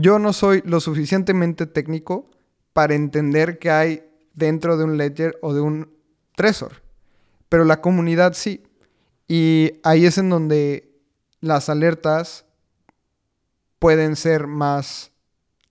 yo 0.00 0.20
no 0.20 0.32
soy 0.32 0.62
lo 0.64 0.78
suficientemente 0.78 1.66
técnico 1.66 2.30
para 2.72 2.94
entender 2.94 3.58
qué 3.58 3.72
hay 3.72 4.04
dentro 4.32 4.76
de 4.76 4.84
un 4.84 4.96
ledger 4.96 5.36
o 5.42 5.52
de 5.52 5.60
un 5.60 5.98
Trezor, 6.36 6.82
pero 7.48 7.64
la 7.64 7.80
comunidad 7.80 8.34
sí. 8.34 8.62
Y 9.26 9.72
ahí 9.82 10.06
es 10.06 10.16
en 10.16 10.30
donde 10.30 10.88
las 11.40 11.68
alertas 11.68 12.44
pueden 13.80 14.14
ser 14.14 14.46
más 14.46 15.10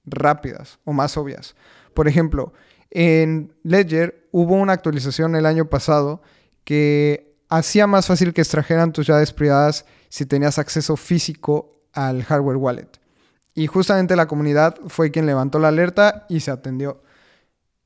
rápidas 0.03 0.79
o 0.83 0.91
más 0.91 1.15
obvias. 1.15 1.55
Por 1.93 2.09
ejemplo, 2.09 2.51
en 2.91 3.53
Ledger 3.63 4.27
hubo 4.31 4.55
una 4.55 4.73
actualización 4.73 5.37
el 5.37 5.45
año 5.45 5.69
pasado 5.69 6.21
que 6.65 7.33
hacía 7.47 7.87
más 7.87 8.07
fácil 8.07 8.33
que 8.33 8.41
extrajeran 8.41 8.91
tus 8.91 9.07
llaves 9.07 9.31
privadas 9.31 9.85
si 10.09 10.25
tenías 10.25 10.59
acceso 10.59 10.97
físico 10.97 11.79
al 11.93 12.23
hardware 12.25 12.57
wallet. 12.57 13.06
Y 13.57 13.65
justamente 13.65 14.15
la 14.15 14.27
comunidad 14.27 14.75
fue 14.85 15.09
quien 15.09 15.25
levantó 15.25 15.57
la 15.57 15.69
alerta 15.69 16.27
y 16.29 16.41
se 16.41 16.51
atendió. 16.51 17.01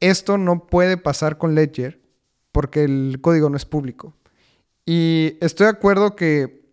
Esto 0.01 0.37
no 0.37 0.67
puede 0.67 0.97
pasar 0.97 1.37
con 1.37 1.55
Ledger 1.55 2.01
porque 2.51 2.83
el 2.83 3.19
código 3.21 3.49
no 3.49 3.55
es 3.55 3.63
público. 3.63 4.13
Y 4.85 5.37
estoy 5.39 5.67
de 5.67 5.71
acuerdo 5.71 6.17
que 6.17 6.69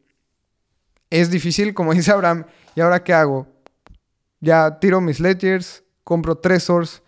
es 1.11 1.30
difícil, 1.30 1.75
como 1.75 1.95
dice 1.95 2.11
Abraham, 2.11 2.47
¿y 2.75 2.80
ahora 2.80 3.05
qué 3.05 3.15
hago? 3.15 3.47
Ya 4.41 4.80
tiro 4.80 5.01
mis 5.01 5.20
ledgers, 5.20 5.84
compro 6.03 6.39
tresors. 6.39 7.05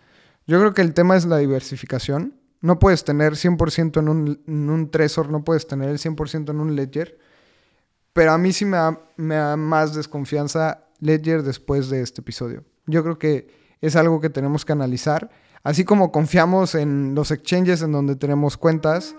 Yo 0.47 0.61
creo 0.61 0.73
que 0.73 0.83
el 0.83 0.93
tema 0.93 1.17
es 1.17 1.25
la 1.25 1.39
diversificación. 1.39 2.39
No 2.61 2.79
puedes 2.79 3.03
tener 3.03 3.33
100% 3.33 3.99
en 3.99 4.07
un, 4.07 4.41
en 4.47 4.69
un 4.69 4.91
tresor, 4.91 5.29
no 5.29 5.43
puedes 5.43 5.67
tener 5.67 5.89
el 5.89 5.97
100% 5.97 6.51
en 6.51 6.59
un 6.61 6.73
ledger. 6.73 7.19
Pero 8.13 8.31
a 8.31 8.37
mí 8.37 8.53
sí 8.53 8.63
me 8.63 8.77
me 9.17 9.35
da 9.35 9.57
más 9.57 9.93
desconfianza 9.93 10.85
ledger 11.01 11.43
después 11.43 11.89
de 11.89 12.01
este 12.01 12.21
episodio. 12.21 12.63
Yo 12.85 13.03
creo 13.03 13.19
que 13.19 13.47
es 13.81 13.97
algo 13.97 14.21
que 14.21 14.29
tenemos 14.29 14.63
que 14.63 14.71
analizar. 14.71 15.29
Así 15.63 15.83
como 15.83 16.11
confiamos 16.11 16.73
en 16.75 17.13
los 17.13 17.31
exchanges 17.31 17.81
en 17.81 17.91
donde 17.91 18.15
tenemos 18.15 18.55
cuentas, 18.57 19.15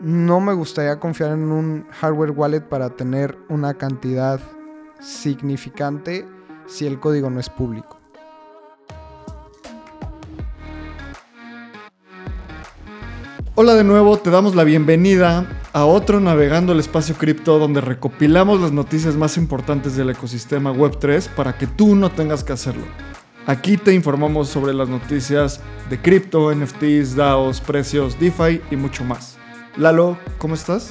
no 0.00 0.40
me 0.40 0.52
gustaría 0.52 1.00
confiar 1.00 1.32
en 1.32 1.50
un 1.50 1.86
hardware 1.90 2.32
wallet 2.32 2.60
para 2.60 2.90
tener 2.90 3.38
una 3.48 3.74
cantidad 3.74 4.40
significante 5.00 6.26
si 6.66 6.86
el 6.86 7.00
código 7.00 7.30
no 7.30 7.40
es 7.40 7.48
público. 7.48 8.03
Hola 13.56 13.74
de 13.74 13.84
nuevo, 13.84 14.18
te 14.18 14.30
damos 14.30 14.56
la 14.56 14.64
bienvenida 14.64 15.46
a 15.72 15.84
otro 15.84 16.18
Navegando 16.18 16.72
el 16.72 16.80
Espacio 16.80 17.14
Cripto 17.14 17.60
donde 17.60 17.80
recopilamos 17.80 18.60
las 18.60 18.72
noticias 18.72 19.14
más 19.14 19.36
importantes 19.36 19.94
del 19.94 20.10
ecosistema 20.10 20.72
Web3 20.72 21.28
para 21.36 21.56
que 21.56 21.68
tú 21.68 21.94
no 21.94 22.10
tengas 22.10 22.42
que 22.42 22.52
hacerlo. 22.52 22.82
Aquí 23.46 23.76
te 23.76 23.94
informamos 23.94 24.48
sobre 24.48 24.74
las 24.74 24.88
noticias 24.88 25.60
de 25.88 26.02
cripto, 26.02 26.52
NFTs, 26.52 27.14
DAOs, 27.14 27.60
precios, 27.60 28.18
DeFi 28.18 28.60
y 28.72 28.76
mucho 28.76 29.04
más. 29.04 29.38
Lalo, 29.76 30.18
¿cómo 30.38 30.56
estás? 30.56 30.90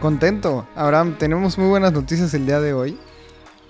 Contento. 0.00 0.66
Abraham, 0.74 1.14
tenemos 1.16 1.56
muy 1.56 1.68
buenas 1.68 1.92
noticias 1.92 2.34
el 2.34 2.46
día 2.46 2.60
de 2.60 2.72
hoy 2.72 2.98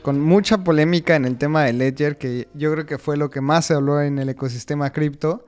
con 0.00 0.20
mucha 0.20 0.64
polémica 0.64 1.17
en 1.17 1.27
el 1.27 1.37
tema 1.37 1.64
de 1.64 1.75
Ledger, 1.75 2.17
que 2.17 2.48
yo 2.55 2.72
creo 2.72 2.87
que 2.87 2.97
fue 2.97 3.19
lo 3.19 3.28
que 3.28 3.42
más 3.42 3.67
se 3.67 3.75
habló 3.75 4.00
en 4.00 4.19
el 4.19 4.31
ecosistema 4.31 4.91
cripto. 4.91 5.44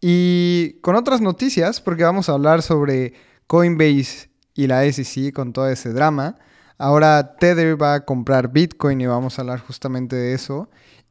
Y 0.00 0.74
con 0.80 0.96
otras 0.96 1.20
noticias, 1.20 1.80
porque 1.80 2.04
vamos 2.04 2.28
a 2.28 2.32
hablar 2.32 2.62
sobre 2.62 3.14
Coinbase 3.46 4.30
y 4.54 4.66
la 4.66 4.90
SEC 4.90 5.32
con 5.32 5.52
todo 5.52 5.68
ese 5.68 5.92
drama. 5.92 6.36
Ahora 6.78 7.36
Tether 7.38 7.80
va 7.80 7.94
a 7.94 8.04
comprar 8.04 8.52
Bitcoin 8.52 9.00
y 9.00 9.06
vamos 9.06 9.38
a 9.38 9.42
hablar 9.42 9.60
justamente 9.60 10.14
de 10.14 10.34
eso. 10.34 10.68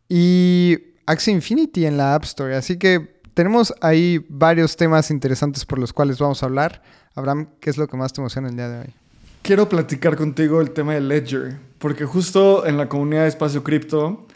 Y 0.08 0.78
Axie 1.06 1.34
Infinity 1.34 1.86
en 1.86 1.98
la 1.98 2.16
App 2.16 2.24
Store. 2.24 2.56
Así 2.56 2.78
que 2.78 3.20
tenemos 3.34 3.74
ahí 3.82 4.26
varios 4.30 4.78
temas 4.78 5.12
interesantes 5.12 5.66
por 5.66 5.80
los 5.80 5.92
cuales 5.92 6.20
vamos 6.20 6.42
a 6.42 6.46
hablar. 6.46 6.82
Abraham, 7.16 7.50
¿qué 7.60 7.70
es 7.70 7.78
lo 7.78 7.88
que 7.88 7.98
más 7.98 8.14
te 8.14 8.22
emociona 8.22 8.48
el 8.48 8.56
día 8.56 8.70
de 8.70 8.80
hoy? 8.80 8.94
quiero 9.48 9.70
platicar 9.70 10.18
contigo 10.18 10.60
el 10.60 10.72
tema 10.72 10.94
de 10.94 11.00
Ledger, 11.00 11.58
porque 11.80 12.04
justo 12.04 12.66
en 12.66 12.76
la 12.76 12.90
comunidad 12.90 13.22
de 13.22 13.30
Espacio 13.30 13.64
Cripto, 13.64 14.27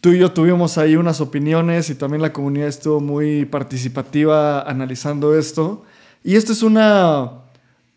tú 0.00 0.10
y 0.10 0.18
yo 0.18 0.32
tuvimos 0.32 0.78
ahí 0.78 0.96
unas 0.96 1.20
opiniones 1.20 1.90
y 1.90 1.94
también 1.94 2.22
la 2.22 2.32
comunidad 2.32 2.68
estuvo 2.68 3.00
muy 3.00 3.44
participativa 3.44 4.62
analizando 4.62 5.36
esto. 5.36 5.84
Y 6.22 6.36
esto 6.36 6.52
es 6.52 6.62
una, 6.62 7.30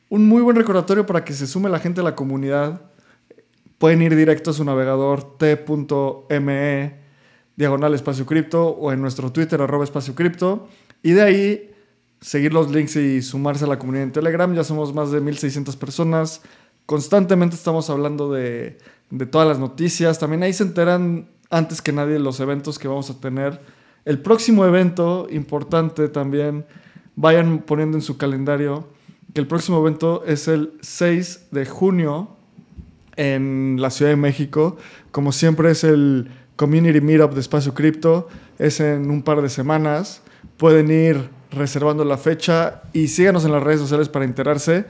un 0.10 0.28
muy 0.28 0.42
buen 0.42 0.56
recordatorio 0.56 1.06
para 1.06 1.24
que 1.24 1.34
se 1.34 1.48
sume 1.48 1.70
la 1.70 1.80
gente 1.80 2.02
a 2.02 2.04
la 2.04 2.16
comunidad. 2.16 2.82
Pueden 3.78 4.02
ir 4.02 4.16
directo 4.16 4.52
a 4.52 4.54
su 4.54 4.64
navegador 4.64 5.38
t.me 5.38 7.02
diagonal 7.56 7.94
espacio 7.94 8.26
cripto 8.26 8.70
o 8.70 8.92
en 8.92 9.02
nuestro 9.02 9.32
Twitter 9.32 9.62
arroba 9.62 9.84
espacio 9.84 10.16
cripto. 10.16 10.68
Y 11.04 11.12
de 11.12 11.22
ahí 11.22 11.72
seguir 12.22 12.54
los 12.54 12.72
links 12.72 12.96
y 12.96 13.22
sumarse 13.22 13.66
a 13.66 13.68
la 13.68 13.80
comunidad 13.80 14.04
en 14.04 14.12
Telegram. 14.12 14.54
Ya 14.54 14.64
somos 14.64 14.94
más 14.94 15.12
de 15.12 15.20
1600 15.20 15.76
personas. 15.76 16.42
Constantemente 16.86 17.56
estamos 17.56 17.90
hablando 17.90 18.32
de, 18.32 18.78
todas 19.32 19.48
las 19.48 19.60
noticias. 19.60 20.20
También 20.20 20.44
ahí 20.44 20.54
se 20.54 20.64
enteran 20.64 21.28
antes 21.52 21.82
que 21.82 21.92
nadie 21.92 22.18
los 22.18 22.40
eventos 22.40 22.80
que 22.80 22.88
vamos 22.88 23.10
a 23.10 23.20
tener. 23.20 23.62
El 24.06 24.20
próximo 24.20 24.66
evento 24.66 25.28
importante 25.30 26.08
también, 26.08 26.66
vayan 27.16 27.60
poniendo 27.60 27.98
en 27.98 28.02
su 28.02 28.18
calendario 28.18 28.88
que 29.34 29.42
el 29.42 29.48
próximo 29.48 29.80
evento 29.80 30.24
es 30.26 30.48
el 30.48 30.74
6 30.82 31.50
de 31.52 31.66
junio 31.66 32.30
en 33.16 33.78
la 33.80 33.90
Ciudad 33.90 34.12
de 34.12 34.18
México. 34.18 34.78
Como 35.12 35.32
siempre 35.32 35.72
es 35.72 35.84
el 35.84 36.32
Community 36.56 37.02
Meetup 37.02 37.34
de 37.34 37.42
Espacio 37.42 37.74
Cripto. 37.74 38.28
Es 38.58 38.80
en 38.80 39.10
un 39.10 39.22
par 39.22 39.42
de 39.42 39.50
semanas. 39.50 40.22
Pueden 40.58 40.90
ir 40.92 41.30
reservando 41.52 42.04
la 42.06 42.18
fecha 42.18 42.82
y 42.94 43.08
síganos 43.08 43.46
en 43.46 43.52
las 43.52 43.64
redes 43.64 43.80
sociales 43.80 44.10
para 44.10 44.26
enterarse. 44.26 44.86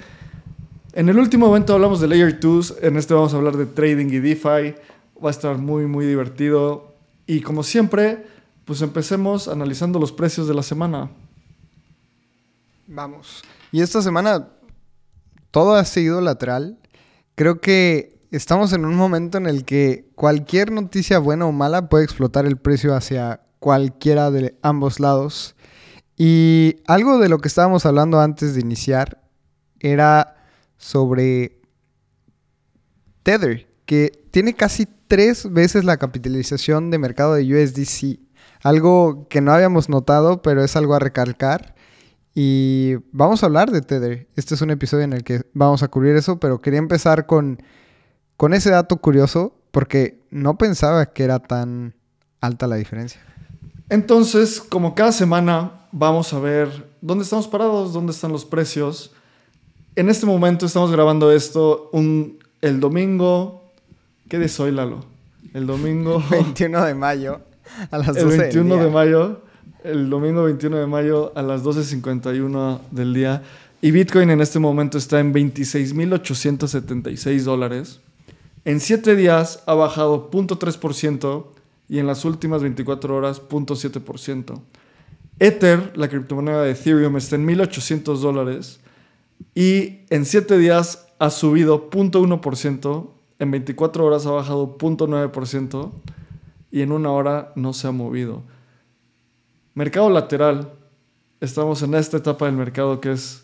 En 0.94 1.10
el 1.10 1.18
último 1.18 1.48
evento 1.48 1.74
hablamos 1.74 2.02
de 2.02 2.08
Layer 2.08 2.38
2, 2.40 2.80
en 2.82 2.98
este 2.98 3.14
vamos 3.14 3.34
a 3.34 3.38
hablar 3.38 3.56
de 3.56 3.66
trading 3.66 4.08
y 4.08 4.20
DeFi. 4.20 4.76
Va 5.24 5.30
a 5.30 5.32
estar 5.32 5.58
muy, 5.58 5.86
muy 5.86 6.06
divertido. 6.06 6.96
Y 7.28 7.42
como 7.42 7.64
siempre, 7.64 8.26
pues 8.66 8.82
empecemos 8.82 9.48
analizando 9.48 10.00
los 10.00 10.12
precios 10.12 10.48
de 10.48 10.54
la 10.54 10.64
semana. 10.64 11.12
Vamos. 12.88 13.44
Y 13.72 13.82
esta 13.82 14.02
semana 14.02 14.50
todo 15.52 15.76
ha 15.76 15.86
sido 15.86 16.22
lateral. 16.22 16.80
Creo 17.36 17.62
que 17.62 18.20
estamos 18.32 18.74
en 18.74 18.86
un 18.86 18.96
momento 18.96 19.38
en 19.38 19.48
el 19.48 19.66
que 19.66 20.10
cualquier 20.16 20.72
noticia 20.72 21.20
buena 21.20 21.46
o 21.46 21.52
mala 21.52 21.90
puede 21.90 22.04
explotar 22.04 22.46
el 22.46 22.58
precio 22.58 22.96
hacia 22.96 23.42
cualquiera 23.60 24.32
de 24.32 24.58
ambos 24.62 25.00
lados. 25.00 25.56
Y 26.18 26.78
algo 26.88 27.20
de 27.20 27.30
lo 27.30 27.40
que 27.40 27.48
estábamos 27.48 27.86
hablando 27.86 28.20
antes 28.20 28.54
de 28.54 28.62
iniciar 28.62 29.22
era 29.80 30.36
sobre 30.78 31.62
Tether, 33.24 33.68
que 33.86 34.12
tiene 34.32 34.54
casi 34.54 34.86
tres 35.12 35.52
veces 35.52 35.84
la 35.84 35.98
capitalización 35.98 36.90
de 36.90 36.98
mercado 36.98 37.34
de 37.34 37.44
USDC. 37.44 38.18
Algo 38.64 39.28
que 39.28 39.42
no 39.42 39.52
habíamos 39.52 39.90
notado, 39.90 40.42
pero 40.42 40.64
es 40.64 40.78
algo 40.78 40.96
a 40.96 41.00
recalcar. 41.00 41.76
Y 42.34 42.94
vamos 43.12 43.44
a 43.44 43.48
hablar 43.48 43.72
de 43.72 43.82
Tether. 43.82 44.30
Este 44.38 44.56
es 44.56 44.62
un 44.62 44.70
episodio 44.70 45.04
en 45.04 45.12
el 45.12 45.26
que 45.26 45.42
vamos 45.54 45.84
a 45.84 45.90
cubrir 45.90 46.16
eso, 46.16 46.40
pero 46.40 46.62
quería 46.62 46.80
empezar 46.80 47.26
con, 47.26 47.62
con 48.38 48.54
ese 48.54 48.70
dato 48.70 49.02
curioso 49.02 49.54
porque 49.72 50.22
no 50.30 50.58
pensaba 50.58 51.08
que 51.08 51.26
era 51.26 51.40
tan 51.40 51.94
alta 52.40 52.68
la 52.68 52.78
diferencia. 52.78 53.20
Entonces, 53.90 54.62
como 54.62 54.96
cada 54.96 55.12
semana 55.12 55.88
vamos 55.92 56.32
a 56.32 56.40
ver 56.40 56.88
dónde 57.02 57.26
estamos 57.26 57.50
parados, 57.50 57.92
dónde 57.92 58.14
están 58.14 58.32
los 58.32 58.46
precios. 58.46 59.12
En 59.98 60.08
este 60.08 60.26
momento 60.26 60.66
estamos 60.66 60.90
grabando 60.90 61.34
esto 61.34 61.90
un, 61.92 62.40
el 62.62 62.80
domingo. 62.80 63.61
¿Qué 64.32 64.40
de 64.40 64.50
Lalo? 64.72 65.04
El 65.54 65.68
domingo. 65.68 66.24
21 66.32 66.86
de 66.86 66.96
mayo 66.96 67.42
a 67.92 67.98
las 67.98 68.16
12 68.16 68.22
El 68.22 68.28
21 68.40 68.78
de 68.78 68.90
mayo. 68.90 69.42
El 69.84 70.10
domingo 70.10 70.44
21 70.44 70.78
de 70.78 70.88
mayo 70.88 71.34
a 71.36 71.42
las 71.42 71.66
12.51 71.66 72.80
del 72.92 73.14
día. 73.14 73.44
Y 73.82 73.92
Bitcoin 73.92 74.30
en 74.30 74.40
este 74.40 74.58
momento 74.58 74.98
está 74.98 75.20
en 75.20 75.34
26.876 75.34 77.44
dólares. 77.44 78.00
En 78.64 78.80
7 78.80 79.18
días 79.18 79.64
ha 79.66 79.74
bajado 79.74 80.32
0.3% 80.32 81.48
y 81.90 82.00
en 82.00 82.08
las 82.08 82.24
últimas 82.24 82.62
24 82.62 83.14
horas 83.14 83.42
0.7%. 83.50 84.62
Ether, 85.40 85.92
la 85.98 86.08
criptomoneda 86.08 86.64
de 86.64 86.72
Ethereum, 86.72 87.18
está 87.18 87.36
en 87.36 87.46
1.800 87.50 88.20
dólares 88.20 88.80
y 89.54 90.06
en 90.10 90.24
7 90.24 90.58
días 90.58 91.06
ha 91.20 91.32
subido 91.32 91.90
0.1%, 91.90 93.10
en 93.42 93.50
24 93.50 94.06
horas 94.06 94.28
ha 94.28 94.32
bajado 94.32 94.78
0.9% 94.78 95.92
y 96.70 96.82
en 96.82 96.92
una 96.92 97.10
hora 97.10 97.52
no 97.56 97.74
se 97.74 97.88
ha 97.88 97.92
movido. 97.92 98.44
Mercado 99.74 100.12
lateral. 100.12 100.74
Estamos 101.40 101.82
en 101.82 101.96
esta 101.96 102.18
etapa 102.18 102.46
del 102.46 102.56
mercado 102.56 103.02
que 103.02 103.14
es 103.14 103.44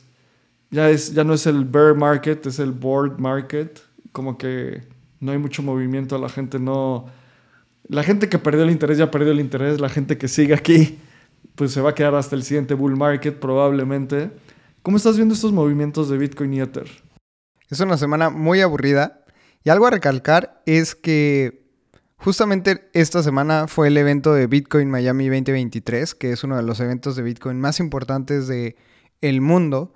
ya, 0.70 0.88
es, 0.92 1.14
ya 1.14 1.24
no 1.24 1.34
es 1.34 1.48
el 1.48 1.66
bear 1.66 1.96
market, 1.96 2.46
es 2.46 2.60
el 2.60 2.74
board 2.74 3.18
market. 3.18 3.82
Como 4.12 4.38
que 4.38 4.84
no 5.20 5.32
hay 5.32 5.40
mucho 5.40 5.64
movimiento, 5.64 6.20
la 6.20 6.30
gente 6.30 6.60
no 6.60 7.08
La 7.90 8.04
gente 8.04 8.30
que 8.30 8.38
perdió 8.38 8.66
el 8.66 8.70
interés 8.70 9.00
ya 9.00 9.10
perdió 9.10 9.32
el 9.32 9.40
interés. 9.40 9.82
La 9.82 9.90
gente 9.90 10.20
que 10.20 10.28
sigue 10.28 10.54
aquí, 10.54 11.00
pues 11.56 11.72
se 11.72 11.82
va 11.82 11.90
a 11.90 11.96
quedar 11.96 12.14
hasta 12.14 12.36
el 12.36 12.44
siguiente 12.44 12.76
bull 12.76 12.96
market 12.96 13.40
probablemente. 13.40 14.30
¿Cómo 14.84 14.98
estás 14.98 15.16
viendo 15.16 15.34
estos 15.34 15.52
movimientos 15.52 16.08
de 16.08 16.20
Bitcoin 16.20 16.54
y 16.54 16.62
Ether? 16.62 16.88
Es 17.68 17.80
una 17.80 17.98
semana 17.98 18.30
muy 18.30 18.62
aburrida. 18.62 19.24
Y 19.63 19.69
algo 19.69 19.88
a 19.88 19.92
recalcar 19.92 20.62
es 20.65 20.95
que 20.95 21.68
justamente 22.15 22.89
esta 22.94 23.21
semana 23.24 23.68
fue 23.68 23.88
el 23.88 23.98
evento 23.98 24.33
de 24.33 24.48
Bitcoin 24.48 24.89
Miami 24.89 25.27
2023, 25.27 26.15
que 26.15 26.31
es 26.31 26.44
uno 26.44 26.56
de 26.56 26.63
los 26.63 26.80
eventos 26.80 27.15
de 27.15 27.24
Bitcoin 27.24 27.59
más 27.59 27.80
importantes 27.80 28.48
del 28.48 28.75
el 29.21 29.42
mundo. 29.42 29.94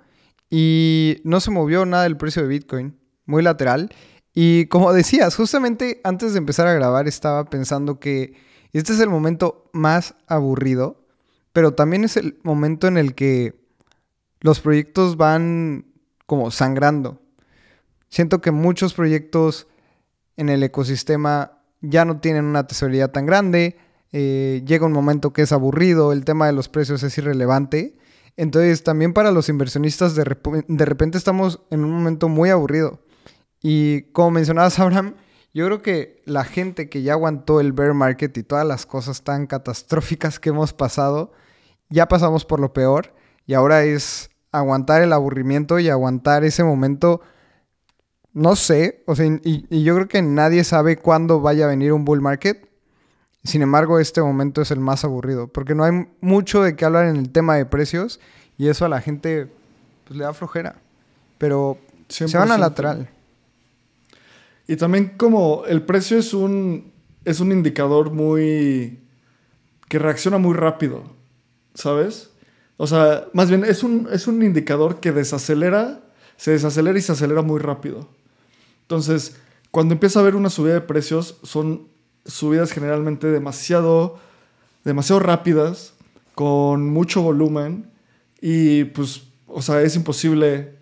Y 0.50 1.22
no 1.24 1.40
se 1.40 1.50
movió 1.50 1.86
nada 1.86 2.04
el 2.04 2.18
precio 2.18 2.42
de 2.42 2.48
Bitcoin, 2.48 2.98
muy 3.24 3.42
lateral. 3.42 3.90
Y 4.34 4.66
como 4.66 4.92
decías, 4.92 5.36
justamente 5.36 6.00
antes 6.04 6.32
de 6.32 6.38
empezar 6.38 6.66
a 6.66 6.74
grabar 6.74 7.08
estaba 7.08 7.44
pensando 7.46 7.98
que 7.98 8.34
este 8.72 8.92
es 8.92 9.00
el 9.00 9.08
momento 9.08 9.70
más 9.72 10.14
aburrido, 10.26 11.06
pero 11.52 11.74
también 11.74 12.04
es 12.04 12.16
el 12.16 12.38
momento 12.42 12.86
en 12.86 12.96
el 12.98 13.14
que 13.14 13.54
los 14.40 14.60
proyectos 14.60 15.16
van 15.16 15.86
como 16.26 16.50
sangrando. 16.50 17.21
Siento 18.12 18.42
que 18.42 18.50
muchos 18.50 18.92
proyectos 18.92 19.68
en 20.36 20.50
el 20.50 20.62
ecosistema 20.62 21.62
ya 21.80 22.04
no 22.04 22.20
tienen 22.20 22.44
una 22.44 22.66
tesorería 22.66 23.10
tan 23.10 23.24
grande, 23.24 23.78
eh, 24.12 24.62
llega 24.66 24.84
un 24.84 24.92
momento 24.92 25.32
que 25.32 25.40
es 25.40 25.50
aburrido, 25.50 26.12
el 26.12 26.26
tema 26.26 26.44
de 26.44 26.52
los 26.52 26.68
precios 26.68 27.02
es 27.04 27.16
irrelevante. 27.16 27.96
Entonces 28.36 28.84
también 28.84 29.14
para 29.14 29.30
los 29.30 29.48
inversionistas 29.48 30.14
de, 30.14 30.24
de 30.68 30.84
repente 30.84 31.16
estamos 31.16 31.62
en 31.70 31.86
un 31.86 31.90
momento 31.90 32.28
muy 32.28 32.50
aburrido. 32.50 33.00
Y 33.62 34.02
como 34.12 34.32
mencionabas, 34.32 34.78
Abraham, 34.78 35.14
yo 35.54 35.64
creo 35.64 35.80
que 35.80 36.20
la 36.26 36.44
gente 36.44 36.90
que 36.90 37.00
ya 37.00 37.14
aguantó 37.14 37.60
el 37.60 37.72
bear 37.72 37.94
market 37.94 38.36
y 38.36 38.42
todas 38.42 38.66
las 38.66 38.84
cosas 38.84 39.22
tan 39.22 39.46
catastróficas 39.46 40.38
que 40.38 40.50
hemos 40.50 40.74
pasado, 40.74 41.32
ya 41.88 42.08
pasamos 42.08 42.44
por 42.44 42.60
lo 42.60 42.74
peor 42.74 43.14
y 43.46 43.54
ahora 43.54 43.84
es 43.84 44.28
aguantar 44.50 45.00
el 45.00 45.14
aburrimiento 45.14 45.78
y 45.78 45.88
aguantar 45.88 46.44
ese 46.44 46.62
momento. 46.62 47.22
No 48.34 48.56
sé, 48.56 49.02
o 49.06 49.14
sea, 49.14 49.26
y, 49.26 49.66
y 49.68 49.82
yo 49.82 49.94
creo 49.94 50.08
que 50.08 50.22
nadie 50.22 50.64
sabe 50.64 50.96
cuándo 50.96 51.40
vaya 51.40 51.66
a 51.66 51.68
venir 51.68 51.92
un 51.92 52.04
bull 52.04 52.20
market. 52.20 52.68
Sin 53.44 53.60
embargo, 53.60 53.98
este 53.98 54.22
momento 54.22 54.62
es 54.62 54.70
el 54.70 54.78
más 54.78 55.04
aburrido, 55.04 55.48
porque 55.48 55.74
no 55.74 55.84
hay 55.84 56.06
mucho 56.20 56.62
de 56.62 56.76
qué 56.76 56.84
hablar 56.84 57.06
en 57.06 57.16
el 57.16 57.30
tema 57.30 57.56
de 57.56 57.66
precios 57.66 58.20
y 58.56 58.68
eso 58.68 58.84
a 58.84 58.88
la 58.88 59.00
gente 59.00 59.48
pues, 60.06 60.16
le 60.16 60.24
da 60.24 60.32
flojera. 60.32 60.76
Pero 61.38 61.76
se 62.08 62.26
van 62.38 62.52
a 62.52 62.58
lateral. 62.58 63.08
Y 64.68 64.76
también 64.76 65.14
como 65.16 65.64
el 65.66 65.82
precio 65.82 66.18
es 66.18 66.32
un, 66.32 66.92
es 67.24 67.40
un 67.40 67.50
indicador 67.50 68.12
muy... 68.12 69.00
que 69.88 69.98
reacciona 69.98 70.38
muy 70.38 70.54
rápido, 70.54 71.02
¿sabes? 71.74 72.30
O 72.76 72.86
sea, 72.86 73.26
más 73.32 73.48
bien 73.48 73.64
es 73.64 73.82
un, 73.82 74.08
es 74.12 74.28
un 74.28 74.42
indicador 74.42 75.00
que 75.00 75.10
desacelera, 75.10 76.00
se 76.36 76.52
desacelera 76.52 76.96
y 76.96 77.02
se 77.02 77.12
acelera 77.12 77.42
muy 77.42 77.58
rápido. 77.60 78.08
Entonces, 78.92 79.38
cuando 79.70 79.94
empieza 79.94 80.18
a 80.18 80.22
haber 80.22 80.36
una 80.36 80.50
subida 80.50 80.74
de 80.74 80.82
precios, 80.82 81.38
son 81.44 81.88
subidas 82.26 82.72
generalmente 82.72 83.28
demasiado, 83.28 84.18
demasiado 84.84 85.18
rápidas, 85.18 85.94
con 86.34 86.90
mucho 86.90 87.22
volumen 87.22 87.90
y 88.42 88.84
pues, 88.84 89.22
o 89.46 89.62
sea, 89.62 89.80
es 89.80 89.96
imposible 89.96 90.76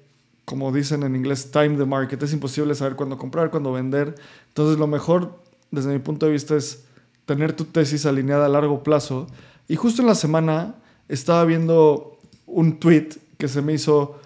como 0.44 0.72
dicen 0.72 1.04
en 1.04 1.14
inglés, 1.14 1.52
time 1.52 1.76
the 1.76 1.84
market. 1.84 2.20
Es 2.20 2.32
imposible 2.32 2.74
saber 2.74 2.96
cuándo 2.96 3.16
comprar, 3.16 3.48
cuándo 3.52 3.70
vender. 3.70 4.16
Entonces 4.48 4.76
lo 4.76 4.88
mejor, 4.88 5.38
desde 5.70 5.92
mi 5.92 6.00
punto 6.00 6.26
de 6.26 6.32
vista, 6.32 6.56
es 6.56 6.82
tener 7.26 7.52
tu 7.52 7.66
tesis 7.66 8.06
alineada 8.06 8.46
a 8.46 8.48
largo 8.48 8.82
plazo. 8.82 9.28
Y 9.68 9.76
justo 9.76 10.02
en 10.02 10.08
la 10.08 10.16
semana 10.16 10.74
estaba 11.06 11.44
viendo 11.44 12.18
un 12.46 12.80
tweet 12.80 13.10
que 13.38 13.46
se 13.46 13.62
me 13.62 13.72
hizo 13.72 14.18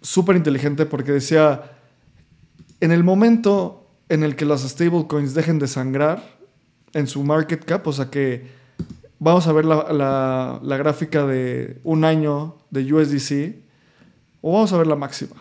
súper 0.00 0.36
inteligente 0.36 0.86
porque 0.86 1.12
decía, 1.12 1.72
en 2.82 2.90
el 2.90 3.04
momento 3.04 3.86
en 4.08 4.24
el 4.24 4.34
que 4.34 4.44
las 4.44 4.62
stablecoins 4.62 5.34
dejen 5.34 5.60
de 5.60 5.68
sangrar 5.68 6.20
en 6.92 7.06
su 7.06 7.22
market 7.22 7.64
cap, 7.64 7.86
o 7.86 7.92
sea 7.92 8.10
que 8.10 8.44
vamos 9.20 9.46
a 9.46 9.52
ver 9.52 9.64
la, 9.64 10.58
gráfica 10.62 11.24
de 11.24 11.80
un 11.84 12.04
año 12.04 12.56
de 12.70 12.92
USDC, 12.92 13.54
o 14.40 14.54
vamos 14.54 14.72
a 14.72 14.78
ver 14.78 14.88
la 14.88 14.96
máxima. 14.96 15.36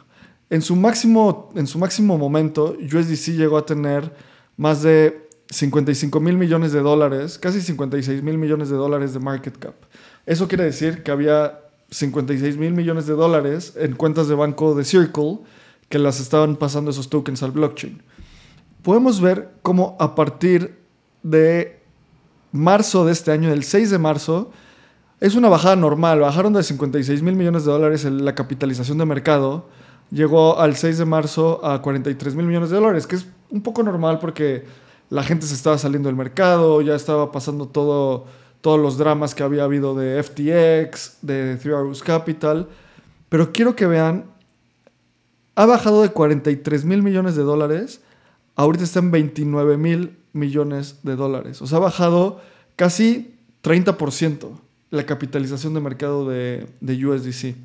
En 0.52 0.62
su 0.62 0.76
máximo, 0.76 1.50
en 1.56 1.66
su 1.66 1.80
máximo 1.80 2.16
momento, 2.16 2.78
USDC 2.80 3.32
llegó 3.34 3.58
a 3.58 3.66
tener 3.66 4.14
más 4.56 4.84
de 4.84 5.28
55 5.50 6.20
mil 6.20 6.38
millones 6.38 6.74
de 6.74 6.82
dólares, 6.82 7.40
casi 7.40 7.60
56 7.60 8.22
mil 8.22 8.38
millones 8.38 8.70
de 8.70 8.76
dólares 8.76 9.16
de 9.16 9.20
market 9.20 9.58
cap. 9.58 9.74
Eso 10.28 10.48
quiere 10.48 10.66
decir 10.66 11.02
que 11.02 11.10
había 11.10 11.60
56 11.90 12.58
mil 12.58 12.74
millones 12.74 13.08
de 13.08 13.14
dólares 13.14 13.74
en 13.78 13.96
cuentas 13.96 14.28
de 14.28 14.36
banco 14.36 14.76
de 14.76 14.84
Circle 14.84 15.40
que 15.92 16.00
las 16.00 16.20
estaban 16.20 16.56
pasando 16.56 16.90
esos 16.90 17.10
tokens 17.10 17.44
al 17.44 17.52
blockchain. 17.52 18.02
Podemos 18.82 19.22
ver 19.22 19.52
cómo 19.62 19.96
a 20.00 20.16
partir 20.16 20.80
de 21.22 21.80
marzo 22.52 23.06
de 23.06 23.12
este 23.12 23.32
año, 23.32 23.52
del 23.52 23.64
6 23.64 23.92
de 23.92 24.00
marzo, 24.00 24.52
es 25.20 25.36
una 25.36 25.50
bajada 25.50 25.76
normal. 25.76 26.20
Bajaron 26.20 26.54
de 26.54 26.64
56 26.64 27.22
mil 27.22 27.36
millones 27.36 27.66
de 27.66 27.72
dólares 27.72 28.06
en 28.06 28.26
la 28.26 28.34
capitalización 28.34 28.98
de 28.98 29.06
mercado. 29.06 29.68
Llegó 30.10 30.60
al 30.60 30.76
6 30.76 30.98
de 30.98 31.06
marzo 31.06 31.64
a 31.64 31.82
43 31.82 32.34
mil 32.34 32.48
millones 32.48 32.72
de 32.72 32.78
dólares, 32.78 33.06
que 33.06 33.18
es 33.18 33.28
un 33.52 33.62
poco 33.62 33.84
normal 33.84 34.18
porque 34.18 34.66
la 35.12 35.24
gente 35.24 35.46
se 35.46 35.54
estaba 35.54 35.78
saliendo 35.78 36.10
del 36.10 36.16
mercado, 36.16 36.82
ya 36.82 36.96
estaba 36.96 37.32
pasando 37.32 37.68
todo, 37.68 38.26
todos 38.62 38.80
los 38.80 38.98
dramas 38.98 39.36
que 39.36 39.44
había 39.44 39.66
habido 39.66 39.94
de 39.94 40.24
FTX, 40.24 41.18
de 41.22 41.58
Three 41.58 41.76
Capital. 42.04 42.68
Pero 43.30 43.52
quiero 43.52 43.76
que 43.76 43.86
vean, 43.86 44.26
ha 45.56 45.66
bajado 45.66 46.02
de 46.02 46.10
43 46.10 46.86
mil 46.86 47.04
millones 47.04 47.36
de 47.36 47.44
dólares, 47.44 48.02
ahorita 48.56 48.84
está 48.84 49.00
en 49.00 49.12
29 49.12 49.78
mil 49.78 50.18
millones 50.34 50.98
de 51.04 51.16
dólares. 51.16 51.62
O 51.62 51.68
sea, 51.68 51.78
ha 51.78 51.82
bajado 51.82 52.42
casi 52.76 53.36
30% 53.64 54.50
la 54.90 55.06
capitalización 55.06 55.74
de 55.74 55.80
mercado 55.80 56.28
de, 56.28 56.68
de 56.80 57.06
USDC. 57.06 57.56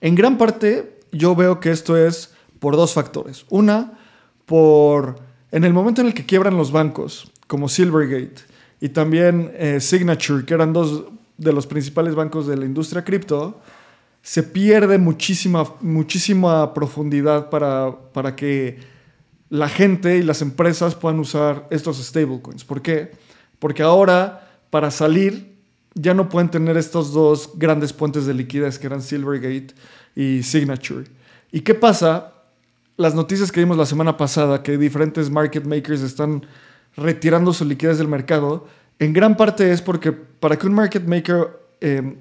En 0.00 0.14
gran 0.14 0.38
parte, 0.38 1.00
yo 1.12 1.34
veo 1.34 1.60
que 1.60 1.70
esto 1.70 1.96
es 1.96 2.34
por 2.58 2.76
dos 2.76 2.92
factores. 2.92 3.44
Una, 3.48 3.98
por 4.46 5.16
en 5.52 5.64
el 5.64 5.72
momento 5.72 6.00
en 6.00 6.08
el 6.08 6.14
que 6.14 6.24
quiebran 6.24 6.56
los 6.56 6.72
bancos, 6.72 7.30
como 7.46 7.68
Silvergate 7.68 8.42
y 8.80 8.88
también 8.88 9.52
eh, 9.54 9.80
Signature, 9.80 10.46
que 10.46 10.54
eran 10.54 10.72
dos 10.72 11.04
de 11.36 11.52
los 11.52 11.66
principales 11.66 12.14
bancos 12.14 12.46
de 12.46 12.56
la 12.56 12.64
industria 12.64 13.04
cripto, 13.04 13.60
se 14.22 14.42
pierde 14.42 14.98
muchísima, 14.98 15.74
muchísima 15.80 16.72
profundidad 16.72 17.50
para, 17.50 17.94
para 18.12 18.36
que 18.36 18.78
la 19.48 19.68
gente 19.68 20.16
y 20.16 20.22
las 20.22 20.40
empresas 20.40 20.94
puedan 20.94 21.18
usar 21.18 21.66
estos 21.70 21.98
stablecoins. 21.98 22.64
¿Por 22.64 22.80
qué? 22.80 23.12
Porque 23.58 23.82
ahora, 23.82 24.48
para 24.70 24.90
salir 24.90 25.52
ya 25.94 26.14
no 26.14 26.28
pueden 26.28 26.50
tener 26.50 26.76
estos 26.76 27.12
dos 27.12 27.50
grandes 27.56 27.92
puentes 27.92 28.24
de 28.24 28.34
liquidez 28.34 28.78
que 28.78 28.86
eran 28.86 29.02
Silvergate 29.02 29.74
y 30.14 30.42
Signature. 30.42 31.04
¿Y 31.50 31.60
qué 31.60 31.74
pasa? 31.74 32.32
Las 32.96 33.14
noticias 33.14 33.52
que 33.52 33.60
vimos 33.60 33.76
la 33.76 33.86
semana 33.86 34.16
pasada, 34.16 34.62
que 34.62 34.78
diferentes 34.78 35.30
market 35.30 35.64
makers 35.64 36.00
están 36.00 36.46
retirando 36.96 37.52
su 37.52 37.64
liquidez 37.64 37.98
del 37.98 38.08
mercado, 38.08 38.66
en 38.98 39.12
gran 39.12 39.36
parte 39.36 39.70
es 39.72 39.82
porque 39.82 40.12
para 40.12 40.56
que 40.56 40.66
un 40.66 40.74
market 40.74 41.04
maker 41.04 41.48
em, 41.80 42.16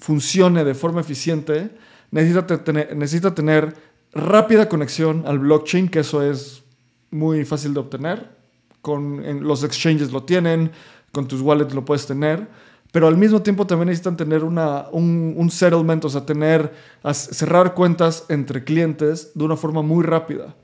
funcione 0.00 0.64
de 0.64 0.74
forma 0.74 1.00
eficiente, 1.00 1.70
necesita 2.10 2.46
tener, 2.64 2.96
necesita 2.96 3.34
tener 3.34 3.74
rápida 4.12 4.68
conexión 4.68 5.24
al 5.26 5.38
blockchain, 5.38 5.88
que 5.88 6.00
eso 6.00 6.22
es 6.22 6.62
muy 7.10 7.44
fácil 7.44 7.74
de 7.74 7.80
obtener. 7.80 8.40
Con, 8.82 9.44
los 9.46 9.62
exchanges 9.62 10.10
lo 10.10 10.24
tienen, 10.24 10.72
con 11.12 11.28
tus 11.28 11.40
wallets 11.40 11.74
lo 11.74 11.84
puedes 11.84 12.06
tener 12.06 12.48
pero 12.92 13.06
al 13.06 13.16
mismo 13.16 13.40
tiempo 13.42 13.66
también 13.66 13.88
necesitan 13.88 14.16
tener 14.16 14.42
una, 14.42 14.86
un, 14.90 15.48
settlement, 15.50 16.04
o 16.04 16.08
sea, 16.08 16.26
tener, 16.26 16.72
cerrar 17.12 17.74
cuentas 17.74 18.24
entre 18.28 18.64
clientes 18.64 19.30
de 19.34 19.44
una 19.44 19.56
forma 19.56 19.82
muy 19.82 20.04
rápida. 20.04 20.56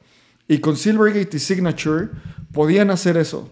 Y 0.48 0.58
con 0.58 0.76
Silvergate 0.76 1.36
y 1.36 1.40
Signature 1.40 2.08
podían 2.52 2.90
hacer 2.90 3.16
eso. 3.16 3.50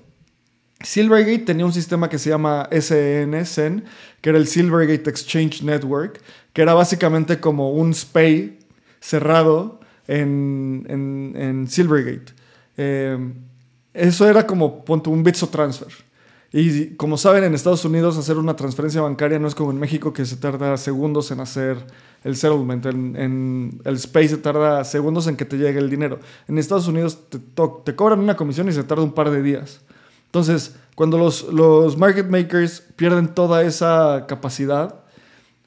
Silvergate 0.85 1.41
tenía 1.41 1.67
un 1.67 1.73
sistema 1.73 2.09
que 2.09 2.19
se 2.19 2.31
llama 2.31 2.69
SEN, 2.71 3.45
SEN, 3.47 3.85
que 4.21 4.31
era 4.31 4.38
el 4.38 4.47
Silvergate 4.47 5.09
Exchange 5.09 5.62
Network, 5.62 6.21
que 6.53 6.62
era 6.62 6.75
básicamente 6.75 7.41
como 7.41 7.73
un 7.73 7.95
SPAY 7.95 8.59
cerrado 9.00 9.81
en, 10.07 10.87
en, 11.37 11.67
Silvergate. 11.69 12.33
Eh, 12.76 13.19
eso 13.93 14.29
era 14.29 14.47
como 14.47 14.85
un 14.87 15.23
Bitso 15.23 15.49
Transfer. 15.49 15.93
Y 16.57 16.95
como 16.95 17.19
saben, 17.19 17.43
en 17.43 17.55
Estados 17.55 17.85
Unidos 17.85 18.17
hacer 18.17 18.37
una 18.37 18.55
transferencia 18.55 19.00
bancaria 19.00 19.41
no 19.41 19.49
es 19.49 19.57
como 19.57 19.73
en 19.73 19.79
México 19.81 20.12
que 20.12 20.25
se 20.25 20.37
tarda 20.37 20.76
segundos 20.76 21.33
en 21.33 21.41
hacer 21.41 21.79
el 22.23 22.37
settlement. 22.37 22.87
En, 22.87 23.81
el 23.85 23.97
Space 23.97 24.29
se 24.29 24.37
tarda 24.37 24.85
segundos 24.85 25.26
en 25.26 25.37
que 25.37 25.45
te 25.45 25.57
llegue 25.59 25.81
el 25.81 25.91
dinero. 25.91 26.21
En 26.47 26.59
Estados 26.59 26.87
Unidos 26.87 27.19
te, 27.29 27.41
te, 27.41 27.97
cobran 27.97 28.21
una 28.21 28.37
comisión 28.37 28.69
y 28.69 28.73
se 28.73 28.85
tarda 28.85 29.03
un 29.03 29.14
par 29.14 29.31
de 29.31 29.43
días. 29.43 29.81
Entonces, 30.35 30.75
cuando 30.97 31.17
los, 31.17 31.45
los 31.53 31.97
market 31.97 32.29
makers 32.29 32.81
pierden 32.97 33.29
toda 33.29 33.62
esa 33.62 34.25
capacidad, 34.26 35.05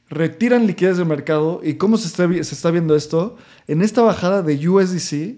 retiran 0.10 0.68
liquidez 0.68 0.98
del 0.98 1.06
mercado. 1.06 1.62
¿Y 1.64 1.76
cómo 1.76 1.96
se 1.96 2.10
está, 2.10 2.28
se 2.28 2.54
está 2.54 2.70
viendo 2.70 2.94
esto? 2.94 3.38
En 3.68 3.82
esta 3.82 4.02
bajada 4.02 4.42
de 4.42 4.68
USDC, 4.68 5.38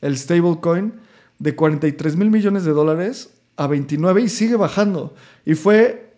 el 0.00 0.16
stablecoin, 0.16 0.94
de 1.38 1.54
43 1.54 2.16
mil 2.16 2.30
millones 2.30 2.64
de 2.64 2.72
dólares 2.72 3.34
a 3.58 3.66
29 3.66 4.22
y 4.22 4.30
sigue 4.30 4.56
bajando. 4.56 5.14
Y 5.44 5.56
fue, 5.56 6.14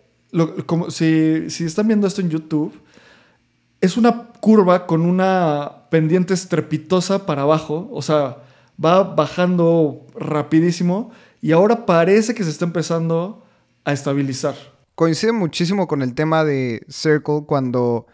como 0.65 0.89
si, 0.89 1.49
si 1.49 1.65
están 1.65 1.89
viendo 1.89 2.07
esto 2.07 2.21
en 2.21 2.29
YouTube, 2.29 2.71
es 3.81 3.97
una 3.97 4.27
curva 4.39 4.87
con 4.87 5.01
una 5.01 5.89
pendiente 5.89 6.33
estrepitosa 6.33 7.25
para 7.25 7.41
abajo. 7.41 7.89
O 7.91 8.01
sea, 8.01 8.37
va 8.81 9.03
bajando 9.03 10.07
rapidísimo 10.15 11.11
y 11.43 11.51
ahora 11.51 11.85
parece 11.85 12.33
que 12.33 12.41
se 12.45 12.49
está 12.49 12.63
empezando 12.63 13.45
a 13.83 13.91
estabilizar. 13.91 14.55
Coincide 14.95 15.33
muchísimo 15.33 15.89
con 15.89 16.01
el 16.01 16.15
tema 16.15 16.45
de 16.45 16.85
Circle 16.89 17.43
cuando 17.45 18.07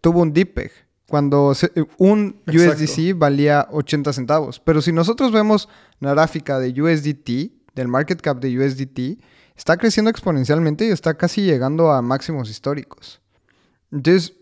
tuvo 0.00 0.22
un 0.22 0.32
DPEG, 0.32 0.72
cuando 1.10 1.52
un 1.98 2.40
USDC 2.46 3.18
valía 3.18 3.68
80 3.70 4.14
centavos. 4.14 4.60
Pero 4.60 4.80
si 4.80 4.92
nosotros 4.92 5.30
vemos 5.30 5.68
la 6.00 6.12
gráfica 6.12 6.58
de 6.58 6.80
USDT, 6.80 7.74
del 7.74 7.88
market 7.88 8.22
cap 8.22 8.40
de 8.40 8.58
USDT, 8.58 9.22
está 9.54 9.76
creciendo 9.76 10.10
exponencialmente 10.10 10.86
y 10.86 10.92
está 10.92 11.18
casi 11.18 11.42
llegando 11.42 11.92
a 11.92 12.00
máximos 12.00 12.48
históricos. 12.48 13.20
Entonces, 13.92 14.32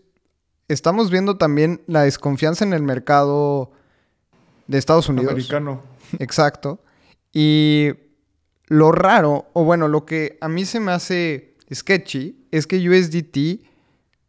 estamos 0.69 1.11
viendo 1.11 1.37
también 1.37 1.81
la 1.87 2.03
desconfianza 2.03 2.63
en 2.63 2.71
el 2.71 2.83
mercado 2.83 3.73
de 4.67 4.77
Estados 4.77 5.09
Unidos. 5.09 5.33
Americano. 5.33 5.81
Exacto. 6.19 6.79
Y 7.37 7.91
lo 8.67 8.93
raro, 8.93 9.49
o 9.51 9.65
bueno, 9.65 9.89
lo 9.89 10.05
que 10.05 10.37
a 10.39 10.47
mí 10.47 10.63
se 10.63 10.79
me 10.79 10.93
hace 10.93 11.53
sketchy, 11.71 12.47
es 12.49 12.65
que 12.65 12.77
USDT 12.89 13.67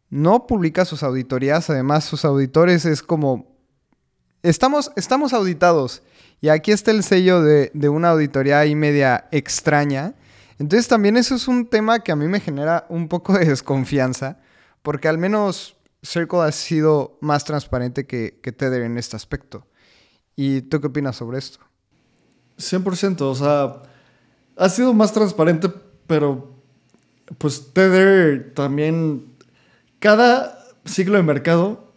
no 0.09 0.45
publica 0.45 0.83
sus 0.83 1.03
auditorías. 1.03 1.69
Además, 1.69 2.03
sus 2.03 2.25
auditores 2.25 2.83
es 2.85 3.01
como... 3.01 3.55
Estamos, 4.43 4.91
estamos 4.97 5.31
auditados. 5.31 6.03
Y 6.41 6.49
aquí 6.49 6.73
está 6.73 6.91
el 6.91 7.01
sello 7.01 7.41
de, 7.41 7.71
de 7.73 7.87
una 7.87 8.09
auditoría 8.09 8.59
ahí 8.59 8.75
media 8.75 9.29
extraña. 9.31 10.15
Entonces 10.59 10.89
también 10.89 11.15
eso 11.15 11.35
es 11.35 11.47
un 11.47 11.65
tema 11.65 12.01
que 12.01 12.11
a 12.11 12.17
mí 12.17 12.27
me 12.27 12.41
genera 12.41 12.85
un 12.89 13.07
poco 13.07 13.37
de 13.37 13.45
desconfianza. 13.45 14.37
Porque 14.81 15.07
al 15.07 15.17
menos 15.17 15.77
Circle 16.03 16.41
ha 16.41 16.51
sido 16.51 17.17
más 17.21 17.45
transparente 17.45 18.05
que, 18.05 18.41
que 18.43 18.51
Tether 18.51 18.81
en 18.81 18.97
este 18.97 19.15
aspecto. 19.15 19.65
¿Y 20.35 20.63
tú 20.63 20.81
qué 20.81 20.87
opinas 20.87 21.15
sobre 21.15 21.37
esto? 21.37 21.66
100%, 22.57 23.21
o 23.21 23.35
sea, 23.35 23.83
ha 24.55 24.69
sido 24.69 24.93
más 24.93 25.13
transparente, 25.13 25.69
pero 26.07 26.51
pues 27.37 27.73
Tether 27.73 28.53
también, 28.53 29.25
cada 29.99 30.57
ciclo 30.85 31.17
de 31.17 31.23
mercado, 31.23 31.91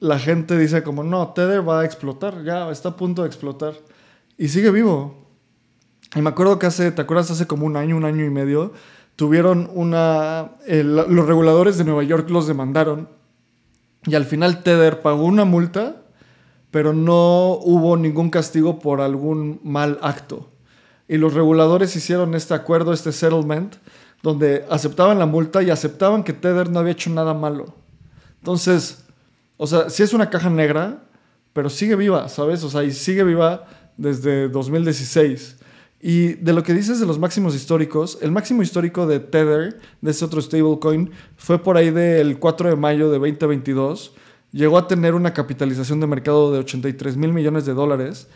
la 0.00 0.18
gente 0.18 0.58
dice 0.58 0.82
como, 0.82 1.02
no, 1.02 1.32
Tether 1.32 1.66
va 1.66 1.80
a 1.80 1.84
explotar, 1.84 2.44
ya 2.44 2.70
está 2.70 2.90
a 2.90 2.96
punto 2.96 3.22
de 3.22 3.28
explotar. 3.28 3.74
Y 4.36 4.48
sigue 4.48 4.70
vivo. 4.70 5.26
Y 6.14 6.20
me 6.20 6.30
acuerdo 6.30 6.58
que 6.58 6.66
hace, 6.66 6.90
¿te 6.90 7.02
acuerdas? 7.02 7.30
Hace 7.30 7.46
como 7.46 7.66
un 7.66 7.76
año, 7.76 7.96
un 7.96 8.04
año 8.04 8.24
y 8.24 8.30
medio, 8.30 8.72
tuvieron 9.16 9.70
una, 9.74 10.52
los 10.66 11.26
reguladores 11.26 11.78
de 11.78 11.84
Nueva 11.84 12.02
York 12.02 12.28
los 12.30 12.46
demandaron 12.46 13.08
y 14.06 14.14
al 14.14 14.24
final 14.24 14.62
Tether 14.62 15.00
pagó 15.02 15.24
una 15.24 15.44
multa 15.44 16.03
pero 16.74 16.92
no 16.92 17.52
hubo 17.62 17.96
ningún 17.96 18.30
castigo 18.30 18.80
por 18.80 19.00
algún 19.00 19.60
mal 19.62 19.96
acto. 20.02 20.50
Y 21.06 21.18
los 21.18 21.32
reguladores 21.32 21.94
hicieron 21.94 22.34
este 22.34 22.52
acuerdo, 22.52 22.92
este 22.92 23.12
settlement, 23.12 23.76
donde 24.24 24.64
aceptaban 24.68 25.20
la 25.20 25.26
multa 25.26 25.62
y 25.62 25.70
aceptaban 25.70 26.24
que 26.24 26.32
Tether 26.32 26.70
no 26.70 26.80
había 26.80 26.90
hecho 26.90 27.10
nada 27.10 27.32
malo. 27.32 27.66
Entonces, 28.40 29.04
o 29.56 29.68
sea, 29.68 29.88
sí 29.88 30.02
es 30.02 30.12
una 30.14 30.30
caja 30.30 30.50
negra, 30.50 31.04
pero 31.52 31.70
sigue 31.70 31.94
viva, 31.94 32.28
¿sabes? 32.28 32.64
O 32.64 32.68
sea, 32.68 32.82
y 32.82 32.90
sigue 32.90 33.22
viva 33.22 33.66
desde 33.96 34.48
2016. 34.48 35.58
Y 36.00 36.32
de 36.32 36.52
lo 36.54 36.64
que 36.64 36.74
dices 36.74 36.98
de 36.98 37.06
los 37.06 37.20
máximos 37.20 37.54
históricos, 37.54 38.18
el 38.20 38.32
máximo 38.32 38.62
histórico 38.62 39.06
de 39.06 39.20
Tether, 39.20 39.78
de 40.00 40.10
ese 40.10 40.24
otro 40.24 40.42
stablecoin, 40.42 41.12
fue 41.36 41.62
por 41.62 41.76
ahí 41.76 41.92
del 41.92 42.40
4 42.40 42.70
de 42.70 42.74
mayo 42.74 43.12
de 43.12 43.20
2022 43.20 44.16
llegó 44.54 44.78
a 44.78 44.86
tener 44.86 45.14
una 45.14 45.34
capitalización 45.34 45.98
de 45.98 46.06
mercado 46.06 46.52
de 46.52 46.60
83 46.60 47.16
mil 47.16 47.32
millones 47.32 47.66
de 47.66 47.74
dólares. 47.74 48.28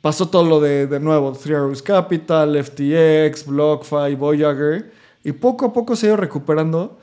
Pasó 0.00 0.28
todo 0.28 0.44
lo 0.44 0.60
de, 0.60 0.86
de 0.86 1.00
nuevo, 1.00 1.32
Three 1.32 1.56
Arrows 1.56 1.82
Capital, 1.82 2.56
FTX, 2.62 3.46
BlockFi, 3.46 4.14
Voyager, 4.16 4.92
y 5.24 5.32
poco 5.32 5.66
a 5.66 5.72
poco 5.72 5.96
se 5.96 6.06
ha 6.06 6.08
ido 6.10 6.16
recuperando. 6.18 6.98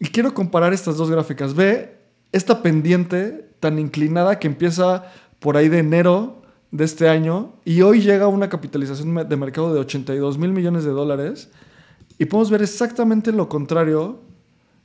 Y 0.00 0.08
quiero 0.08 0.34
comparar 0.34 0.72
estas 0.72 0.96
dos 0.96 1.10
gráficas. 1.10 1.54
Ve 1.54 1.96
esta 2.32 2.60
pendiente 2.60 3.50
tan 3.60 3.78
inclinada 3.78 4.38
que 4.38 4.48
empieza 4.48 5.04
por 5.38 5.56
ahí 5.56 5.68
de 5.68 5.78
enero 5.78 6.42
de 6.72 6.84
este 6.84 7.08
año 7.08 7.54
y 7.64 7.82
hoy 7.82 8.00
llega 8.00 8.24
a 8.24 8.28
una 8.28 8.48
capitalización 8.48 9.14
de 9.28 9.36
mercado 9.36 9.72
de 9.72 9.80
82 9.80 10.38
mil 10.38 10.50
millones 10.50 10.84
de 10.84 10.90
dólares. 10.90 11.50
Y 12.18 12.24
podemos 12.24 12.50
ver 12.50 12.62
exactamente 12.62 13.30
lo 13.30 13.48
contrario 13.48 14.20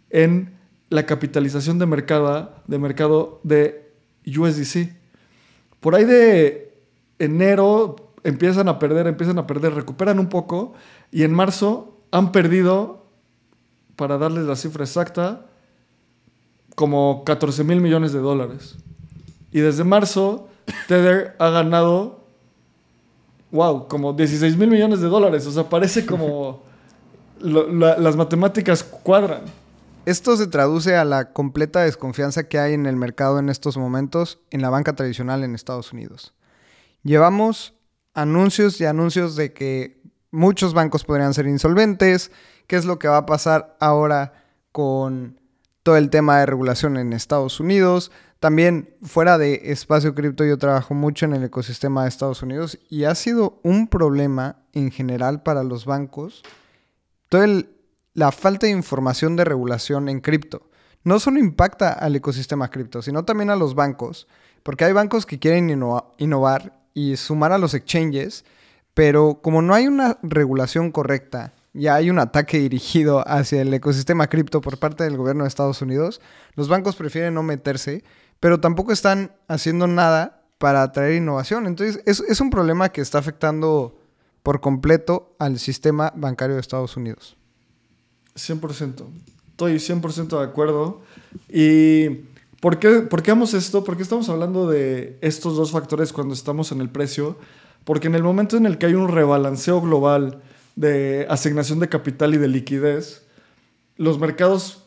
en 0.10 0.61
la 0.92 1.06
capitalización 1.06 1.80
de 1.80 1.86
mercado, 1.86 2.54
de 2.68 2.78
mercado 2.78 3.40
de 3.44 3.94
USDC. 4.28 4.94
Por 5.80 5.96
ahí 5.96 6.04
de 6.04 6.78
enero 7.18 7.96
empiezan 8.26 8.68
a 8.68 8.78
perder, 8.78 9.08
empiezan 9.08 9.40
a 9.40 9.48
perder, 9.48 9.74
recuperan 9.74 10.20
un 10.20 10.28
poco 10.28 10.74
y 11.10 11.24
en 11.24 11.34
marzo 11.34 11.98
han 12.12 12.34
perdido, 12.34 13.06
para 13.96 14.18
darles 14.18 14.44
la 14.44 14.58
cifra 14.58 14.84
exacta, 14.84 15.46
como 16.76 17.24
14 17.24 17.64
mil 17.64 17.80
millones 17.80 18.12
de 18.12 18.20
dólares. 18.20 18.76
Y 19.54 19.62
desde 19.62 19.86
marzo, 19.86 20.50
Tether 20.90 21.36
ha 21.40 21.50
ganado, 21.52 22.20
wow, 23.52 23.88
como 23.88 24.12
16 24.12 24.58
mil 24.58 24.70
millones 24.70 25.00
de 25.00 25.08
dólares. 25.08 25.48
O 25.48 25.52
sea, 25.52 25.70
parece 25.70 26.06
como 26.06 26.64
las 27.40 28.16
matemáticas 28.18 28.84
cuadran. 28.84 29.61
Esto 30.06 30.36
se 30.36 30.48
traduce 30.48 30.96
a 30.96 31.06
la 31.06 31.32
completa 31.32 31.82
desconfianza 31.82 32.48
que 32.48 32.58
hay 32.58 32.74
en 32.74 32.88
el 32.88 32.96
mercado 32.96 33.38
en 33.38 33.50
estos 33.50 33.78
momentos 33.78 34.40
en 34.50 34.64
la 34.64 34.72
banca 34.72 34.94
tradicional 34.96 35.44
en 35.44 35.54
Estados 35.54 35.94
Unidos. 35.94 36.34
Llevamos 37.04 37.76
anuncios 38.16 38.82
y 38.82 38.86
anuncios 38.86 39.36
de 39.36 39.54
que 39.54 40.02
muchos 40.32 40.74
bancos 40.74 41.04
podrían 41.04 41.36
ser 41.36 41.46
insolventes, 41.46 42.32
qué 42.66 42.78
es 42.78 42.86
lo 42.86 42.98
que 42.98 43.10
va 43.10 43.18
a 43.18 43.26
pasar 43.28 43.78
ahora 43.80 44.34
con 44.72 45.40
todo 45.84 45.98
el 45.98 46.10
tema 46.10 46.40
de 46.40 46.48
regulación 46.48 46.98
en 46.98 47.14
Estados 47.14 47.60
Unidos. 47.60 48.12
También 48.40 48.96
fuera 49.04 49.38
de 49.38 49.62
espacio 49.66 50.16
cripto 50.16 50.44
yo 50.44 50.58
trabajo 50.58 50.96
mucho 50.96 51.26
en 51.26 51.34
el 51.34 51.44
ecosistema 51.44 52.04
de 52.04 52.10
Estados 52.10 52.42
Unidos 52.42 52.80
y 52.90 53.04
ha 53.04 53.14
sido 53.14 53.60
un 53.62 53.88
problema 53.88 54.64
en 54.74 54.90
general 54.90 55.44
para 55.44 55.64
los 55.64 55.86
bancos. 55.86 56.42
Todo 57.30 57.44
el 57.44 57.81
la 58.14 58.32
falta 58.32 58.68
de 58.68 58.74
información 58.74 59.36
de 59.36 59.46
regulación 59.46 60.10
en 60.10 60.20
cripto. 60.20 60.70
No 61.04 61.20
solo 61.20 61.40
impacta 61.40 61.94
al 61.94 62.16
ecosistema 62.16 62.70
cripto, 62.70 63.02
sino 63.02 63.26
también 63.26 63.50
a 63.50 63.56
los 63.56 63.74
bancos, 63.74 64.28
porque 64.64 64.86
hay 64.86 64.94
bancos 64.94 65.26
que 65.26 65.40
quieren 65.40 65.70
innovar 66.18 66.80
y 66.94 67.16
sumar 67.18 67.52
a 67.52 67.58
los 67.58 67.74
exchanges, 67.74 68.46
pero 68.94 69.40
como 69.42 69.62
no 69.62 69.74
hay 69.74 69.88
una 69.88 70.20
regulación 70.22 70.92
correcta, 70.92 71.54
ya 71.74 71.96
hay 71.96 72.10
un 72.10 72.20
ataque 72.20 72.60
dirigido 72.60 73.28
hacia 73.28 73.62
el 73.62 73.74
ecosistema 73.74 74.28
cripto 74.28 74.62
por 74.62 74.78
parte 74.78 75.04
del 75.04 75.18
gobierno 75.18 75.44
de 75.44 75.48
Estados 75.48 75.82
Unidos, 75.82 76.22
los 76.56 76.68
bancos 76.68 76.96
prefieren 76.96 77.34
no 77.34 77.44
meterse, 77.44 78.04
pero 78.40 78.60
tampoco 78.60 78.92
están 78.92 79.32
haciendo 79.48 79.88
nada 79.88 80.44
para 80.58 80.84
atraer 80.84 81.16
innovación. 81.16 81.66
Entonces 81.66 82.04
es, 82.06 82.20
es 82.22 82.42
un 82.42 82.50
problema 82.50 82.90
que 82.90 83.02
está 83.02 83.18
afectando 83.20 83.98
por 84.44 84.62
completo 84.62 85.36
al 85.40 85.60
sistema 85.60 86.12
bancario 86.16 86.56
de 86.56 86.62
Estados 86.62 86.98
Unidos. 86.98 87.38
100%. 88.36 89.06
Estoy 89.50 89.74
100% 89.76 90.38
de 90.40 90.44
acuerdo. 90.44 91.02
¿Y 91.50 92.10
por 92.60 92.80
qué, 92.80 93.02
por 93.02 93.22
qué 93.22 93.32
esto? 93.54 93.84
Porque 93.84 94.04
estamos 94.04 94.30
hablando 94.30 94.70
de 94.70 95.18
estos 95.22 95.56
dos 95.56 95.72
factores 95.72 96.14
cuando 96.14 96.34
estamos 96.34 96.72
en 96.72 96.82
el 96.82 96.90
precio. 96.90 97.38
Porque 97.84 98.08
en 98.08 98.16
el 98.16 98.24
momento 98.24 98.58
en 98.58 98.66
el 98.66 98.78
que 98.78 98.88
hay 98.88 98.94
un 98.94 99.08
rebalanceo 99.08 99.82
global 99.82 100.42
de 100.76 101.26
asignación 101.30 101.80
de 101.80 101.90
capital 101.90 102.34
y 102.34 102.38
de 102.38 102.48
liquidez, 102.48 103.26
los 103.98 104.20
mercados 104.20 104.84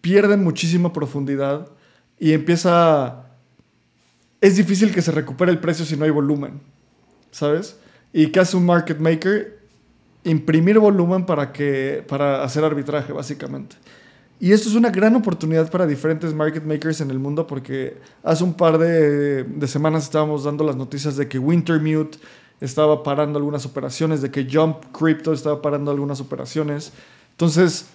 pierden 0.00 0.42
muchísima 0.42 0.92
profundidad 0.92 1.68
y 2.18 2.32
empieza... 2.32 3.24
Es 4.40 4.56
difícil 4.56 4.94
que 4.94 5.02
se 5.02 5.10
recupere 5.10 5.50
el 5.50 5.58
precio 5.58 5.84
si 5.84 5.96
no 5.96 6.04
hay 6.04 6.10
volumen, 6.10 6.60
¿sabes? 7.32 7.76
¿Y 8.12 8.28
qué 8.28 8.40
hace 8.40 8.56
un 8.56 8.64
market 8.66 8.98
maker? 8.98 9.57
Imprimir 10.24 10.78
volumen 10.78 11.24
para, 11.24 11.52
que, 11.52 12.04
para 12.08 12.42
hacer 12.42 12.64
arbitraje, 12.64 13.12
básicamente. 13.12 13.76
Y 14.40 14.52
esto 14.52 14.68
es 14.68 14.74
una 14.74 14.90
gran 14.90 15.16
oportunidad 15.16 15.70
para 15.70 15.86
diferentes 15.86 16.32
market 16.32 16.64
makers 16.64 17.00
en 17.00 17.10
el 17.10 17.18
mundo 17.18 17.46
porque 17.46 17.96
hace 18.22 18.44
un 18.44 18.54
par 18.54 18.78
de, 18.78 19.42
de, 19.42 19.66
semanas 19.66 20.04
estábamos 20.04 20.44
dando 20.44 20.62
las 20.62 20.76
noticias 20.76 21.16
de 21.16 21.26
que 21.26 21.40
Wintermute 21.40 22.18
estaba 22.60 23.02
parando 23.02 23.38
algunas 23.38 23.66
operaciones, 23.66 24.22
de 24.22 24.30
que 24.30 24.48
Jump 24.50 24.76
Crypto 24.92 25.32
estaba 25.32 25.60
parando 25.60 25.90
algunas 25.90 26.20
operaciones. 26.20 26.92
Entonces, 27.32 27.86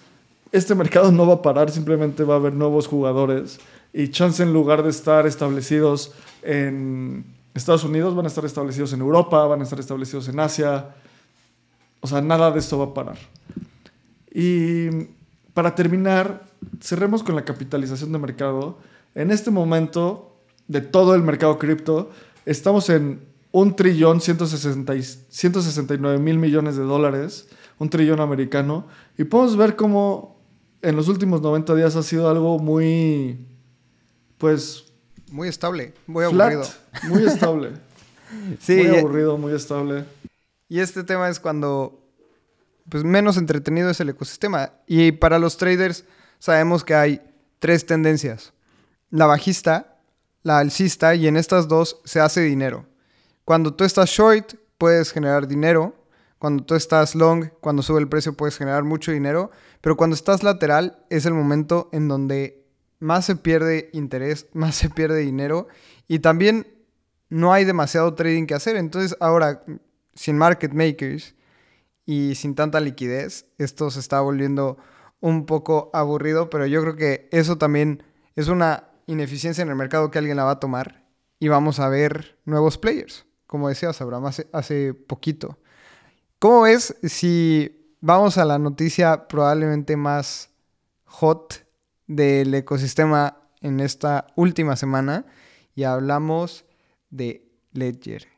este 0.52 0.74
mercado 0.74 1.10
no 1.12 1.26
va 1.26 1.34
a 1.34 1.42
parar, 1.42 1.70
simplemente 1.70 2.24
va 2.24 2.34
a 2.34 2.36
haber 2.36 2.54
nuevos 2.54 2.86
jugadores 2.86 3.58
y 3.92 4.08
chance 4.08 4.42
en 4.42 4.52
lugar 4.52 4.82
de 4.82 4.90
estar 4.90 5.26
establecidos 5.26 6.12
en 6.42 7.24
Estados 7.54 7.84
Unidos, 7.84 8.14
van 8.14 8.24
a 8.24 8.28
estar 8.28 8.44
establecidos 8.44 8.92
en 8.92 9.00
Europa, 9.00 9.46
van 9.46 9.60
a 9.60 9.62
estar 9.64 9.78
establecidos 9.78 10.28
en 10.28 10.40
Asia. 10.40 10.94
O 12.04 12.06
sea, 12.06 12.20
nada 12.20 12.50
de 12.50 12.58
esto 12.58 12.76
va 12.76 12.84
a 12.84 12.92
parar. 12.92 13.16
Y 14.30 14.90
para 15.54 15.74
terminar, 15.74 16.44
cerremos 16.78 17.22
con 17.22 17.34
la 17.34 17.46
capitalización 17.46 18.12
de 18.12 18.18
mercado. 18.18 18.76
En 19.14 19.30
este 19.30 19.50
momento, 19.50 20.36
de 20.68 20.82
todo 20.82 21.14
el 21.14 21.22
mercado 21.22 21.58
cripto, 21.58 22.10
estamos 22.44 22.90
en 22.90 23.22
un 23.52 23.74
trillón 23.74 24.20
169 24.20 26.18
mil 26.18 26.38
millones 26.38 26.76
de 26.76 26.82
dólares, 26.82 27.48
un 27.78 27.88
trillón 27.88 28.20
americano, 28.20 28.86
y 29.16 29.24
podemos 29.24 29.56
ver 29.56 29.74
cómo 29.74 30.38
en 30.82 30.96
los 30.96 31.08
últimos 31.08 31.40
90 31.40 31.74
días 31.74 31.96
ha 31.96 32.02
sido 32.02 32.28
algo 32.28 32.58
muy, 32.58 33.46
pues... 34.36 34.92
Muy 35.32 35.48
estable, 35.48 35.94
muy 36.06 36.26
aburrido. 36.26 36.64
Muy 37.04 37.24
estable. 37.24 37.70
sí. 38.60 38.74
Muy 38.74 38.98
aburrido, 38.98 39.38
muy 39.38 39.54
estable. 39.54 40.04
Y 40.68 40.80
este 40.80 41.04
tema 41.04 41.28
es 41.28 41.40
cuando 41.40 42.00
pues 42.88 43.04
menos 43.04 43.36
entretenido 43.36 43.90
es 43.90 44.00
el 44.00 44.10
ecosistema. 44.10 44.72
Y 44.86 45.12
para 45.12 45.38
los 45.38 45.56
traders 45.56 46.04
sabemos 46.38 46.84
que 46.84 46.94
hay 46.94 47.22
tres 47.58 47.86
tendencias. 47.86 48.52
La 49.10 49.26
bajista, 49.26 49.98
la 50.42 50.58
alcista 50.58 51.14
y 51.14 51.26
en 51.26 51.36
estas 51.36 51.68
dos 51.68 52.00
se 52.04 52.20
hace 52.20 52.42
dinero. 52.42 52.86
Cuando 53.44 53.74
tú 53.74 53.84
estás 53.84 54.10
short 54.10 54.54
puedes 54.78 55.12
generar 55.12 55.46
dinero. 55.46 55.94
Cuando 56.38 56.64
tú 56.64 56.74
estás 56.74 57.14
long, 57.14 57.48
cuando 57.60 57.82
sube 57.82 58.00
el 58.00 58.08
precio 58.08 58.34
puedes 58.34 58.58
generar 58.58 58.84
mucho 58.84 59.12
dinero. 59.12 59.50
Pero 59.80 59.96
cuando 59.96 60.14
estás 60.14 60.42
lateral 60.42 61.04
es 61.08 61.24
el 61.26 61.34
momento 61.34 61.88
en 61.92 62.08
donde 62.08 62.64
más 62.98 63.24
se 63.24 63.36
pierde 63.36 63.90
interés, 63.92 64.46
más 64.52 64.74
se 64.74 64.90
pierde 64.90 65.20
dinero 65.20 65.68
y 66.06 66.18
también 66.18 66.66
no 67.30 67.52
hay 67.52 67.64
demasiado 67.64 68.14
trading 68.14 68.46
que 68.46 68.54
hacer. 68.54 68.76
Entonces 68.76 69.16
ahora, 69.20 69.62
sin 70.14 70.38
market 70.38 70.72
makers, 70.72 71.34
y 72.06 72.34
sin 72.34 72.54
tanta 72.54 72.80
liquidez, 72.80 73.46
esto 73.58 73.90
se 73.90 74.00
está 74.00 74.20
volviendo 74.20 74.76
un 75.20 75.46
poco 75.46 75.90
aburrido, 75.94 76.50
pero 76.50 76.66
yo 76.66 76.82
creo 76.82 76.96
que 76.96 77.28
eso 77.32 77.56
también 77.56 78.02
es 78.36 78.48
una 78.48 78.88
ineficiencia 79.06 79.62
en 79.62 79.70
el 79.70 79.76
mercado 79.76 80.10
que 80.10 80.18
alguien 80.18 80.36
la 80.36 80.44
va 80.44 80.52
a 80.52 80.60
tomar 80.60 81.04
y 81.38 81.48
vamos 81.48 81.80
a 81.80 81.88
ver 81.88 82.38
nuevos 82.44 82.78
players, 82.78 83.26
como 83.46 83.68
decías, 83.68 84.00
Abraham, 84.00 84.26
hace, 84.26 84.46
hace 84.52 84.92
poquito. 84.92 85.58
¿Cómo 86.38 86.62
ves 86.62 86.94
si 87.04 87.96
vamos 88.00 88.36
a 88.36 88.44
la 88.44 88.58
noticia 88.58 89.26
probablemente 89.26 89.96
más 89.96 90.50
hot 91.04 91.66
del 92.06 92.54
ecosistema 92.54 93.38
en 93.62 93.80
esta 93.80 94.26
última 94.36 94.76
semana 94.76 95.24
y 95.74 95.84
hablamos 95.84 96.66
de 97.08 97.48
Ledger? 97.72 98.33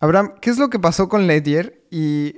Abraham, 0.00 0.34
¿qué 0.40 0.50
es 0.50 0.58
lo 0.58 0.70
que 0.70 0.78
pasó 0.78 1.08
con 1.08 1.26
Ledger? 1.26 1.82
Y 1.90 2.34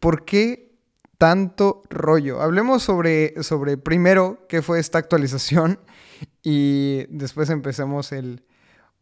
¿por 0.00 0.24
qué 0.24 0.72
tanto 1.18 1.82
rollo? 1.90 2.40
Hablemos 2.40 2.82
sobre, 2.82 3.42
sobre 3.42 3.76
primero 3.76 4.46
qué 4.48 4.62
fue 4.62 4.80
esta 4.80 4.98
actualización 4.98 5.78
y 6.42 7.04
después 7.08 7.50
empecemos 7.50 8.12
el, 8.12 8.42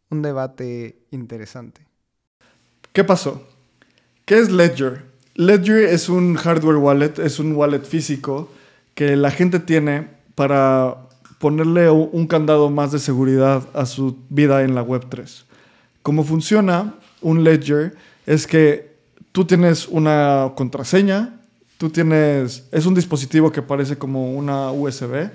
un 0.09 0.21
debate 0.21 0.97
interesante. 1.11 1.85
¿Qué 2.91 3.03
pasó? 3.03 3.47
¿Qué 4.25 4.39
es 4.39 4.51
Ledger? 4.51 5.05
Ledger 5.35 5.85
es 5.85 6.09
un 6.09 6.35
hardware 6.35 6.77
wallet, 6.77 7.19
es 7.19 7.39
un 7.39 7.55
wallet 7.55 7.83
físico 7.83 8.49
que 8.93 9.15
la 9.15 9.31
gente 9.31 9.59
tiene 9.59 10.07
para 10.35 10.97
ponerle 11.39 11.89
un 11.89 12.27
candado 12.27 12.69
más 12.69 12.91
de 12.91 12.99
seguridad 12.99 13.67
a 13.73 13.85
su 13.85 14.17
vida 14.29 14.63
en 14.63 14.75
la 14.75 14.85
Web3. 14.85 15.43
¿Cómo 16.03 16.23
funciona 16.23 16.93
un 17.23 17.43
Ledger? 17.43 17.95
Es 18.25 18.45
que 18.45 18.93
tú 19.31 19.45
tienes 19.45 19.87
una 19.87 20.51
contraseña, 20.55 21.41
tú 21.77 21.89
tienes, 21.89 22.67
es 22.71 22.85
un 22.85 22.93
dispositivo 22.93 23.51
que 23.51 23.61
parece 23.61 23.97
como 23.97 24.33
una 24.33 24.71
USB 24.71 25.29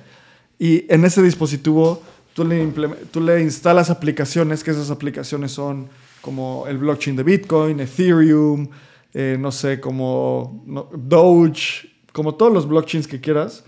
y 0.58 0.84
en 0.92 1.04
ese 1.04 1.22
dispositivo 1.22 2.00
tú 2.34 2.44
le, 2.44 2.66
tú 3.10 3.20
le 3.20 3.42
instalas 3.42 3.90
aplicaciones, 3.90 4.62
que 4.62 4.70
esas 4.70 4.90
aplicaciones 4.90 5.52
son 5.52 5.88
como 6.20 6.66
el 6.68 6.78
blockchain 6.78 7.16
de 7.16 7.22
Bitcoin, 7.22 7.80
Ethereum, 7.80 8.68
eh, 9.14 9.36
no 9.38 9.50
sé, 9.50 9.80
como 9.80 10.62
Doge, 10.94 11.90
como 12.12 12.34
todos 12.34 12.52
los 12.52 12.68
blockchains 12.68 13.06
que 13.06 13.20
quieras. 13.20 13.64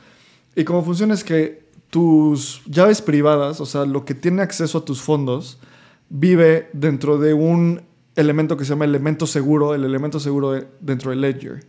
Y 0.54 0.64
cómo 0.64 0.84
funciona 0.84 1.14
es 1.14 1.24
que 1.24 1.64
tus 1.90 2.62
llaves 2.66 3.02
privadas, 3.02 3.60
o 3.60 3.66
sea, 3.66 3.84
lo 3.84 4.04
que 4.04 4.14
tiene 4.14 4.42
acceso 4.42 4.78
a 4.78 4.84
tus 4.84 5.00
fondos, 5.00 5.58
vive 6.08 6.68
dentro 6.72 7.18
de 7.18 7.34
un 7.34 7.82
elemento 8.16 8.56
que 8.56 8.64
se 8.64 8.70
llama 8.70 8.84
elemento 8.84 9.26
seguro, 9.26 9.74
el 9.74 9.84
elemento 9.84 10.20
seguro 10.20 10.64
dentro 10.80 11.10
de 11.10 11.16
Ledger. 11.16 11.64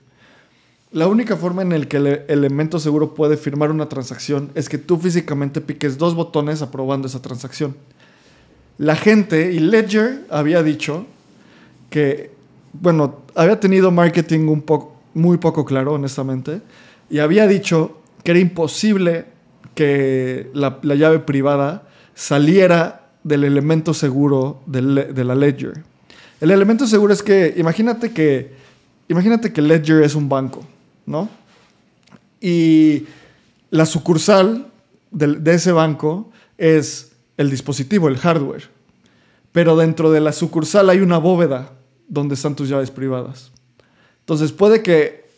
La 0.92 1.08
única 1.08 1.38
forma 1.38 1.62
en 1.62 1.70
la 1.70 1.86
que 1.86 1.98
el 1.98 2.08
elemento 2.28 2.78
seguro 2.78 3.14
puede 3.14 3.38
firmar 3.38 3.72
una 3.72 3.88
transacción 3.88 4.52
es 4.56 4.68
que 4.68 4.78
tú 4.78 4.98
físicamente 4.98 5.62
piques 5.62 5.98
dos 5.98 6.16
botones 6.16 6.62
aprobando 6.62 7.08
esa 7.08 7.22
transacción. 7.22 7.76
La 8.78 8.96
gente 8.96 9.54
y 9.54 9.60
Ledger 9.60 10.26
había 10.30 10.64
dicho 10.64 11.06
que, 11.90 12.32
bueno, 12.74 13.22
había 13.36 13.60
tenido 13.60 13.92
marketing 13.92 14.48
un 14.48 14.62
poco, 14.64 14.98
muy 15.14 15.38
poco 15.38 15.64
claro, 15.64 15.94
honestamente, 15.94 16.62
y 17.10 17.20
había 17.20 17.48
dicho 17.48 18.02
que 18.24 18.32
era 18.32 18.40
imposible 18.40 19.26
que 19.76 20.50
la, 20.54 20.80
llave 20.84 21.20
privada 21.20 21.88
saliera 22.16 23.12
del 23.24 23.46
elemento 23.46 23.94
seguro 23.94 24.62
de 24.66 25.24
la 25.24 25.36
Ledger. 25.36 25.91
El 26.42 26.50
elemento 26.50 26.88
seguro 26.88 27.14
es 27.14 27.22
que, 27.22 27.54
imagínate 27.56 28.12
que, 28.12 28.52
imagínate 29.08 29.54
que 29.54 29.62
Ledger 29.62 30.02
es 30.02 30.16
un 30.16 30.28
banco, 30.28 30.66
¿no? 31.06 31.30
Y 32.42 33.06
la 33.70 33.86
sucursal 33.86 34.66
de, 35.12 35.54
ese 35.54 35.72
banco 35.72 36.32
es 36.58 37.12
el 37.38 37.52
dispositivo, 37.52 38.08
el 38.08 38.18
hardware. 38.18 38.70
Pero 39.52 39.78
dentro 39.78 40.12
de 40.12 40.20
la 40.20 40.34
sucursal 40.34 40.90
hay 40.90 41.02
una 41.02 41.20
bóveda 41.20 41.74
donde 42.08 42.34
están 42.34 42.56
tus 42.56 42.70
llaves 42.70 42.90
privadas. 42.90 43.52
Entonces 44.22 44.52
puede 44.52 44.82
que, 44.82 45.30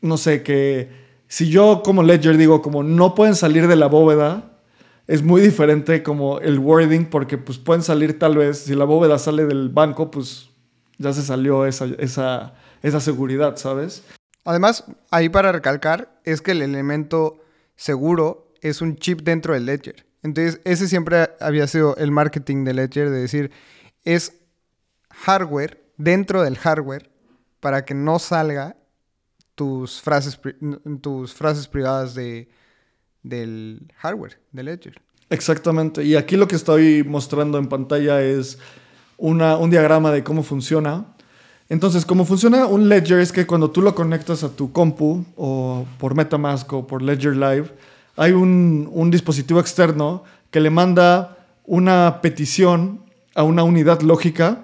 no 0.00 0.16
sé, 0.16 0.42
que 0.42 0.88
si 1.28 1.50
yo 1.50 1.82
como 1.84 2.02
Ledger 2.02 2.36
digo 2.36 2.62
como 2.62 2.82
no 2.82 3.14
pueden 3.14 3.36
salir 3.36 3.68
de 3.68 3.76
la 3.76 3.86
bóveda, 3.86 4.58
es 5.06 5.22
muy 5.22 5.40
diferente 5.40 6.02
como 6.02 6.40
el 6.40 6.58
wording 6.58 7.04
porque 7.04 7.38
pues 7.38 7.58
pueden 7.58 7.84
salir 7.84 8.18
tal 8.18 8.36
vez, 8.36 8.58
si 8.58 8.74
la 8.74 8.84
bóveda 8.84 9.18
sale 9.18 9.46
del 9.46 9.68
banco, 9.68 10.10
pues 10.10 10.47
ya 10.98 11.12
se 11.12 11.22
salió 11.22 11.66
esa, 11.66 11.86
esa, 11.98 12.54
esa 12.82 13.00
seguridad, 13.00 13.56
¿sabes? 13.56 14.02
Además, 14.44 14.84
ahí 15.10 15.28
para 15.28 15.52
recalcar, 15.52 16.20
es 16.24 16.40
que 16.40 16.52
el 16.52 16.62
elemento 16.62 17.40
seguro 17.76 18.52
es 18.60 18.80
un 18.80 18.96
chip 18.96 19.20
dentro 19.22 19.54
del 19.54 19.66
Ledger. 19.66 20.06
Entonces, 20.22 20.60
ese 20.64 20.88
siempre 20.88 21.30
había 21.40 21.66
sido 21.66 21.96
el 21.96 22.10
marketing 22.10 22.64
de 22.64 22.74
Ledger, 22.74 23.10
de 23.10 23.20
decir, 23.20 23.50
es 24.04 24.40
hardware 25.10 25.82
dentro 25.96 26.42
del 26.42 26.56
hardware 26.56 27.10
para 27.60 27.84
que 27.84 27.94
no 27.94 28.18
salga 28.18 28.76
tus 29.54 30.00
frases, 30.00 30.38
tus 31.00 31.34
frases 31.34 31.68
privadas 31.68 32.14
de, 32.14 32.48
del 33.22 33.92
hardware, 33.96 34.40
de 34.52 34.62
Ledger. 34.62 35.02
Exactamente. 35.30 36.04
Y 36.04 36.16
aquí 36.16 36.36
lo 36.36 36.48
que 36.48 36.56
estoy 36.56 37.04
mostrando 37.04 37.58
en 37.58 37.68
pantalla 37.68 38.22
es 38.22 38.58
un 39.18 39.70
diagrama 39.70 40.10
de 40.12 40.24
cómo 40.24 40.42
funciona. 40.42 41.04
Entonces, 41.68 42.06
cómo 42.06 42.24
funciona 42.24 42.64
un 42.64 42.88
Ledger 42.88 43.18
es 43.18 43.30
que 43.30 43.46
cuando 43.46 43.70
tú 43.70 43.82
lo 43.82 43.94
conectas 43.94 44.42
a 44.42 44.48
tu 44.48 44.72
compu 44.72 45.24
o 45.36 45.84
por 45.98 46.14
Metamask 46.14 46.72
o 46.72 46.86
por 46.86 47.02
Ledger 47.02 47.36
Live, 47.36 47.66
hay 48.16 48.32
un, 48.32 49.10
dispositivo 49.10 49.60
externo 49.60 50.24
que 50.50 50.60
le 50.60 50.70
manda 50.70 51.36
una 51.66 52.20
petición 52.22 53.00
a 53.34 53.42
una 53.42 53.64
unidad 53.64 54.00
lógica, 54.00 54.62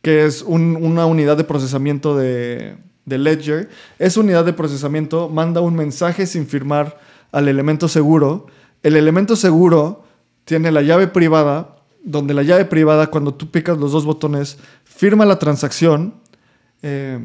que 0.00 0.24
es 0.24 0.42
una 0.42 1.04
unidad 1.04 1.36
de 1.36 1.44
procesamiento 1.44 2.16
de, 2.16 2.78
Ledger. 3.04 3.68
Esa 3.98 4.20
unidad 4.20 4.44
de 4.44 4.52
procesamiento 4.52 5.28
manda 5.28 5.60
un 5.60 5.76
mensaje 5.76 6.26
sin 6.26 6.46
firmar 6.46 6.98
al 7.32 7.48
elemento 7.48 7.86
seguro. 7.86 8.46
El 8.82 8.96
elemento 8.96 9.36
seguro 9.36 10.04
tiene 10.44 10.72
la 10.72 10.82
llave 10.82 11.06
privada 11.06 11.75
donde 12.06 12.34
la 12.34 12.44
llave 12.44 12.64
privada, 12.64 13.08
cuando 13.08 13.34
tú 13.34 13.50
picas 13.50 13.76
los 13.76 13.90
dos 13.92 14.06
botones, 14.06 14.58
firma 14.84 15.26
la 15.26 15.40
transacción. 15.40 16.14
Eh, 16.80 17.18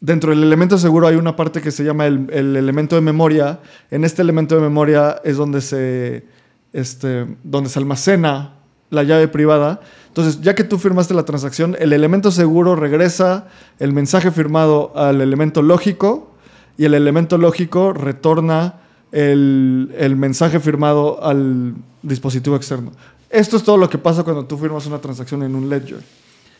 dentro 0.00 0.30
del 0.30 0.42
elemento 0.42 0.78
seguro 0.78 1.06
hay 1.06 1.16
una 1.16 1.36
parte 1.36 1.60
que 1.60 1.70
se 1.70 1.84
llama 1.84 2.06
el, 2.06 2.30
elemento 2.56 2.96
de 2.96 3.02
memoria. 3.02 3.60
En 3.90 4.04
este 4.04 4.22
elemento 4.22 4.54
de 4.54 4.62
memoria 4.62 5.20
es 5.22 5.36
donde 5.36 5.60
se, 5.60 6.24
este, 6.72 7.26
donde 7.44 7.68
se 7.68 7.78
almacena 7.78 8.54
la 8.88 9.02
llave 9.02 9.28
privada. 9.28 9.80
Entonces, 10.08 10.40
ya 10.40 10.54
que 10.54 10.64
tú 10.64 10.78
firmaste 10.78 11.12
la 11.12 11.24
transacción, 11.24 11.76
el 11.78 11.92
elemento 11.92 12.30
seguro 12.30 12.74
regresa 12.74 13.48
el 13.78 13.92
mensaje 13.92 14.30
firmado 14.30 14.92
al 14.96 15.20
elemento 15.20 15.60
lógico 15.60 16.32
y 16.78 16.86
el 16.86 16.94
elemento 16.94 17.36
lógico 17.36 17.92
retorna 17.92 18.76
el, 19.12 19.94
el 19.98 20.16
mensaje 20.16 20.58
firmado 20.58 21.22
al 21.22 21.74
dispositivo 22.02 22.56
externo. 22.56 22.92
Esto 23.32 23.56
es 23.56 23.62
todo 23.62 23.78
lo 23.78 23.88
que 23.88 23.96
pasa 23.96 24.24
cuando 24.24 24.44
tú 24.44 24.58
firmas 24.58 24.84
una 24.84 25.00
transacción 25.00 25.42
en 25.42 25.54
un 25.54 25.70
ledger. 25.70 26.02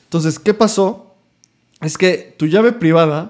Entonces, 0.04 0.38
¿qué 0.38 0.54
pasó? 0.54 1.14
Es 1.82 1.98
que 1.98 2.34
tu 2.38 2.46
llave 2.46 2.72
privada 2.72 3.28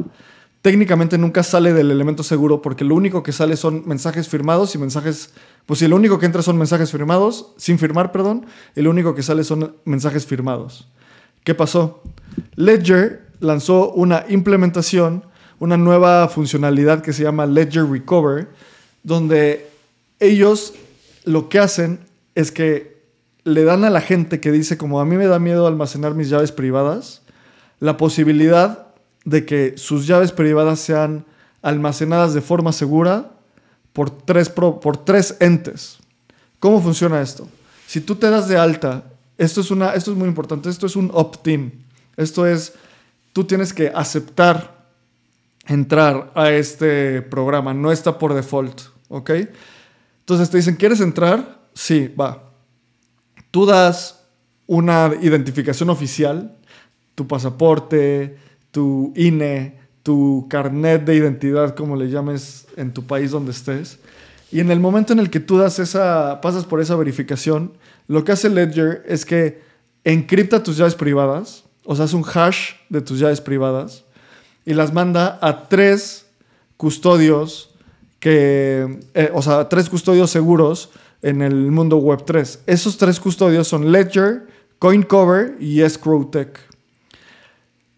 técnicamente 0.62 1.18
nunca 1.18 1.42
sale 1.42 1.72
del 1.72 1.90
elemento 1.90 2.22
seguro 2.22 2.62
porque 2.62 2.84
lo 2.84 2.94
único 2.94 3.24
que 3.24 3.32
sale 3.32 3.56
son 3.56 3.82
mensajes 3.84 4.28
firmados 4.28 4.76
y 4.76 4.78
mensajes, 4.78 5.30
pues 5.66 5.80
si 5.80 5.88
lo 5.88 5.96
único 5.96 6.20
que 6.20 6.26
entra 6.26 6.40
son 6.40 6.56
mensajes 6.56 6.92
firmados, 6.92 7.48
sin 7.56 7.80
firmar, 7.80 8.12
perdón, 8.12 8.46
y 8.76 8.80
lo 8.82 8.90
único 8.90 9.12
que 9.16 9.24
sale 9.24 9.42
son 9.42 9.74
mensajes 9.84 10.24
firmados. 10.24 10.86
¿Qué 11.42 11.56
pasó? 11.56 12.00
Ledger 12.54 13.26
lanzó 13.40 13.90
una 13.90 14.24
implementación, 14.28 15.24
una 15.58 15.76
nueva 15.76 16.28
funcionalidad 16.28 17.02
que 17.02 17.12
se 17.12 17.24
llama 17.24 17.46
Ledger 17.46 17.86
Recover, 17.90 18.50
donde 19.02 19.68
ellos 20.20 20.74
lo 21.24 21.48
que 21.48 21.58
hacen 21.58 21.98
es 22.36 22.52
que 22.52 22.91
le 23.44 23.64
dan 23.64 23.84
a 23.84 23.90
la 23.90 24.00
gente 24.00 24.40
que 24.40 24.52
dice 24.52 24.76
como 24.76 25.00
a 25.00 25.04
mí 25.04 25.16
me 25.16 25.26
da 25.26 25.38
miedo 25.38 25.66
almacenar 25.66 26.14
mis 26.14 26.28
llaves 26.28 26.52
privadas, 26.52 27.22
la 27.80 27.96
posibilidad 27.96 28.86
de 29.24 29.44
que 29.44 29.74
sus 29.76 30.06
llaves 30.06 30.32
privadas 30.32 30.80
sean 30.80 31.24
almacenadas 31.62 32.34
de 32.34 32.40
forma 32.40 32.72
segura 32.72 33.30
por 33.92 34.10
tres, 34.10 34.48
por 34.48 34.96
tres 35.04 35.36
entes. 35.40 35.98
¿Cómo 36.58 36.80
funciona 36.80 37.20
esto? 37.20 37.48
Si 37.86 38.00
tú 38.00 38.14
te 38.14 38.30
das 38.30 38.48
de 38.48 38.56
alta, 38.56 39.04
esto 39.36 39.60
es, 39.60 39.70
una, 39.70 39.94
esto 39.94 40.12
es 40.12 40.16
muy 40.16 40.28
importante, 40.28 40.70
esto 40.70 40.86
es 40.86 40.96
un 40.96 41.10
opt-in. 41.12 41.84
Esto 42.16 42.46
es, 42.46 42.74
tú 43.32 43.44
tienes 43.44 43.72
que 43.72 43.90
aceptar 43.94 44.86
entrar 45.66 46.30
a 46.34 46.50
este 46.50 47.22
programa, 47.22 47.74
no 47.74 47.90
está 47.92 48.18
por 48.18 48.34
default, 48.34 48.80
¿ok? 49.08 49.30
Entonces 50.20 50.50
te 50.50 50.58
dicen, 50.58 50.76
¿quieres 50.76 51.00
entrar? 51.00 51.60
Sí, 51.74 52.08
va. 52.08 52.51
Tú 53.52 53.66
das 53.66 54.24
una 54.66 55.12
identificación 55.20 55.90
oficial, 55.90 56.56
tu 57.14 57.28
pasaporte, 57.28 58.38
tu 58.70 59.12
INE, 59.14 59.78
tu 60.02 60.46
carnet 60.48 61.04
de 61.04 61.14
identidad, 61.14 61.76
como 61.76 61.94
le 61.94 62.10
llames 62.10 62.66
en 62.76 62.92
tu 62.92 63.04
país 63.04 63.30
donde 63.30 63.52
estés. 63.52 63.98
Y 64.50 64.60
en 64.60 64.70
el 64.70 64.80
momento 64.80 65.12
en 65.12 65.18
el 65.18 65.30
que 65.30 65.38
tú 65.38 65.58
das 65.58 65.78
esa, 65.78 66.40
pasas 66.40 66.64
por 66.64 66.80
esa 66.80 66.96
verificación, 66.96 67.72
lo 68.08 68.24
que 68.24 68.32
hace 68.32 68.48
Ledger 68.48 69.04
es 69.06 69.24
que 69.24 69.62
encripta 70.04 70.62
tus 70.62 70.78
llaves 70.78 70.94
privadas, 70.94 71.64
o 71.84 71.94
sea, 71.94 72.06
hace 72.06 72.16
un 72.16 72.24
hash 72.24 72.72
de 72.88 73.00
tus 73.00 73.18
llaves 73.18 73.40
privadas 73.40 74.04
y 74.64 74.74
las 74.74 74.92
manda 74.92 75.38
a 75.42 75.68
tres 75.68 76.26
custodios 76.76 77.70
que, 78.18 79.00
eh, 79.14 79.30
o 79.34 79.42
sea, 79.42 79.68
tres 79.68 79.88
custodios 79.88 80.30
seguros 80.30 80.90
en 81.22 81.40
el 81.40 81.70
mundo 81.70 81.96
web 81.96 82.24
3. 82.24 82.64
Esos 82.66 82.98
tres 82.98 83.18
custodios 83.20 83.68
son 83.68 83.90
Ledger, 83.90 84.48
CoinCover 84.78 85.56
y 85.60 85.80
EscrowTech. 85.80 86.58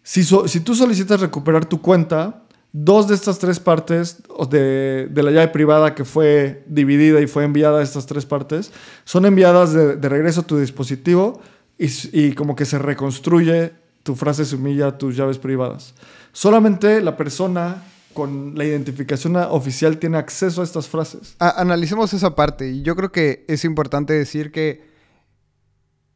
Si, 0.03 0.23
si 0.23 0.59
tú 0.59 0.75
solicitas 0.75 1.19
recuperar 1.19 1.65
tu 1.65 1.81
cuenta, 1.81 2.43
dos 2.71 3.07
de 3.07 3.15
estas 3.15 3.39
tres 3.39 3.59
partes 3.59 4.21
de, 4.49 5.09
la 5.15 5.31
llave 5.31 5.47
privada 5.47 5.95
que 5.95 6.05
fue 6.05 6.63
dividida 6.67 7.21
y 7.21 7.27
fue 7.27 7.45
enviada 7.45 7.79
a 7.79 7.83
estas 7.83 8.05
tres 8.05 8.25
partes 8.25 8.71
son 9.05 9.25
enviadas 9.25 9.73
de, 9.73 9.95
regreso 10.09 10.41
a 10.41 10.43
tu 10.43 10.59
dispositivo 10.59 11.41
y, 11.77 11.87
y, 12.11 12.33
como 12.33 12.55
que 12.55 12.65
se 12.65 12.77
reconstruye 12.77 13.71
tu 14.03 14.15
frase 14.15 14.45
semilla, 14.45 14.97
tus 14.97 15.15
llaves 15.15 15.39
privadas. 15.39 15.95
Solamente 16.33 17.01
la 17.01 17.17
persona 17.17 17.81
con 18.15 18.57
la 18.57 18.65
identificación 18.65 19.35
oficial 19.35 19.99
tiene 19.99 20.17
acceso 20.17 20.61
a 20.61 20.63
estas 20.63 20.87
frases. 20.87 21.35
analicemos 21.37 22.11
esa 22.13 22.33
parte 22.33 22.81
yo 22.81 22.95
creo 22.95 23.11
que 23.11 23.45
es 23.47 23.63
importante 23.63 24.13
decir 24.13 24.51
que 24.51 24.89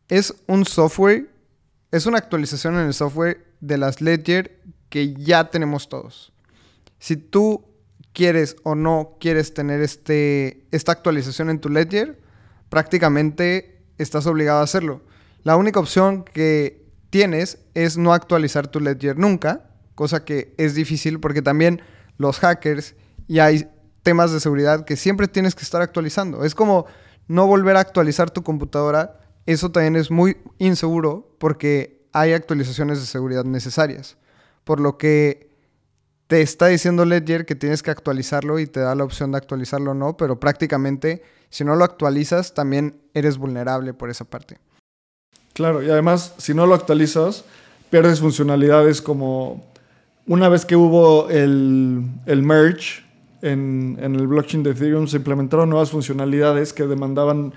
es 0.07 0.33
un 0.47 0.65
software, 0.65 1.29
es 1.91 2.07
una 2.07 2.17
actualización 2.17 2.75
en 2.75 2.87
el 2.87 2.95
software 2.95 3.45
de 3.61 3.77
las 3.77 4.01
Ledger 4.01 4.59
que 4.89 5.13
ya 5.13 5.51
tenemos 5.51 5.87
todos. 5.87 6.33
Si 6.97 7.15
tú 7.15 7.65
quieres 8.13 8.55
o 8.63 8.73
no 8.73 9.17
quieres 9.19 9.53
tener 9.53 9.81
este, 9.81 10.65
esta 10.71 10.91
actualización 10.91 11.49
en 11.51 11.59
tu 11.59 11.69
Ledger, 11.69 12.19
prácticamente 12.69 13.83
estás 13.97 14.25
obligado 14.25 14.61
a 14.61 14.63
hacerlo. 14.63 15.01
La 15.43 15.55
única 15.55 15.79
opción 15.79 16.23
que 16.23 16.85
tienes 17.09 17.59
es 17.73 17.97
no 17.97 18.13
actualizar 18.13 18.67
tu 18.67 18.79
Ledger 18.79 19.17
nunca, 19.17 19.68
cosa 19.99 20.23
que 20.23 20.53
es 20.55 20.75
difícil 20.75 21.19
porque 21.19 21.41
también 21.41 21.81
los 22.17 22.39
hackers 22.39 22.95
y 23.27 23.39
hay 23.39 23.69
temas 24.01 24.31
de 24.31 24.39
seguridad 24.39 24.85
que 24.85 24.95
siempre 24.95 25.27
tienes 25.27 25.55
que 25.55 25.63
estar 25.63 25.81
actualizando. 25.81 26.45
Es 26.45 26.55
como 26.55 26.85
no 27.27 27.47
volver 27.47 27.75
a 27.75 27.81
actualizar 27.81 28.31
tu 28.31 28.41
computadora. 28.41 29.19
Eso 29.45 29.73
también 29.73 29.97
es 29.97 30.09
muy 30.09 30.37
inseguro 30.57 31.35
porque 31.37 32.07
hay 32.13 32.31
actualizaciones 32.31 33.01
de 33.01 33.07
seguridad 33.07 33.43
necesarias. 33.43 34.15
Por 34.63 34.79
lo 34.79 34.97
que 34.97 35.49
te 36.27 36.41
está 36.41 36.67
diciendo 36.67 37.03
Ledger 37.03 37.45
que 37.45 37.55
tienes 37.55 37.83
que 37.83 37.91
actualizarlo 37.91 38.57
y 38.57 38.67
te 38.67 38.79
da 38.79 38.95
la 38.95 39.03
opción 39.03 39.33
de 39.33 39.37
actualizarlo 39.37 39.91
o 39.91 39.95
no, 39.95 40.15
pero 40.15 40.39
prácticamente 40.39 41.23
si 41.49 41.65
no 41.65 41.75
lo 41.75 41.83
actualizas 41.83 42.53
también 42.53 43.01
eres 43.13 43.37
vulnerable 43.37 43.93
por 43.93 44.09
esa 44.09 44.23
parte. 44.23 44.59
Claro, 45.51 45.83
y 45.83 45.89
además 45.89 46.35
si 46.37 46.53
no 46.53 46.65
lo 46.65 46.73
actualizas, 46.73 47.43
pierdes 47.89 48.21
funcionalidades 48.21 49.01
como 49.01 49.68
una 50.29 50.47
vez 50.47 50.63
que 50.63 50.75
hubo 50.75 51.27
el, 51.27 52.03
el 52.27 52.43
merge 52.43 53.01
en, 53.41 53.97
en 53.99 54.13
el 54.13 54.27
blockchain 54.27 54.61
de 54.61 54.71
Ethereum, 54.71 55.07
se 55.07 55.17
implementaron 55.17 55.67
nuevas 55.71 55.89
funcionalidades 55.89 56.71
que 56.71 56.85
demandaban 56.85 57.51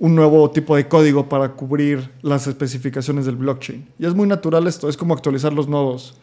un 0.00 0.16
nuevo 0.16 0.50
tipo 0.50 0.74
de 0.74 0.88
código 0.88 1.28
para 1.28 1.52
cubrir 1.52 2.10
las 2.22 2.48
especificaciones 2.48 3.24
del 3.24 3.36
blockchain. 3.36 3.86
Y 4.00 4.06
es 4.06 4.14
muy 4.14 4.26
natural 4.26 4.66
esto, 4.66 4.88
es 4.88 4.96
como 4.96 5.14
actualizar 5.14 5.52
los 5.52 5.68
nodos. 5.68 6.16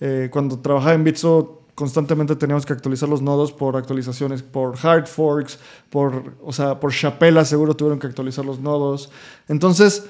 Eh, 0.00 0.30
cuando 0.32 0.58
trabajaba 0.58 0.94
en 0.94 1.04
Bitso, 1.04 1.62
constantemente 1.76 2.34
teníamos 2.34 2.66
que 2.66 2.72
actualizar 2.72 3.08
los 3.08 3.22
nodos 3.22 3.52
por 3.52 3.76
actualizaciones, 3.76 4.42
por 4.42 4.74
hard 4.82 5.06
forks, 5.06 5.60
por, 5.90 6.34
o 6.42 6.52
sea, 6.52 6.80
por 6.80 6.92
Chapela 6.92 7.44
seguro 7.44 7.76
tuvieron 7.76 8.00
que 8.00 8.08
actualizar 8.08 8.44
los 8.44 8.58
nodos. 8.58 9.10
Entonces, 9.46 10.06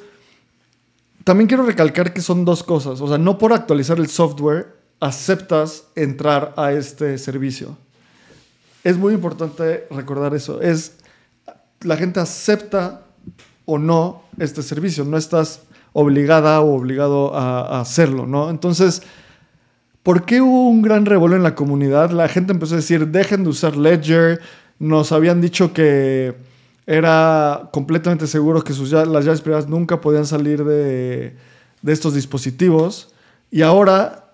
también 1.24 1.46
quiero 1.46 1.64
recalcar 1.64 2.14
que 2.14 2.22
son 2.22 2.46
dos 2.46 2.62
cosas. 2.62 3.02
O 3.02 3.08
sea, 3.08 3.18
no 3.18 3.36
por 3.36 3.52
actualizar 3.52 3.98
el 3.98 4.08
software 4.08 4.75
aceptas 5.00 5.84
entrar 5.94 6.54
a 6.56 6.72
este 6.72 7.18
servicio. 7.18 7.76
Es 8.84 8.96
muy 8.96 9.14
importante 9.14 9.86
recordar 9.90 10.34
eso. 10.34 10.60
Es, 10.60 10.96
la 11.80 11.96
gente 11.96 12.20
acepta 12.20 13.02
o 13.64 13.78
no 13.78 14.22
este 14.38 14.62
servicio, 14.62 15.04
no 15.04 15.16
estás 15.16 15.62
obligada 15.92 16.60
o 16.60 16.74
obligado 16.74 17.34
a, 17.34 17.80
hacerlo, 17.80 18.26
¿no? 18.26 18.50
Entonces, 18.50 19.02
¿por 20.02 20.24
qué 20.24 20.40
hubo 20.40 20.68
un 20.68 20.82
gran 20.82 21.06
revuelo 21.06 21.36
en 21.36 21.42
la 21.42 21.54
comunidad? 21.54 22.10
La 22.10 22.28
gente 22.28 22.52
empezó 22.52 22.74
a 22.74 22.76
decir, 22.76 23.08
dejen 23.08 23.44
de 23.44 23.50
usar 23.50 23.76
Ledger, 23.76 24.40
nos 24.78 25.10
habían 25.10 25.40
dicho 25.40 25.72
que 25.72 26.34
era 26.86 27.70
completamente 27.72 28.26
seguro 28.26 28.62
que 28.62 28.72
sus, 28.72 28.92
las 28.92 29.24
llaves 29.24 29.40
privadas 29.40 29.68
nunca 29.68 30.00
podían 30.00 30.26
salir 30.26 30.64
de, 30.64 31.34
de 31.82 31.92
estos 31.92 32.14
dispositivos. 32.14 33.12
Y 33.50 33.62
ahora, 33.62 34.25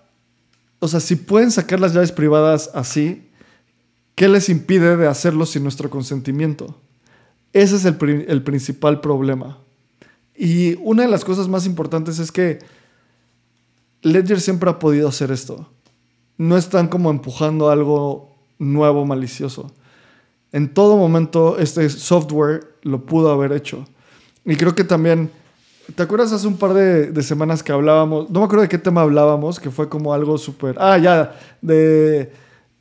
o 0.83 0.87
sea, 0.89 0.99
si 0.99 1.15
pueden 1.15 1.49
sacar 1.49 1.79
las 1.79 1.93
llaves 1.93 2.11
privadas 2.11 2.69
así, 2.73 3.29
¿qué 4.15 4.27
les 4.27 4.49
impide 4.49 4.97
de 4.97 5.07
hacerlo 5.07 5.45
sin 5.45 5.63
nuestro 5.63 5.89
consentimiento? 5.89 6.75
Ese 7.53 7.77
es 7.77 7.85
el, 7.85 8.43
principal 8.43 8.99
problema. 8.99 9.59
Y 10.35 10.75
una 10.81 11.03
de 11.03 11.07
las 11.07 11.23
cosas 11.23 11.47
más 11.47 11.65
importantes 11.65 12.19
es 12.19 12.33
que 12.33 12.59
Ledger 14.01 14.41
siempre 14.41 14.69
ha 14.69 14.77
podido 14.77 15.07
hacer 15.07 15.31
esto. 15.31 15.69
No 16.37 16.57
están 16.57 16.89
como 16.89 17.11
empujando 17.11 17.69
algo 17.69 18.35
nuevo, 18.59 19.05
malicioso. 19.05 19.71
En 20.51 20.73
todo 20.73 20.97
momento 20.97 21.59
este 21.59 21.89
software 21.89 22.75
lo 22.81 23.05
pudo 23.05 23.31
haber 23.31 23.53
hecho. 23.53 23.87
Y 24.43 24.57
creo 24.57 24.75
que 24.75 24.83
también, 24.83 25.31
¿te 25.95 26.03
acuerdas 26.03 26.31
hace 26.31 26.47
un 26.47 26.57
par 26.57 26.73
de, 26.73 27.23
semanas 27.23 27.63
que 27.63 27.71
hablábamos? 27.71 28.29
No 28.29 28.39
me 28.39 28.45
acuerdo 28.45 28.63
de 28.63 28.69
qué 28.69 28.77
tema 28.77 29.01
hablábamos, 29.01 29.59
que 29.59 29.71
fue 29.71 29.89
como 29.89 30.13
algo 30.13 30.37
súper... 30.37 30.75
Ah, 30.79 30.97
ya, 30.97 31.35
de 31.61 32.31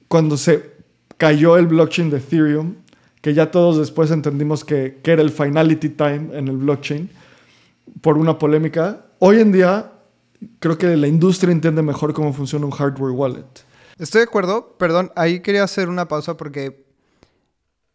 cuando 0.08 0.36
se 0.36 0.72
cayó 1.16 1.56
el 1.56 1.66
blockchain 1.66 2.10
de 2.10 2.18
Ethereum 2.18 2.74
que 3.22 3.32
ya 3.32 3.50
todos 3.50 3.78
después 3.78 4.10
entendimos 4.10 4.64
que, 4.64 5.00
era 5.04 5.22
el 5.22 5.30
finality 5.30 5.90
time 5.90 6.36
en 6.36 6.48
el 6.48 6.56
blockchain 6.56 7.08
por 8.00 8.18
una 8.18 8.36
polémica. 8.36 9.06
Hoy 9.20 9.40
en 9.40 9.52
día 9.52 9.92
creo 10.58 10.76
que 10.76 10.96
la 10.96 11.06
industria 11.06 11.52
entiende 11.52 11.82
mejor 11.82 12.12
cómo 12.12 12.32
funciona 12.32 12.66
un 12.66 12.72
hardware 12.72 13.12
wallet. 13.12 13.46
Estoy 13.96 14.18
de 14.20 14.24
acuerdo, 14.24 14.76
perdón, 14.76 15.12
ahí 15.14 15.40
quería 15.40 15.62
hacer 15.62 15.88
una 15.88 16.08
pausa 16.08 16.36
porque 16.36 16.84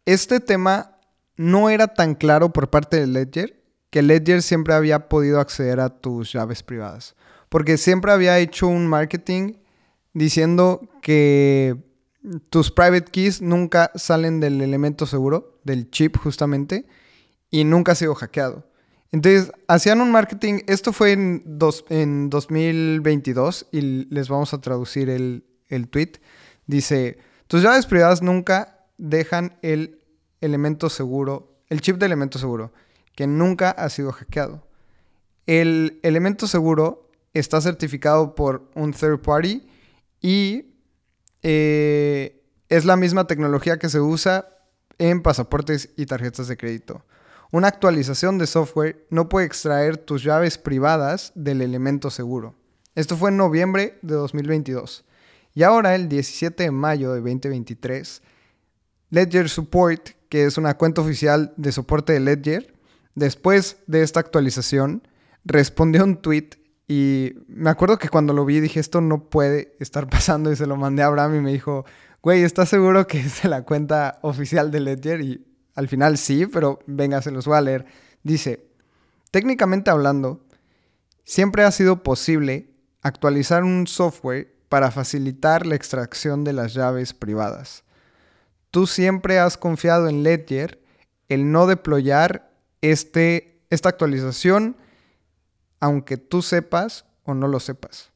este 0.06 0.40
tema 0.40 0.96
no 1.36 1.68
era 1.68 1.88
tan 1.88 2.14
claro 2.14 2.50
por 2.50 2.70
parte 2.70 2.98
de 2.98 3.06
Ledger 3.06 3.57
que 3.90 4.02
Ledger 4.02 4.42
siempre 4.42 4.74
había 4.74 5.08
podido 5.08 5.40
acceder 5.40 5.80
a 5.80 5.88
tus 5.88 6.32
llaves 6.32 6.62
privadas. 6.62 7.14
Porque 7.48 7.78
siempre 7.78 8.12
había 8.12 8.38
hecho 8.38 8.68
un 8.68 8.86
marketing 8.86 9.54
diciendo 10.12 10.82
que 11.00 11.76
tus 12.50 12.70
private 12.70 13.10
keys 13.10 13.40
nunca 13.40 13.90
salen 13.94 14.40
del 14.40 14.60
elemento 14.60 15.06
seguro, 15.06 15.58
del 15.64 15.90
chip 15.90 16.16
justamente, 16.16 16.86
y 17.50 17.64
nunca 17.64 17.92
ha 17.92 17.94
sido 17.94 18.14
hackeado. 18.14 18.68
Entonces, 19.10 19.52
hacían 19.68 20.02
un 20.02 20.12
marketing, 20.12 20.60
esto 20.66 20.92
fue 20.92 21.12
en, 21.12 21.42
dos, 21.46 21.84
en 21.88 22.28
2022 22.28 23.68
y 23.72 23.80
les 23.80 24.28
vamos 24.28 24.52
a 24.52 24.60
traducir 24.60 25.08
el, 25.08 25.44
el 25.68 25.88
tweet. 25.88 26.12
Dice, 26.66 27.18
tus 27.46 27.62
llaves 27.62 27.86
privadas 27.86 28.20
nunca 28.20 28.84
dejan 28.98 29.56
el 29.62 30.00
elemento 30.42 30.90
seguro, 30.90 31.62
el 31.68 31.80
chip 31.80 31.96
de 31.96 32.04
elemento 32.04 32.38
seguro, 32.38 32.72
que 33.18 33.26
nunca 33.26 33.72
ha 33.72 33.88
sido 33.88 34.12
hackeado. 34.12 34.62
El 35.44 35.98
elemento 36.04 36.46
seguro 36.46 37.10
está 37.34 37.60
certificado 37.60 38.36
por 38.36 38.70
un 38.76 38.92
third 38.92 39.22
party 39.22 39.66
y 40.22 40.66
eh, 41.42 42.40
es 42.68 42.84
la 42.84 42.94
misma 42.94 43.26
tecnología 43.26 43.76
que 43.76 43.88
se 43.88 43.98
usa 43.98 44.46
en 44.98 45.20
pasaportes 45.20 45.90
y 45.96 46.06
tarjetas 46.06 46.46
de 46.46 46.56
crédito. 46.56 47.04
Una 47.50 47.66
actualización 47.66 48.38
de 48.38 48.46
software 48.46 49.04
no 49.10 49.28
puede 49.28 49.46
extraer 49.46 49.96
tus 49.96 50.22
llaves 50.22 50.56
privadas 50.56 51.32
del 51.34 51.60
elemento 51.60 52.10
seguro. 52.10 52.54
Esto 52.94 53.16
fue 53.16 53.30
en 53.30 53.36
noviembre 53.36 53.98
de 54.02 54.14
2022. 54.14 55.04
Y 55.54 55.64
ahora, 55.64 55.96
el 55.96 56.08
17 56.08 56.62
de 56.62 56.70
mayo 56.70 57.12
de 57.14 57.18
2023, 57.18 58.22
Ledger 59.10 59.48
Support, 59.48 60.10
que 60.28 60.44
es 60.44 60.56
una 60.56 60.74
cuenta 60.74 61.00
oficial 61.00 61.52
de 61.56 61.72
soporte 61.72 62.12
de 62.12 62.20
Ledger, 62.20 62.77
después 63.18 63.78
de 63.86 64.02
esta 64.02 64.20
actualización, 64.20 65.06
respondió 65.44 66.04
un 66.04 66.16
tweet 66.16 66.50
y 66.86 67.34
me 67.48 67.70
acuerdo 67.70 67.98
que 67.98 68.08
cuando 68.08 68.32
lo 68.32 68.44
vi 68.44 68.60
dije, 68.60 68.80
esto 68.80 69.00
no 69.00 69.28
puede 69.28 69.76
estar 69.78 70.08
pasando 70.10 70.50
y 70.50 70.56
se 70.56 70.66
lo 70.66 70.76
mandé 70.76 71.02
a 71.02 71.06
Abraham 71.06 71.36
y 71.36 71.40
me 71.40 71.52
dijo, 71.52 71.84
güey, 72.22 72.42
¿estás 72.42 72.68
seguro 72.68 73.06
que 73.06 73.20
es 73.20 73.42
de 73.42 73.48
la 73.48 73.62
cuenta 73.62 74.18
oficial 74.22 74.70
de 74.70 74.80
Ledger? 74.80 75.20
Y 75.20 75.46
al 75.74 75.88
final 75.88 76.16
sí, 76.18 76.46
pero 76.46 76.80
venga, 76.86 77.20
se 77.22 77.30
los 77.30 77.46
voy 77.46 77.56
a 77.56 77.62
leer. 77.62 77.86
Dice, 78.22 78.68
técnicamente 79.30 79.90
hablando, 79.90 80.44
siempre 81.24 81.64
ha 81.64 81.70
sido 81.70 82.02
posible 82.02 82.70
actualizar 83.02 83.64
un 83.64 83.86
software 83.86 84.54
para 84.68 84.90
facilitar 84.90 85.66
la 85.66 85.74
extracción 85.74 86.44
de 86.44 86.52
las 86.52 86.74
llaves 86.74 87.14
privadas. 87.14 87.84
Tú 88.70 88.86
siempre 88.86 89.38
has 89.38 89.56
confiado 89.56 90.08
en 90.08 90.22
Ledger 90.22 90.82
el 91.28 91.50
no 91.52 91.66
deployar 91.66 92.47
este, 92.80 93.60
esta 93.70 93.88
actualización 93.88 94.76
aunque 95.80 96.16
tú 96.16 96.42
sepas 96.42 97.04
o 97.24 97.34
no 97.34 97.48
lo 97.48 97.60
sepas. 97.60 98.10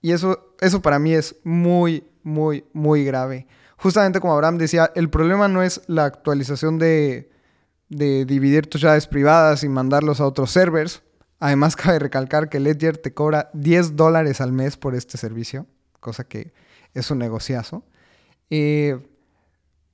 Y 0.00 0.12
eso, 0.12 0.54
eso 0.60 0.80
para 0.80 0.98
mí 0.98 1.12
es 1.12 1.36
muy, 1.44 2.04
muy, 2.22 2.64
muy 2.72 3.04
grave. 3.04 3.46
Justamente 3.76 4.20
como 4.20 4.32
Abraham 4.32 4.58
decía, 4.58 4.90
el 4.94 5.10
problema 5.10 5.48
no 5.48 5.62
es 5.62 5.82
la 5.86 6.04
actualización 6.04 6.78
de, 6.78 7.30
de 7.88 8.24
dividir 8.24 8.66
tus 8.66 8.80
llaves 8.80 9.06
privadas 9.06 9.62
y 9.62 9.68
mandarlos 9.68 10.20
a 10.20 10.26
otros 10.26 10.50
servers. 10.50 11.02
Además, 11.38 11.76
cabe 11.76 11.98
recalcar 11.98 12.48
que 12.48 12.60
Ledger 12.60 12.96
te 12.96 13.12
cobra 13.12 13.50
10 13.52 13.96
dólares 13.96 14.40
al 14.40 14.52
mes 14.52 14.76
por 14.76 14.94
este 14.94 15.18
servicio, 15.18 15.66
cosa 16.00 16.24
que 16.24 16.52
es 16.94 17.10
un 17.10 17.18
negociazo. 17.18 17.84
Eh, 18.48 18.98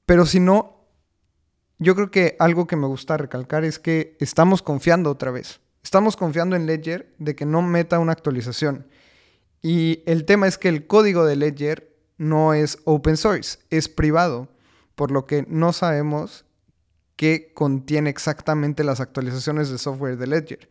pero 0.04 0.24
si 0.24 0.38
no, 0.40 0.75
yo 1.78 1.94
creo 1.94 2.10
que 2.10 2.36
algo 2.38 2.66
que 2.66 2.76
me 2.76 2.86
gusta 2.86 3.16
recalcar 3.16 3.64
es 3.64 3.78
que 3.78 4.16
estamos 4.20 4.62
confiando 4.62 5.10
otra 5.10 5.30
vez. 5.30 5.60
Estamos 5.82 6.16
confiando 6.16 6.56
en 6.56 6.66
Ledger 6.66 7.14
de 7.18 7.36
que 7.36 7.46
no 7.46 7.62
meta 7.62 7.98
una 7.98 8.12
actualización. 8.12 8.86
Y 9.62 10.02
el 10.06 10.24
tema 10.24 10.46
es 10.46 10.58
que 10.58 10.68
el 10.68 10.86
código 10.86 11.24
de 11.24 11.36
Ledger 11.36 11.94
no 12.18 12.54
es 12.54 12.78
open 12.84 13.16
source, 13.16 13.58
es 13.70 13.88
privado, 13.88 14.48
por 14.94 15.10
lo 15.10 15.26
que 15.26 15.44
no 15.48 15.72
sabemos 15.72 16.44
qué 17.16 17.52
contiene 17.54 18.10
exactamente 18.10 18.84
las 18.84 19.00
actualizaciones 19.00 19.70
de 19.70 19.78
software 19.78 20.16
de 20.16 20.26
Ledger. 20.26 20.68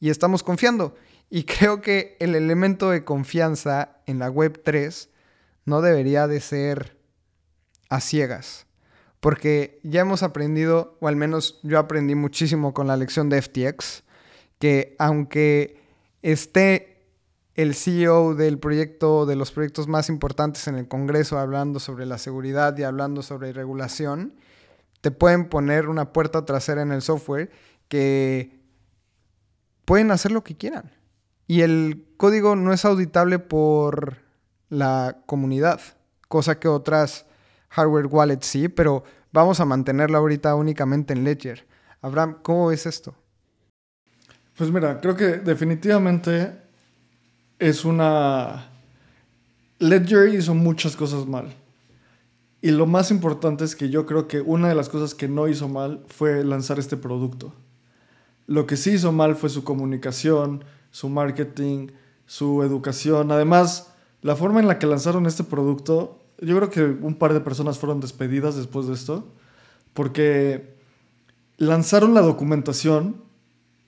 Y 0.00 0.10
estamos 0.10 0.42
confiando. 0.42 0.94
Y 1.30 1.44
creo 1.44 1.80
que 1.80 2.16
el 2.18 2.34
elemento 2.34 2.90
de 2.90 3.04
confianza 3.04 3.98
en 4.06 4.18
la 4.18 4.30
web 4.30 4.62
3 4.64 5.10
no 5.64 5.82
debería 5.82 6.26
de 6.26 6.40
ser 6.40 6.96
a 7.88 8.00
ciegas. 8.00 8.65
Porque 9.26 9.80
ya 9.82 10.02
hemos 10.02 10.22
aprendido, 10.22 10.96
o 11.00 11.08
al 11.08 11.16
menos 11.16 11.58
yo 11.64 11.80
aprendí 11.80 12.14
muchísimo 12.14 12.72
con 12.72 12.86
la 12.86 12.96
lección 12.96 13.28
de 13.28 13.42
FTX, 13.42 14.04
que 14.60 14.94
aunque 15.00 15.82
esté 16.22 17.08
el 17.56 17.74
CEO 17.74 18.36
del 18.36 18.60
proyecto, 18.60 19.26
de 19.26 19.34
los 19.34 19.50
proyectos 19.50 19.88
más 19.88 20.10
importantes 20.10 20.68
en 20.68 20.76
el 20.76 20.86
Congreso, 20.86 21.40
hablando 21.40 21.80
sobre 21.80 22.06
la 22.06 22.18
seguridad 22.18 22.78
y 22.78 22.84
hablando 22.84 23.20
sobre 23.20 23.52
regulación, 23.52 24.32
te 25.00 25.10
pueden 25.10 25.48
poner 25.48 25.88
una 25.88 26.12
puerta 26.12 26.44
trasera 26.44 26.82
en 26.82 26.92
el 26.92 27.02
software 27.02 27.50
que 27.88 28.60
pueden 29.86 30.12
hacer 30.12 30.30
lo 30.30 30.44
que 30.44 30.56
quieran. 30.56 30.92
Y 31.48 31.62
el 31.62 32.06
código 32.16 32.54
no 32.54 32.72
es 32.72 32.84
auditable 32.84 33.40
por 33.40 34.18
la 34.68 35.24
comunidad, 35.26 35.80
cosa 36.28 36.60
que 36.60 36.68
otras 36.68 37.26
hardware 37.70 38.06
wallets 38.06 38.46
sí, 38.46 38.68
pero 38.68 39.04
vamos 39.36 39.60
a 39.60 39.66
mantenerlo 39.66 40.16
ahorita 40.16 40.54
únicamente 40.54 41.12
en 41.12 41.22
Ledger. 41.22 41.66
Abraham, 42.00 42.38
¿cómo 42.42 42.68
ves 42.68 42.86
esto? 42.86 43.14
Pues 44.56 44.70
mira, 44.70 45.00
creo 45.00 45.14
que 45.14 45.38
definitivamente 45.38 46.52
es 47.58 47.84
una... 47.84 48.70
Ledger 49.78 50.34
hizo 50.34 50.54
muchas 50.54 50.96
cosas 50.96 51.26
mal. 51.26 51.54
Y 52.62 52.70
lo 52.70 52.86
más 52.86 53.10
importante 53.10 53.64
es 53.64 53.76
que 53.76 53.90
yo 53.90 54.06
creo 54.06 54.26
que 54.26 54.40
una 54.40 54.70
de 54.70 54.74
las 54.74 54.88
cosas 54.88 55.14
que 55.14 55.28
no 55.28 55.48
hizo 55.48 55.68
mal 55.68 56.02
fue 56.08 56.42
lanzar 56.42 56.78
este 56.78 56.96
producto. 56.96 57.52
Lo 58.46 58.66
que 58.66 58.78
sí 58.78 58.92
hizo 58.92 59.12
mal 59.12 59.36
fue 59.36 59.50
su 59.50 59.64
comunicación, 59.64 60.64
su 60.90 61.10
marketing, 61.10 61.88
su 62.24 62.62
educación. 62.62 63.30
Además, 63.30 63.92
la 64.22 64.34
forma 64.34 64.60
en 64.60 64.68
la 64.68 64.78
que 64.78 64.86
lanzaron 64.86 65.26
este 65.26 65.44
producto, 65.44 66.25
yo 66.40 66.56
creo 66.56 66.70
que 66.70 66.82
un 66.82 67.14
par 67.14 67.32
de 67.32 67.40
personas 67.40 67.78
fueron 67.78 68.00
despedidas 68.00 68.56
después 68.56 68.86
de 68.86 68.94
esto, 68.94 69.26
porque 69.94 70.76
lanzaron 71.58 72.14
la 72.14 72.20
documentación 72.20 73.26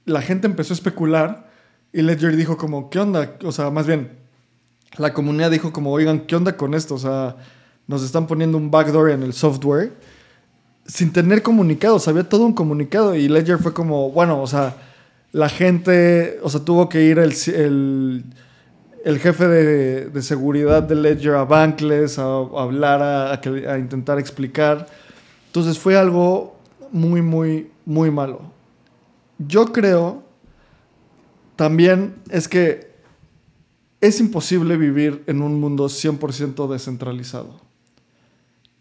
la 0.08 0.22
gente 0.22 0.46
empezó 0.46 0.72
a 0.72 0.76
especular 0.76 1.50
y 1.92 2.02
Ledger 2.02 2.36
dijo 2.36 2.56
como, 2.56 2.90
¿qué 2.90 2.98
onda? 2.98 3.36
O 3.44 3.52
sea, 3.52 3.70
más 3.70 3.86
bien, 3.86 4.18
la 4.96 5.12
comunidad 5.12 5.50
dijo 5.50 5.72
como, 5.72 5.92
oigan, 5.92 6.20
¿qué 6.20 6.34
onda 6.36 6.56
con 6.56 6.74
esto? 6.74 6.94
O 6.94 6.98
sea, 6.98 7.36
nos 7.86 8.02
están 8.02 8.26
poniendo 8.26 8.58
un 8.58 8.70
backdoor 8.70 9.10
en 9.10 9.22
el 9.22 9.32
software 9.32 9.92
sin 10.86 11.12
tener 11.12 11.42
comunicados, 11.42 12.08
había 12.08 12.26
todo 12.26 12.46
un 12.46 12.54
comunicado 12.54 13.14
y 13.14 13.28
Ledger 13.28 13.58
fue 13.58 13.74
como, 13.74 14.10
bueno, 14.10 14.40
o 14.40 14.46
sea, 14.46 14.74
la 15.32 15.50
gente, 15.50 16.38
o 16.42 16.48
sea, 16.48 16.60
tuvo 16.60 16.88
que 16.88 17.02
ir 17.02 17.18
el, 17.18 17.34
el, 17.54 18.24
jefe 19.18 19.46
de, 19.48 20.22
seguridad 20.22 20.82
de 20.82 20.94
Ledger 20.94 21.34
a 21.34 21.44
Bankless 21.44 22.18
a, 22.18 22.24
hablar, 22.24 23.02
a, 23.02 23.32
a 23.32 23.78
intentar 23.78 24.18
explicar. 24.18 24.86
Entonces 25.46 25.78
fue 25.78 25.96
algo 25.96 26.56
muy, 26.92 27.22
muy, 27.22 27.70
muy 27.84 28.10
malo. 28.10 28.42
Yo 29.38 29.66
creo 29.72 30.22
también 31.56 32.14
es 32.30 32.48
que 32.48 32.88
es 34.00 34.20
imposible 34.20 34.76
vivir 34.76 35.24
en 35.26 35.42
un 35.42 35.60
mundo 35.60 35.86
100% 35.86 36.68
descentralizado. 36.68 37.60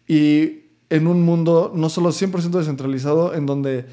Y 0.06 0.62
en 0.90 1.06
un 1.06 1.22
mundo 1.22 1.72
no 1.74 1.88
solo 1.88 2.10
100% 2.10 2.50
descentralizado, 2.50 3.34
en 3.34 3.46
donde 3.46 3.86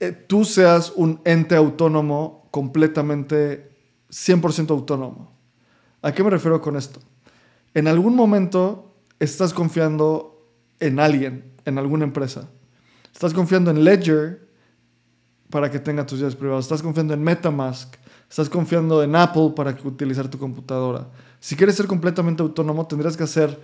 eh, 0.00 0.12
tú 0.12 0.44
seas 0.44 0.92
un 0.94 1.20
ente 1.24 1.56
autónomo 1.56 2.48
completamente 2.50 3.73
100% 4.14 4.70
autónomo. 4.70 5.32
¿A 6.00 6.12
qué 6.12 6.22
me 6.22 6.30
refiero 6.30 6.60
con 6.60 6.76
esto? 6.76 7.00
En 7.74 7.88
algún 7.88 8.14
momento 8.14 8.94
estás 9.18 9.52
confiando 9.52 10.48
en 10.78 11.00
alguien, 11.00 11.52
en 11.64 11.78
alguna 11.78 12.04
empresa. 12.04 12.48
Estás 13.12 13.34
confiando 13.34 13.72
en 13.72 13.82
Ledger, 13.82 14.44
para 15.54 15.70
que 15.70 15.78
tenga 15.78 16.04
tus 16.04 16.18
llaves 16.18 16.34
privadas. 16.34 16.64
Estás 16.64 16.82
confiando 16.82 17.14
en 17.14 17.22
Metamask. 17.22 17.94
Estás 18.28 18.48
confiando 18.48 19.04
en 19.04 19.14
Apple 19.14 19.52
para 19.54 19.76
utilizar 19.84 20.28
tu 20.28 20.36
computadora. 20.36 21.08
Si 21.38 21.54
quieres 21.54 21.76
ser 21.76 21.86
completamente 21.86 22.42
autónomo, 22.42 22.86
tendrías 22.88 23.16
que 23.16 23.22
hacer 23.22 23.60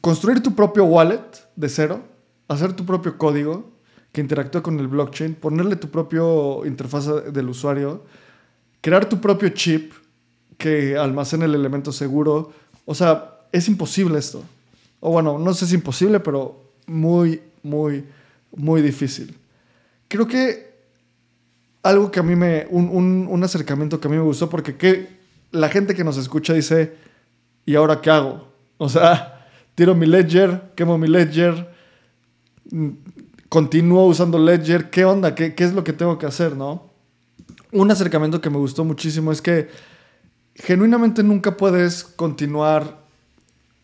construir 0.00 0.42
tu 0.42 0.54
propio 0.54 0.84
wallet 0.86 1.22
de 1.54 1.68
cero, 1.68 2.00
hacer 2.48 2.72
tu 2.72 2.84
propio 2.84 3.16
código 3.16 3.70
que 4.10 4.20
interactúe 4.20 4.60
con 4.62 4.80
el 4.80 4.88
blockchain, 4.88 5.36
ponerle 5.36 5.76
tu 5.76 5.88
propio 5.88 6.66
interfaz 6.66 7.32
del 7.32 7.48
usuario, 7.48 8.04
crear 8.80 9.08
tu 9.08 9.20
propio 9.20 9.48
chip 9.50 9.92
que 10.58 10.96
almacene 10.96 11.46
el 11.46 11.54
elemento 11.54 11.92
seguro. 11.92 12.52
O 12.84 12.94
sea, 12.94 13.40
es 13.52 13.68
imposible 13.68 14.18
esto. 14.18 14.42
O 15.00 15.10
bueno, 15.10 15.38
no 15.38 15.52
sé 15.54 15.60
si 15.60 15.64
es 15.66 15.72
imposible, 15.72 16.20
pero 16.20 16.62
muy, 16.86 17.40
muy, 17.62 18.04
muy 18.54 18.82
difícil. 18.82 19.36
creo 20.08 20.26
que 20.26 20.70
algo 21.82 22.10
que 22.10 22.20
a 22.20 22.22
mí 22.22 22.36
me, 22.36 22.66
un, 22.68 23.26
un, 23.30 23.44
acercamiento 23.44 23.98
que 23.98 24.08
a 24.08 24.10
mí 24.10 24.16
me 24.18 24.22
gustó, 24.22 24.50
porque 24.50 24.76
que 24.76 25.08
la 25.50 25.70
gente 25.70 25.94
que 25.94 26.04
nos 26.04 26.18
escucha 26.18 26.52
dice, 26.52 26.94
¿y 27.64 27.74
ahora 27.74 28.02
qué 28.02 28.10
hago? 28.10 28.48
O 28.76 28.88
sea, 28.88 29.46
tiro 29.74 29.94
mi 29.94 30.04
ledger, 30.04 30.72
quemo 30.74 30.98
mi 30.98 31.08
ledger, 31.08 31.72
mm, 32.70 32.88
continúo 33.48 34.04
usando 34.06 34.38
ledger, 34.38 34.90
¿qué 34.90 35.06
onda? 35.06 35.34
¿Qué, 35.34 35.54
qué 35.54 35.64
es 35.64 35.72
lo 35.72 35.82
que 35.82 35.94
tengo 35.94 36.18
que 36.18 36.26
hacer, 36.26 36.54
no? 36.54 36.89
Un 37.72 37.90
acercamiento 37.90 38.40
que 38.40 38.50
me 38.50 38.58
gustó 38.58 38.84
muchísimo 38.84 39.30
es 39.30 39.40
que 39.40 39.68
genuinamente 40.54 41.22
nunca 41.22 41.56
puedes 41.56 42.04
continuar 42.04 43.00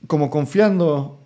como 0.07 0.31
confiando 0.31 1.21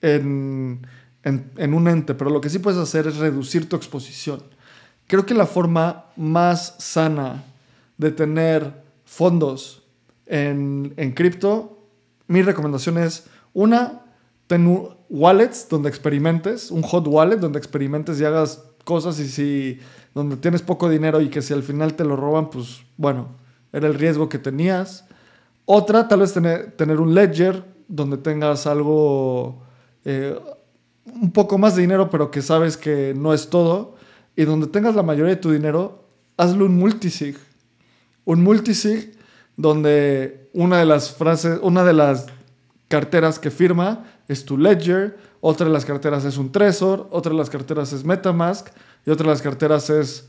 en, 0.00 0.86
en, 1.22 1.74
un 1.74 1.88
ente, 1.88 2.14
pero 2.14 2.30
lo 2.30 2.40
que 2.40 2.50
sí 2.50 2.58
puedes 2.58 2.78
hacer 2.78 3.06
es 3.06 3.16
reducir 3.16 3.68
tu 3.68 3.76
exposición. 3.76 4.42
Creo 5.06 5.26
que 5.26 5.34
la 5.34 5.46
forma 5.46 6.06
más 6.16 6.76
sana 6.78 7.44
de 7.96 8.10
tener 8.12 8.82
fondos 9.04 9.82
en, 10.26 10.92
en 10.96 11.12
cripto, 11.12 11.78
mi 12.26 12.42
recomendación 12.42 12.98
es, 12.98 13.24
una, 13.54 14.02
ten 14.46 14.88
wallets 15.08 15.68
donde 15.68 15.88
experimentes, 15.88 16.70
un 16.70 16.82
hot 16.82 17.06
wallet 17.08 17.38
donde 17.38 17.58
experimentes 17.58 18.20
y 18.20 18.24
hagas 18.24 18.62
cosas 18.88 19.20
y 19.20 19.28
si 19.28 19.78
donde 20.14 20.38
tienes 20.38 20.62
poco 20.62 20.88
dinero 20.88 21.20
y 21.20 21.28
que 21.28 21.42
si 21.42 21.52
al 21.52 21.62
final 21.62 21.92
te 21.92 22.04
lo 22.04 22.16
roban, 22.16 22.48
pues 22.48 22.86
bueno, 22.96 23.28
era 23.70 23.86
el 23.86 23.92
riesgo 23.92 24.30
que 24.30 24.38
tenías. 24.38 25.04
Otra, 25.66 26.08
tal 26.08 26.20
vez 26.20 26.32
tener, 26.32 26.72
tener 26.72 26.98
un 26.98 27.14
ledger 27.14 27.64
donde 27.86 28.16
tengas 28.16 28.66
algo, 28.66 29.62
eh, 30.06 30.34
un 31.04 31.30
poco 31.32 31.58
más 31.58 31.76
de 31.76 31.82
dinero, 31.82 32.08
pero 32.08 32.30
que 32.30 32.40
sabes 32.40 32.78
que 32.78 33.12
no 33.14 33.34
es 33.34 33.50
todo. 33.50 33.96
Y 34.34 34.46
donde 34.46 34.68
tengas 34.68 34.94
la 34.94 35.02
mayoría 35.02 35.34
de 35.34 35.40
tu 35.42 35.50
dinero, 35.50 36.04
hazle 36.38 36.64
un 36.64 36.78
multisig. 36.78 37.36
Un 38.24 38.42
multisig 38.42 39.12
donde 39.58 40.48
una 40.54 40.78
de 40.78 40.86
las 40.86 41.14
frases, 41.14 41.58
una 41.60 41.84
de 41.84 41.92
las 41.92 42.24
carteras 42.88 43.38
que 43.38 43.50
firma 43.50 44.04
es 44.28 44.44
tu 44.44 44.58
ledger, 44.58 45.18
otra 45.40 45.66
de 45.66 45.72
las 45.72 45.84
carteras 45.84 46.24
es 46.24 46.36
un 46.36 46.50
Trezor, 46.50 47.06
otra 47.10 47.32
de 47.32 47.38
las 47.38 47.50
carteras 47.50 47.92
es 47.92 48.04
Metamask 48.04 48.68
y 49.06 49.10
otra 49.10 49.24
de 49.24 49.32
las 49.32 49.42
carteras 49.42 49.88
es 49.90 50.28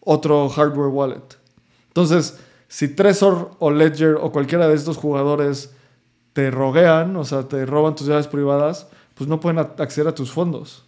otro 0.00 0.48
hardware 0.48 0.88
wallet. 0.88 1.38
Entonces, 1.88 2.38
si 2.68 2.88
Trezor 2.88 3.50
o 3.58 3.70
Ledger 3.70 4.16
o 4.20 4.32
cualquiera 4.32 4.68
de 4.68 4.74
estos 4.74 4.96
jugadores 4.96 5.70
te 6.32 6.50
roguean, 6.50 7.16
o 7.16 7.24
sea, 7.24 7.42
te 7.48 7.66
roban 7.66 7.94
tus 7.94 8.06
llaves 8.06 8.26
privadas, 8.26 8.86
pues 9.14 9.28
no 9.28 9.40
pueden 9.40 9.58
acceder 9.58 10.08
a 10.08 10.14
tus 10.14 10.32
fondos. 10.32 10.84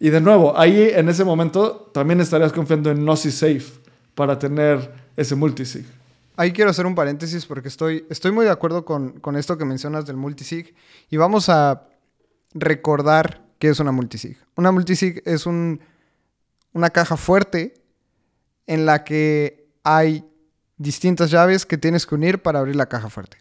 Y 0.00 0.10
de 0.10 0.20
nuevo, 0.20 0.58
ahí 0.58 0.90
en 0.92 1.08
ese 1.08 1.24
momento 1.24 1.90
también 1.92 2.20
estarías 2.20 2.52
confiando 2.52 2.90
en 2.90 3.04
Nosy 3.04 3.30
Safe 3.30 3.66
para 4.14 4.38
tener 4.38 4.92
ese 5.16 5.34
multisig. 5.34 5.86
Ahí 6.38 6.52
quiero 6.52 6.70
hacer 6.70 6.86
un 6.86 6.94
paréntesis 6.94 7.44
porque 7.46 7.66
estoy, 7.66 8.06
estoy 8.10 8.30
muy 8.30 8.44
de 8.44 8.52
acuerdo 8.52 8.84
con, 8.84 9.18
con 9.18 9.34
esto 9.34 9.58
que 9.58 9.64
mencionas 9.64 10.06
del 10.06 10.16
multisig 10.16 10.72
y 11.10 11.16
vamos 11.16 11.48
a 11.48 11.88
recordar 12.54 13.44
qué 13.58 13.70
es 13.70 13.80
una 13.80 13.90
multisig. 13.90 14.38
Una 14.54 14.70
multisig 14.70 15.20
es 15.24 15.46
un, 15.46 15.80
una 16.72 16.90
caja 16.90 17.16
fuerte 17.16 17.74
en 18.68 18.86
la 18.86 19.02
que 19.02 19.68
hay 19.82 20.30
distintas 20.76 21.32
llaves 21.32 21.66
que 21.66 21.76
tienes 21.76 22.06
que 22.06 22.14
unir 22.14 22.40
para 22.40 22.60
abrir 22.60 22.76
la 22.76 22.86
caja 22.86 23.10
fuerte. 23.10 23.38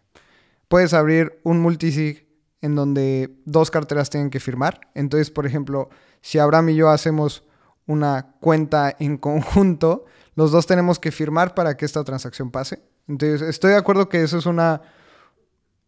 Puedes 0.68 0.96
abrir 0.96 1.40
un 1.44 1.60
multisig 1.60 2.28
en 2.62 2.74
donde 2.74 3.30
dos 3.46 3.70
carteras 3.70 4.10
tienen 4.10 4.32
que 4.32 4.40
firmar. 4.40 4.90
Entonces, 4.96 5.30
por 5.30 5.46
ejemplo, 5.46 5.90
si 6.22 6.40
Abraham 6.40 6.70
y 6.70 6.76
yo 6.78 6.90
hacemos 6.90 7.44
una 7.86 8.34
cuenta 8.40 8.96
en 8.98 9.18
conjunto, 9.18 10.06
los 10.38 10.52
dos 10.52 10.68
tenemos 10.68 11.00
que 11.00 11.12
firmar 11.12 11.56
para 11.56 11.76
que 11.76 11.84
esta 11.84 12.04
transacción 12.04 12.52
pase. 12.52 12.80
Entonces, 13.08 13.42
estoy 13.42 13.72
de 13.72 13.78
acuerdo 13.78 14.08
que 14.08 14.22
eso 14.22 14.38
es 14.38 14.46
una 14.46 14.84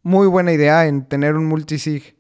muy 0.02 0.26
buena 0.26 0.52
idea 0.52 0.88
en 0.88 1.08
tener 1.08 1.36
un 1.36 1.46
multisig 1.46 2.18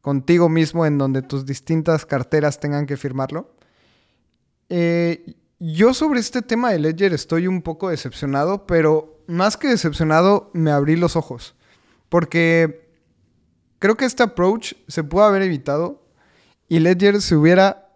contigo 0.00 0.48
mismo 0.48 0.86
en 0.86 0.98
donde 0.98 1.20
tus 1.20 1.44
distintas 1.44 2.06
carteras 2.06 2.60
tengan 2.60 2.86
que 2.86 2.96
firmarlo. 2.96 3.56
Eh, 4.68 5.34
yo 5.58 5.94
sobre 5.94 6.20
este 6.20 6.42
tema 6.42 6.70
de 6.70 6.78
Ledger 6.78 7.12
estoy 7.12 7.48
un 7.48 7.60
poco 7.60 7.88
decepcionado, 7.88 8.66
pero 8.66 9.24
más 9.26 9.56
que 9.56 9.66
decepcionado, 9.66 10.52
me 10.54 10.70
abrí 10.70 10.94
los 10.94 11.16
ojos. 11.16 11.56
Porque 12.08 12.88
creo 13.80 13.96
que 13.96 14.04
este 14.04 14.22
approach 14.22 14.74
se 14.86 15.02
pudo 15.02 15.24
haber 15.24 15.42
evitado 15.42 16.06
y 16.68 16.78
Ledger 16.78 17.20
se 17.20 17.34
hubiera 17.34 17.90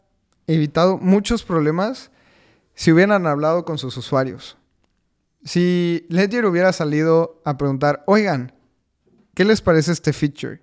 evitado 0.49 0.99
muchos 0.99 1.45
problemas 1.45 2.11
si 2.79 2.93
hubieran 2.93 3.27
hablado 3.27 3.67
con 3.67 3.77
sus 3.77 3.97
usuarios. 3.97 4.57
Si 5.45 6.07
Ledger 6.09 6.47
hubiera 6.47 6.73
salido 6.73 7.43
a 7.45 7.59
preguntar, 7.59 8.05
oigan, 8.07 8.53
¿qué 9.35 9.45
les 9.45 9.61
parece 9.61 9.93
este 9.93 10.13
feature? 10.13 10.63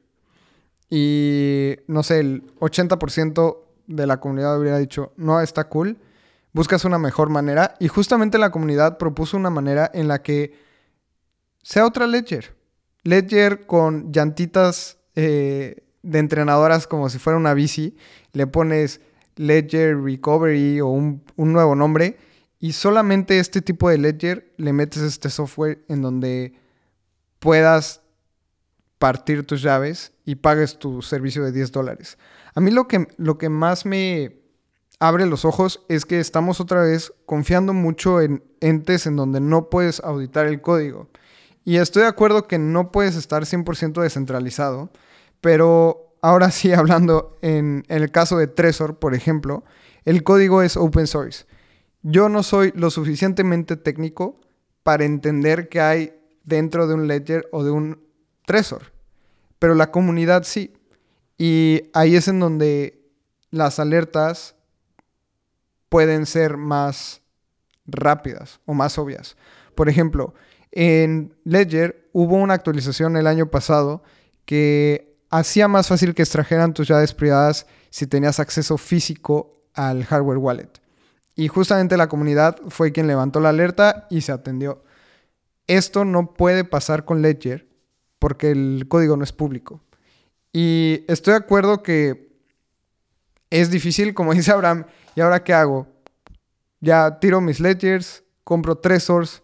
Y 0.89 1.75
no 1.87 2.01
sé, 2.01 2.19
el 2.21 2.55
80% 2.59 3.57
de 3.87 4.07
la 4.07 4.19
comunidad 4.19 4.59
hubiera 4.59 4.79
dicho, 4.79 5.13
no, 5.17 5.41
está 5.41 5.69
cool 5.69 5.99
buscas 6.55 6.85
una 6.85 6.97
mejor 6.97 7.29
manera 7.29 7.75
y 7.81 7.89
justamente 7.89 8.37
la 8.37 8.49
comunidad 8.49 8.97
propuso 8.97 9.35
una 9.35 9.49
manera 9.49 9.91
en 9.93 10.07
la 10.07 10.21
que 10.21 10.57
sea 11.61 11.85
otra 11.85 12.07
Ledger. 12.07 12.55
Ledger 13.03 13.65
con 13.65 14.13
llantitas 14.13 14.97
eh, 15.15 15.83
de 16.01 16.19
entrenadoras 16.19 16.87
como 16.87 17.09
si 17.09 17.19
fuera 17.19 17.35
una 17.35 17.53
bici, 17.53 17.97
le 18.31 18.47
pones 18.47 19.01
Ledger 19.35 20.01
Recovery 20.01 20.81
o 20.81 20.87
un, 20.87 21.23
un 21.35 21.53
nuevo 21.53 21.75
nombre 21.75 22.17
y 22.59 22.73
solamente 22.73 23.39
este 23.39 23.61
tipo 23.61 23.89
de 23.89 23.97
Ledger 23.97 24.53
le 24.57 24.73
metes 24.73 25.01
este 25.03 25.29
software 25.29 25.83
en 25.89 26.01
donde 26.01 26.53
puedas 27.39 28.01
partir 28.97 29.45
tus 29.45 29.61
llaves 29.61 30.13
y 30.25 30.35
pagues 30.35 30.79
tu 30.79 31.01
servicio 31.01 31.43
de 31.43 31.51
10 31.51 31.71
dólares. 31.71 32.17
A 32.53 32.61
mí 32.61 32.71
lo 32.71 32.87
que, 32.87 33.07
lo 33.17 33.37
que 33.37 33.49
más 33.49 33.85
me, 33.85 34.45
abre 34.99 35.25
los 35.25 35.45
ojos 35.45 35.85
es 35.89 36.05
que 36.05 36.19
estamos 36.19 36.59
otra 36.59 36.81
vez 36.81 37.13
confiando 37.25 37.73
mucho 37.73 38.21
en 38.21 38.43
entes 38.61 39.05
en 39.05 39.15
donde 39.15 39.39
no 39.39 39.69
puedes 39.69 39.99
auditar 39.99 40.47
el 40.47 40.61
código. 40.61 41.09
Y 41.63 41.77
estoy 41.77 42.03
de 42.03 42.09
acuerdo 42.09 42.47
que 42.47 42.59
no 42.59 42.91
puedes 42.91 43.15
estar 43.15 43.43
100% 43.43 44.01
descentralizado, 44.01 44.91
pero 45.41 46.04
ahora 46.21 46.51
sí 46.51 46.73
hablando 46.73 47.37
en, 47.41 47.83
el 47.87 48.11
caso 48.11 48.37
de 48.37 48.47
Trezor, 48.47 48.97
por 48.97 49.13
ejemplo, 49.13 49.63
el 50.05 50.23
código 50.23 50.61
es 50.61 50.77
open 50.77 51.07
source. 51.07 51.45
Yo 52.01 52.29
no 52.29 52.43
soy 52.43 52.71
lo 52.75 52.91
suficientemente 52.91 53.77
técnico 53.77 54.39
para 54.83 55.05
entender 55.05 55.69
qué 55.69 55.81
hay 55.81 56.13
dentro 56.43 56.87
de 56.87 56.93
un 56.93 57.07
ledger 57.07 57.47
o 57.51 57.63
de 57.63 57.71
un 57.71 58.05
Trezor, 58.45 58.93
pero 59.57 59.73
la 59.73 59.89
comunidad 59.89 60.43
sí. 60.43 60.73
Y 61.37 61.89
ahí 61.93 62.15
es 62.15 62.27
en 62.27 62.39
donde 62.39 63.01
las 63.49 63.79
alertas 63.79 64.55
pueden 65.89 66.25
ser 66.25 66.57
más 66.57 67.21
rápidas 67.87 68.59
o 68.65 68.73
más 68.73 68.97
obvias. 68.97 69.35
Por 69.73 69.89
ejemplo, 69.89 70.33
en 70.71 71.33
Ledger 71.43 72.09
hubo 72.11 72.35
una 72.35 72.53
actualización 72.53 73.17
el 73.17 73.27
año 73.27 73.49
pasado 73.49 74.03
que 74.45 75.14
hacía 75.37 75.67
más 75.67 75.87
fácil 75.87 76.13
que 76.13 76.21
extrajeran 76.21 76.73
tus 76.73 76.87
llaves 76.87 77.13
privadas 77.13 77.67
si 77.89 78.07
tenías 78.07 78.39
acceso 78.39 78.77
físico 78.77 79.63
al 79.73 80.05
hardware 80.05 80.37
wallet. 80.37 80.69
Y 81.35 81.47
justamente 81.47 81.97
la 81.97 82.07
comunidad 82.07 82.57
fue 82.69 82.91
quien 82.91 83.07
levantó 83.07 83.39
la 83.39 83.49
alerta 83.49 84.07
y 84.09 84.21
se 84.21 84.31
atendió. 84.31 84.83
Esto 85.67 86.05
no 86.05 86.33
puede 86.33 86.63
pasar 86.63 87.05
con 87.05 87.21
Ledger 87.21 87.67
porque 88.19 88.51
el 88.51 88.85
código 88.87 89.17
no 89.17 89.23
es 89.23 89.33
público. 89.33 89.81
Y 90.53 91.03
estoy 91.07 91.31
de 91.33 91.39
acuerdo 91.39 91.83
que 91.83 92.29
es 93.49 93.69
difícil, 93.71 94.13
como 94.13 94.33
dice 94.33 94.51
Abraham, 94.51 94.85
¿Y 95.15 95.21
ahora 95.21 95.43
qué 95.43 95.53
hago? 95.53 95.87
Ya 96.81 97.19
tiro 97.19 97.39
mis 97.39 97.59
ledgers, 97.59 98.23
compro 98.43 98.77
Trezors. 98.77 99.41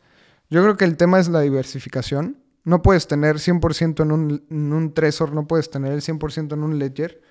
Yo 0.50 0.62
creo 0.62 0.76
que 0.76 0.86
el 0.86 0.98
tema 0.98 1.20
es 1.20 1.30
la 1.30 1.40
diversificación. 1.40 2.41
No 2.64 2.82
puedes 2.82 3.08
tener 3.08 3.38
100% 3.38 4.04
en 4.04 4.12
un, 4.12 4.46
en 4.50 4.74
un 4.74 4.94
Trezor, 4.94 5.34
no 5.34 5.48
puedes 5.48 5.70
tener 5.70 5.94
el 5.94 6.02
100% 6.02 6.54
en 6.54 6.64
un 6.64 6.78
ledger. 6.78 7.22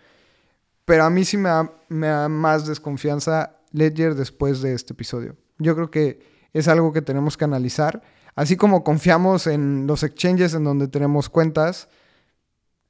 Pero 0.85 1.05
a 1.05 1.11
mí 1.11 1.25
sí 1.25 1.37
me 1.37 1.49
da, 1.49 1.73
me 1.89 2.09
da 2.09 2.29
más 2.29 2.67
desconfianza 2.67 3.61
Ledger 3.73 4.15
después 4.15 4.61
de 4.61 4.75
este 4.75 4.93
episodio. 4.93 5.37
Yo 5.59 5.75
creo 5.75 5.91
que 5.91 6.21
es 6.53 6.69
algo 6.69 6.93
que 6.93 7.03
tenemos 7.03 7.37
que 7.37 7.45
analizar. 7.45 8.03
Así 8.35 8.57
como 8.57 8.83
confiamos 8.83 9.47
en 9.47 9.87
los 9.87 10.03
exchanges 10.03 10.55
en 10.55 10.65
donde 10.65 10.89
tenemos 10.89 11.29
cuentas, 11.29 11.89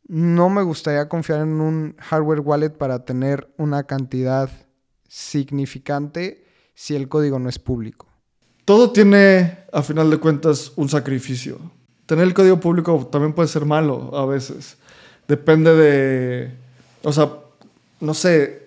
no 0.06 0.48
me 0.48 0.62
gustaría 0.62 1.08
confiar 1.08 1.40
en 1.40 1.60
un 1.60 1.96
hardware 1.98 2.40
wallet 2.40 2.70
para 2.70 3.04
tener 3.04 3.52
una 3.56 3.84
cantidad 3.84 4.50
significante 5.08 6.44
si 6.74 6.96
el 6.96 7.08
código 7.08 7.38
no 7.38 7.48
es 7.48 7.58
público. 7.58 8.06
Todo 8.64 8.92
tiene, 8.92 9.64
a 9.72 9.82
final 9.82 10.10
de 10.10 10.18
cuentas, 10.18 10.72
un 10.76 10.88
sacrificio. 10.88 11.58
Tener 12.10 12.26
el 12.26 12.34
código 12.34 12.58
público 12.58 13.08
también 13.08 13.32
puede 13.34 13.46
ser 13.46 13.64
malo 13.64 14.10
a 14.18 14.26
veces. 14.26 14.76
Depende 15.28 15.76
de, 15.76 16.50
o 17.04 17.12
sea, 17.12 17.30
no 18.00 18.14
sé, 18.14 18.66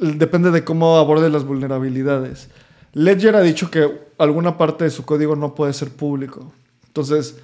depende 0.00 0.50
de 0.50 0.64
cómo 0.64 0.96
aborde 0.96 1.28
las 1.28 1.44
vulnerabilidades. 1.44 2.48
Ledger 2.94 3.36
ha 3.36 3.42
dicho 3.42 3.70
que 3.70 3.86
alguna 4.16 4.56
parte 4.56 4.84
de 4.84 4.90
su 4.90 5.04
código 5.04 5.36
no 5.36 5.54
puede 5.54 5.74
ser 5.74 5.90
público. 5.90 6.54
Entonces, 6.86 7.36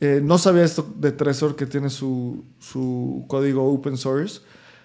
eh, 0.00 0.22
no 0.24 0.38
sabía 0.38 0.64
esto 0.64 0.90
de 0.96 1.12
Trezor 1.12 1.54
que 1.54 1.66
tiene 1.66 1.90
su, 1.90 2.42
su, 2.58 3.26
código 3.28 3.70
open 3.70 3.98
source. 3.98 4.40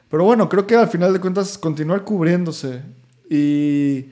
Pero 0.10 0.26
bueno, 0.26 0.49
creo 0.49 0.68
que 0.68 0.76
al 0.76 0.89
final 0.89 1.14
de 1.14 1.22
cuentas 1.22 1.58
continuar 1.58 2.04
cubriéndose 2.04 2.82
y, 3.30 4.08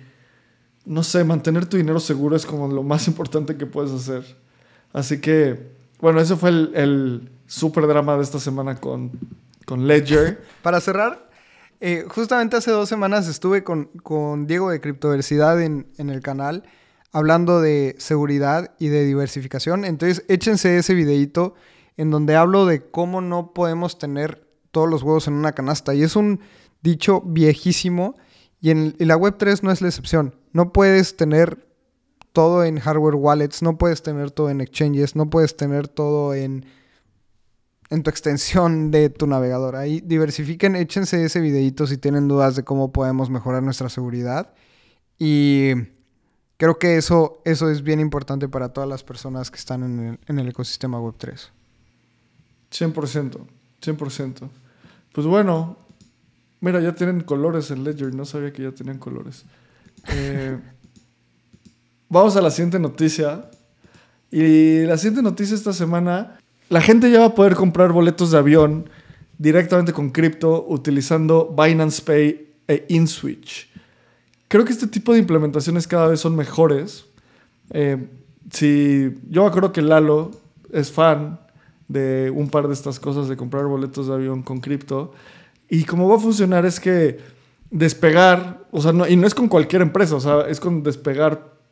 no 0.85 1.03
sé, 1.03 1.25
mantener 1.25 1.65
tu 1.65 1.75
dinero 1.75 1.99
seguro 1.99 2.37
es 2.37 2.45
como 2.45 2.69
lo 2.69 2.81
más 2.81 3.07
importante 3.09 3.57
que 3.57 3.65
puedes 3.65 3.91
hacer. 3.91 4.23
Así 4.93 5.19
que, 5.19 5.80
bueno, 6.01 6.19
ese 6.19 6.35
fue 6.35 6.49
el, 6.49 6.71
el 6.75 7.31
super 7.47 7.87
drama 7.87 8.17
de 8.17 8.23
esta 8.23 8.39
semana 8.39 8.75
con, 8.75 9.11
con 9.65 9.87
Ledger. 9.87 10.43
Para 10.61 10.81
cerrar, 10.81 11.29
eh, 11.79 12.05
justamente 12.07 12.57
hace 12.57 12.71
dos 12.71 12.89
semanas 12.89 13.27
estuve 13.27 13.63
con, 13.63 13.85
con 14.03 14.47
Diego 14.47 14.69
de 14.69 14.81
Criptoversidad 14.81 15.61
en, 15.61 15.87
en 15.97 16.09
el 16.09 16.21
canal 16.21 16.63
hablando 17.11 17.61
de 17.61 17.95
seguridad 17.99 18.73
y 18.79 18.87
de 18.87 19.05
diversificación. 19.05 19.85
Entonces, 19.85 20.23
échense 20.27 20.77
ese 20.77 20.93
videito 20.93 21.55
en 21.97 22.09
donde 22.09 22.35
hablo 22.35 22.65
de 22.65 22.89
cómo 22.89 23.21
no 23.21 23.53
podemos 23.53 23.97
tener 23.97 24.47
todos 24.71 24.89
los 24.89 25.03
huevos 25.03 25.27
en 25.27 25.33
una 25.33 25.51
canasta. 25.51 25.93
Y 25.93 26.03
es 26.03 26.15
un 26.15 26.39
dicho 26.81 27.21
viejísimo 27.21 28.15
y 28.61 28.73
la 29.05 29.17
Web3 29.17 29.61
no 29.63 29.71
es 29.71 29.81
la 29.81 29.89
excepción. 29.89 30.35
No 30.53 30.71
puedes 30.71 31.17
tener 31.17 31.67
todo 32.33 32.63
en 32.63 32.79
hardware 32.79 33.15
wallets, 33.15 33.61
no 33.61 33.77
puedes 33.77 34.01
tener 34.01 34.31
todo 34.31 34.49
en 34.49 34.61
exchanges, 34.61 35.15
no 35.15 35.29
puedes 35.29 35.55
tener 35.57 35.87
todo 35.87 36.33
en 36.33 36.65
en 37.91 38.03
tu 38.03 38.09
extensión 38.09 38.89
de 38.89 39.09
tu 39.09 39.27
navegador. 39.27 39.75
Ahí 39.75 39.99
diversifiquen, 39.99 40.77
échense 40.77 41.23
ese 41.23 41.41
videito 41.41 41.85
si 41.85 41.97
tienen 41.97 42.29
dudas 42.29 42.55
de 42.55 42.63
cómo 42.63 42.93
podemos 42.93 43.29
mejorar 43.29 43.61
nuestra 43.61 43.89
seguridad. 43.89 44.53
Y 45.19 45.73
creo 46.55 46.79
que 46.79 46.95
eso, 46.95 47.41
eso 47.43 47.69
es 47.69 47.83
bien 47.83 47.99
importante 47.99 48.47
para 48.47 48.69
todas 48.69 48.89
las 48.89 49.03
personas 49.03 49.51
que 49.51 49.57
están 49.57 49.83
en 49.83 49.99
el, 49.99 50.19
en 50.25 50.39
el 50.39 50.47
ecosistema 50.47 50.99
Web3. 50.99 51.49
100%, 52.71 53.39
100%. 53.81 54.49
Pues 55.11 55.27
bueno, 55.27 55.75
mira, 56.61 56.79
ya 56.79 56.95
tienen 56.95 57.19
colores 57.21 57.71
en 57.71 57.83
Ledger, 57.83 58.15
no 58.15 58.23
sabía 58.23 58.53
que 58.53 58.63
ya 58.63 58.71
tenían 58.71 58.99
colores. 58.99 59.43
Eh, 60.13 60.57
vamos 62.11 62.35
a 62.35 62.41
la 62.41 62.51
siguiente 62.51 62.77
noticia. 62.77 63.49
Y 64.29 64.81
la 64.85 64.97
siguiente 64.97 65.23
noticia 65.23 65.55
esta 65.55 65.73
semana 65.73 66.37
la 66.69 66.81
gente 66.81 67.09
ya 67.11 67.19
va 67.19 67.25
a 67.25 67.35
poder 67.35 67.55
comprar 67.55 67.91
boletos 67.91 68.31
de 68.31 68.37
avión 68.37 68.89
directamente 69.37 69.91
con 69.91 70.11
cripto 70.11 70.65
utilizando 70.69 71.53
Binance 71.57 72.01
Pay 72.01 72.53
e 72.67 72.85
InSwitch. 72.89 73.69
Creo 74.47 74.63
que 74.63 74.71
este 74.71 74.87
tipo 74.87 75.13
de 75.13 75.19
implementaciones 75.19 75.87
cada 75.87 76.07
vez 76.07 76.19
son 76.19 76.35
mejores. 76.35 77.05
Eh, 77.71 78.07
si 78.51 79.13
yo 79.29 79.45
acuerdo 79.45 79.71
que 79.71 79.81
Lalo 79.81 80.31
es 80.71 80.91
fan 80.91 81.39
de 81.87 82.31
un 82.33 82.49
par 82.49 82.67
de 82.67 82.73
estas 82.73 82.99
cosas 82.99 83.27
de 83.27 83.35
comprar 83.35 83.65
boletos 83.65 84.07
de 84.07 84.13
avión 84.13 84.41
con 84.41 84.59
cripto 84.61 85.13
y 85.69 85.83
cómo 85.83 86.07
va 86.07 86.15
a 86.15 86.19
funcionar 86.19 86.65
es 86.65 86.79
que 86.79 87.19
despegar, 87.69 88.65
o 88.71 88.81
sea, 88.81 88.93
y 89.09 89.15
no 89.15 89.27
es 89.27 89.35
con 89.35 89.47
cualquier 89.47 89.81
empresa, 89.81 90.15
o 90.15 90.21
sea, 90.21 90.41
es 90.47 90.59
con 90.59 90.83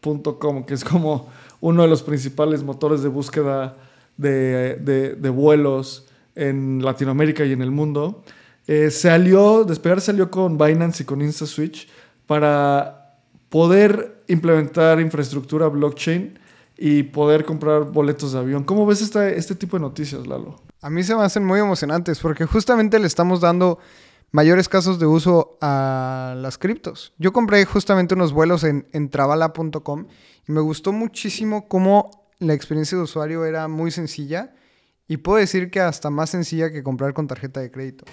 despegar.com, 0.01 0.63
que 0.65 0.73
es 0.73 0.83
como 0.83 1.29
uno 1.61 1.83
de 1.83 1.87
los 1.87 2.03
principales 2.03 2.63
motores 2.63 3.01
de 3.03 3.09
búsqueda 3.09 3.75
de, 4.17 5.31
vuelos 5.33 6.05
en 6.35 6.83
Latinoamérica 6.83 7.45
y 7.45 7.53
en 7.53 7.61
el 7.61 7.71
mundo. 7.71 8.23
Eh, 8.67 8.91
salió, 8.91 9.63
Despegar 9.63 9.99
salió 9.99 10.29
con 10.29 10.57
Binance 10.57 11.03
y 11.03 11.05
con 11.05 11.21
InstaSwitch 11.21 11.87
para 12.27 13.15
poder 13.49 14.23
implementar 14.27 14.99
infraestructura 15.01 15.67
blockchain 15.67 16.37
y 16.77 17.03
poder 17.03 17.45
comprar 17.45 17.85
boletos 17.85 18.33
de 18.33 18.39
avión. 18.39 18.63
¿Cómo 18.63 18.85
ves 18.85 19.01
este 19.01 19.55
tipo 19.55 19.77
de 19.77 19.81
noticias, 19.81 20.25
Lalo? 20.27 20.61
A 20.81 20.89
mí 20.89 21.03
se 21.03 21.15
me 21.15 21.23
hacen 21.23 21.43
muy 21.43 21.59
emocionantes 21.59 22.19
porque 22.19 22.45
justamente 22.45 22.99
le 22.99 23.07
estamos 23.07 23.41
dando 23.41 23.79
mayores 24.32 24.69
casos 24.69 24.99
de 24.99 25.05
uso 25.05 25.57
a 25.61 26.36
las 26.38 26.57
criptos. 26.57 27.13
Yo 27.17 27.34
compré 27.34 27.65
justamente 27.65 28.15
unos 28.15 28.34
vuelos 28.34 28.63
en, 28.63 28.88
en 28.91 29.09
travala.com 29.09 30.07
y 30.47 30.51
me 30.51 30.61
gustó 30.61 30.91
muchísimo 30.91 31.67
cómo 31.67 32.30
la 32.39 32.53
experiencia 32.53 32.97
de 32.97 33.03
usuario 33.03 33.45
era 33.45 33.67
muy 33.67 33.91
sencilla 33.91 34.53
y 35.07 35.17
puedo 35.17 35.39
decir 35.39 35.71
que 35.71 35.82
hasta 35.82 36.09
más 36.09 36.30
sencilla 36.30 36.71
que 36.71 36.84
comprar 36.84 37.13
con 37.13 37.27
tarjeta 37.27 37.59
de 37.59 37.71
crédito. 37.71 38.05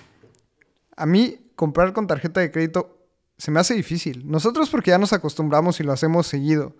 A 0.97 1.07
mí 1.07 1.51
comprar 1.55 1.93
con 1.93 2.07
tarjeta 2.07 2.41
de 2.41 2.51
crédito 2.51 2.97
se 3.39 3.51
me 3.51 3.61
hace 3.61 3.75
difícil. 3.75 4.29
Nosotros 4.29 4.71
porque 4.71 4.91
ya 4.91 4.99
nos 4.99 5.13
acostumbramos 5.13 5.79
y 5.81 5.85
lo 5.85 5.93
hacemos 5.93 6.27
seguido. 6.27 6.75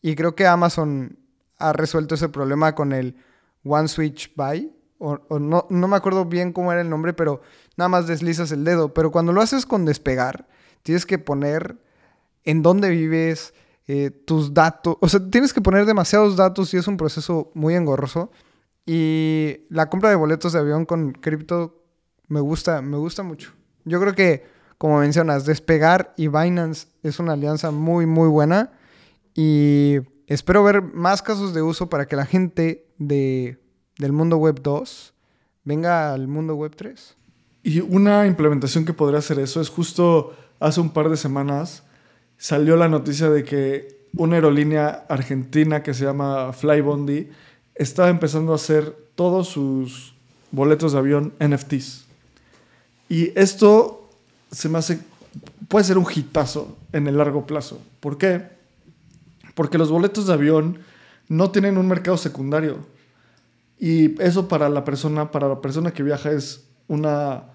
Y 0.00 0.16
creo 0.16 0.34
que 0.34 0.46
Amazon 0.46 1.16
ha 1.58 1.72
resuelto 1.72 2.16
ese 2.16 2.28
problema 2.28 2.74
con 2.74 2.92
el 2.92 3.16
One 3.64 3.88
Switch 3.88 4.34
Buy. 4.34 4.72
O, 4.98 5.38
no, 5.38 5.66
no 5.68 5.88
me 5.88 5.96
acuerdo 5.96 6.24
bien 6.24 6.52
cómo 6.52 6.72
era 6.72 6.80
el 6.80 6.90
nombre, 6.90 7.12
pero 7.12 7.40
nada 7.76 7.88
más 7.88 8.06
deslizas 8.06 8.52
el 8.52 8.64
dedo. 8.64 8.94
Pero 8.94 9.10
cuando 9.10 9.32
lo 9.32 9.40
haces 9.40 9.66
con 9.66 9.84
despegar, 9.84 10.48
tienes 10.82 11.06
que 11.06 11.18
poner 11.18 11.78
en 12.44 12.62
dónde 12.62 12.90
vives, 12.90 13.54
eh, 13.88 14.10
tus 14.10 14.54
datos, 14.54 14.96
o 15.00 15.08
sea, 15.08 15.20
tienes 15.28 15.52
que 15.52 15.60
poner 15.60 15.86
demasiados 15.86 16.36
datos 16.36 16.72
y 16.72 16.76
es 16.76 16.86
un 16.86 16.96
proceso 16.96 17.50
muy 17.54 17.74
engorroso. 17.74 18.30
Y 18.86 19.66
la 19.68 19.88
compra 19.90 20.10
de 20.10 20.16
boletos 20.16 20.52
de 20.52 20.58
avión 20.58 20.86
con 20.86 21.12
cripto 21.12 21.82
me 22.28 22.40
gusta, 22.40 22.82
me 22.82 22.96
gusta 22.96 23.22
mucho. 23.22 23.52
Yo 23.84 24.00
creo 24.00 24.14
que, 24.14 24.44
como 24.78 24.98
mencionas, 24.98 25.44
Despegar 25.44 26.14
y 26.16 26.28
Binance 26.28 26.88
es 27.02 27.18
una 27.18 27.34
alianza 27.34 27.70
muy, 27.70 28.06
muy 28.06 28.28
buena. 28.28 28.72
Y 29.34 29.98
espero 30.26 30.64
ver 30.64 30.82
más 30.82 31.22
casos 31.22 31.54
de 31.54 31.62
uso 31.62 31.88
para 31.88 32.06
que 32.06 32.16
la 32.16 32.26
gente 32.26 32.86
de, 32.98 33.58
del 33.98 34.12
mundo 34.12 34.36
web 34.36 34.60
2 34.62 35.14
venga 35.64 36.12
al 36.12 36.28
mundo 36.28 36.54
web 36.54 36.74
3. 36.74 37.16
Y 37.62 37.80
una 37.80 38.26
implementación 38.26 38.84
que 38.84 38.92
podría 38.92 39.20
hacer 39.20 39.38
eso 39.38 39.60
es 39.60 39.68
justo 39.68 40.34
hace 40.58 40.80
un 40.80 40.90
par 40.90 41.08
de 41.08 41.16
semanas 41.16 41.84
salió 42.36 42.76
la 42.76 42.88
noticia 42.88 43.30
de 43.30 43.44
que 43.44 44.02
una 44.16 44.34
aerolínea 44.34 45.06
argentina 45.08 45.82
que 45.82 45.94
se 45.94 46.04
llama 46.04 46.52
Flybondi 46.52 47.28
estaba 47.74 48.08
empezando 48.08 48.52
a 48.52 48.56
hacer 48.56 48.96
todos 49.14 49.48
sus 49.48 50.14
boletos 50.50 50.92
de 50.92 50.98
avión 50.98 51.32
NFTs. 51.38 52.04
Y 53.08 53.32
esto 53.38 54.10
se 54.50 54.68
me 54.68 54.78
hace, 54.78 55.00
puede 55.68 55.84
ser 55.84 55.98
un 55.98 56.06
hitazo 56.12 56.76
en 56.92 57.06
el 57.06 57.16
largo 57.16 57.46
plazo. 57.46 57.80
¿Por 58.00 58.18
qué? 58.18 58.42
Porque 59.54 59.78
los 59.78 59.90
boletos 59.90 60.26
de 60.26 60.32
avión 60.32 60.80
no 61.28 61.50
tienen 61.50 61.78
un 61.78 61.88
mercado 61.88 62.16
secundario. 62.16 62.78
Y 63.78 64.20
eso 64.20 64.48
para 64.48 64.68
la 64.68 64.84
persona, 64.84 65.30
para 65.30 65.48
la 65.48 65.60
persona 65.60 65.92
que 65.92 66.02
viaja 66.02 66.30
es 66.30 66.64
una, 66.88 67.51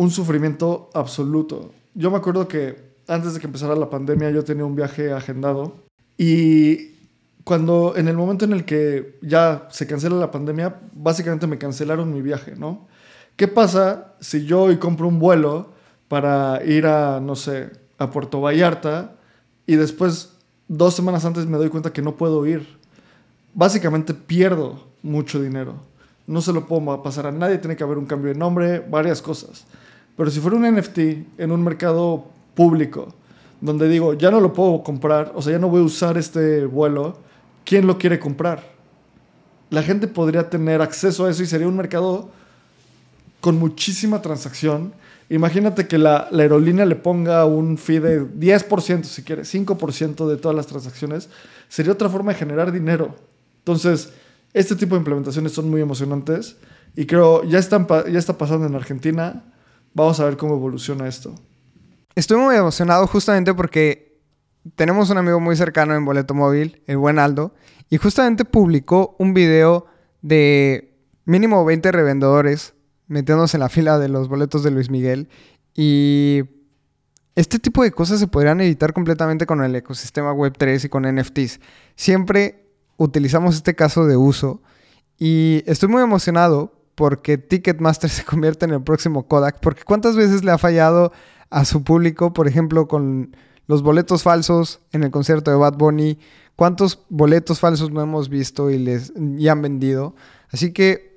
un 0.00 0.10
sufrimiento 0.10 0.88
absoluto. 0.94 1.72
Yo 1.94 2.10
me 2.10 2.16
acuerdo 2.16 2.48
que 2.48 2.74
antes 3.06 3.34
de 3.34 3.40
que 3.40 3.46
empezara 3.46 3.76
la 3.76 3.90
pandemia 3.90 4.30
yo 4.30 4.42
tenía 4.42 4.64
un 4.64 4.74
viaje 4.74 5.12
agendado 5.12 5.74
y 6.16 6.92
cuando 7.44 7.94
en 7.94 8.08
el 8.08 8.16
momento 8.16 8.46
en 8.46 8.54
el 8.54 8.64
que 8.64 9.18
ya 9.20 9.68
se 9.70 9.86
cancela 9.86 10.16
la 10.16 10.30
pandemia, 10.30 10.80
básicamente 10.94 11.46
me 11.46 11.58
cancelaron 11.58 12.14
mi 12.14 12.22
viaje, 12.22 12.54
¿no? 12.56 12.88
¿Qué 13.36 13.46
pasa 13.46 14.14
si 14.20 14.46
yo 14.46 14.62
hoy 14.62 14.78
compro 14.78 15.06
un 15.06 15.18
vuelo 15.18 15.74
para 16.08 16.64
ir 16.64 16.86
a, 16.86 17.20
no 17.20 17.36
sé, 17.36 17.68
a 17.98 18.10
Puerto 18.10 18.40
Vallarta 18.40 19.16
y 19.66 19.76
después, 19.76 20.32
dos 20.66 20.94
semanas 20.94 21.26
antes, 21.26 21.44
me 21.44 21.58
doy 21.58 21.68
cuenta 21.68 21.92
que 21.92 22.00
no 22.00 22.16
puedo 22.16 22.46
ir? 22.46 22.66
Básicamente 23.52 24.14
pierdo 24.14 24.82
mucho 25.02 25.42
dinero. 25.42 25.74
No 26.26 26.40
se 26.40 26.54
lo 26.54 26.66
puedo 26.66 27.02
pasar 27.02 27.26
a 27.26 27.32
nadie, 27.32 27.58
tiene 27.58 27.76
que 27.76 27.84
haber 27.84 27.98
un 27.98 28.06
cambio 28.06 28.32
de 28.32 28.38
nombre, 28.38 28.80
varias 28.80 29.20
cosas. 29.20 29.66
Pero 30.16 30.30
si 30.30 30.40
fuera 30.40 30.56
un 30.56 30.70
NFT 30.70 30.98
en 31.38 31.52
un 31.52 31.62
mercado 31.62 32.26
público, 32.54 33.14
donde 33.60 33.88
digo, 33.88 34.14
ya 34.14 34.30
no 34.30 34.40
lo 34.40 34.52
puedo 34.52 34.82
comprar, 34.82 35.32
o 35.34 35.42
sea, 35.42 35.52
ya 35.52 35.58
no 35.58 35.68
voy 35.68 35.80
a 35.80 35.84
usar 35.84 36.16
este 36.16 36.64
vuelo, 36.66 37.18
¿quién 37.64 37.86
lo 37.86 37.98
quiere 37.98 38.18
comprar? 38.18 38.62
La 39.70 39.82
gente 39.82 40.08
podría 40.08 40.48
tener 40.48 40.82
acceso 40.82 41.26
a 41.26 41.30
eso 41.30 41.42
y 41.42 41.46
sería 41.46 41.68
un 41.68 41.76
mercado 41.76 42.30
con 43.40 43.58
muchísima 43.58 44.22
transacción. 44.22 44.92
Imagínate 45.28 45.86
que 45.86 45.98
la, 45.98 46.28
aerolínea 46.32 46.84
le 46.84 46.96
ponga 46.96 47.44
un 47.44 47.78
fee 47.78 48.00
de 48.00 48.22
10%, 48.22 49.04
si 49.04 49.22
quiere, 49.22 49.42
5% 49.42 50.28
de 50.28 50.36
todas 50.36 50.56
las 50.56 50.66
transacciones. 50.66 51.28
Sería 51.68 51.92
otra 51.92 52.08
forma 52.08 52.32
de 52.32 52.38
generar 52.38 52.72
dinero. 52.72 53.14
Entonces, 53.58 54.12
este 54.52 54.74
tipo 54.74 54.94
de 54.94 55.00
implementaciones 55.00 55.52
son 55.52 55.70
muy 55.70 55.80
emocionantes 55.80 56.56
y 56.96 57.06
creo 57.06 57.44
ya, 57.44 57.58
están, 57.58 57.86
ya 57.88 58.18
está 58.18 58.36
pasando 58.36 58.66
en 58.66 58.74
Argentina. 58.74 59.44
Vamos 59.94 60.20
a 60.20 60.24
ver 60.24 60.36
cómo 60.36 60.54
evoluciona 60.54 61.08
esto. 61.08 61.34
Estoy 62.14 62.38
muy 62.38 62.56
emocionado 62.56 63.06
justamente 63.06 63.54
porque 63.54 64.20
tenemos 64.74 65.10
un 65.10 65.18
amigo 65.18 65.40
muy 65.40 65.56
cercano 65.56 65.94
en 65.94 66.04
Boleto 66.04 66.34
Móvil, 66.34 66.82
el 66.86 66.98
buen 66.98 67.18
Aldo, 67.18 67.54
y 67.88 67.96
justamente 67.96 68.44
publicó 68.44 69.16
un 69.18 69.34
video 69.34 69.86
de 70.22 70.98
mínimo 71.24 71.64
20 71.64 71.92
revendedores 71.92 72.74
metiéndose 73.06 73.56
en 73.56 73.60
la 73.60 73.68
fila 73.68 73.98
de 73.98 74.08
los 74.08 74.28
boletos 74.28 74.62
de 74.62 74.70
Luis 74.70 74.90
Miguel 74.90 75.28
y 75.74 76.42
este 77.34 77.58
tipo 77.58 77.82
de 77.82 77.90
cosas 77.90 78.20
se 78.20 78.26
podrían 78.26 78.60
evitar 78.60 78.92
completamente 78.92 79.46
con 79.46 79.62
el 79.62 79.74
ecosistema 79.74 80.32
Web3 80.32 80.84
y 80.84 80.88
con 80.88 81.02
NFTs. 81.04 81.60
Siempre 81.96 82.66
utilizamos 82.96 83.56
este 83.56 83.74
caso 83.74 84.06
de 84.06 84.16
uso 84.16 84.62
y 85.18 85.62
estoy 85.66 85.88
muy 85.88 86.02
emocionado 86.02 86.79
porque 86.94 87.38
Ticketmaster 87.38 88.10
se 88.10 88.24
convierte 88.24 88.66
en 88.66 88.72
el 88.72 88.82
próximo 88.82 89.26
Kodak, 89.26 89.60
porque 89.60 89.82
cuántas 89.84 90.16
veces 90.16 90.44
le 90.44 90.50
ha 90.50 90.58
fallado 90.58 91.12
a 91.50 91.64
su 91.64 91.82
público, 91.82 92.32
por 92.32 92.46
ejemplo, 92.48 92.88
con 92.88 93.36
los 93.66 93.82
boletos 93.82 94.22
falsos 94.22 94.80
en 94.92 95.04
el 95.04 95.10
concierto 95.10 95.50
de 95.50 95.56
Bad 95.56 95.74
Bunny, 95.76 96.18
cuántos 96.56 97.04
boletos 97.08 97.60
falsos 97.60 97.90
no 97.90 98.00
hemos 98.00 98.28
visto 98.28 98.70
y 98.70 98.78
les 98.78 99.12
y 99.16 99.48
han 99.48 99.62
vendido. 99.62 100.14
Así 100.50 100.72
que 100.72 101.10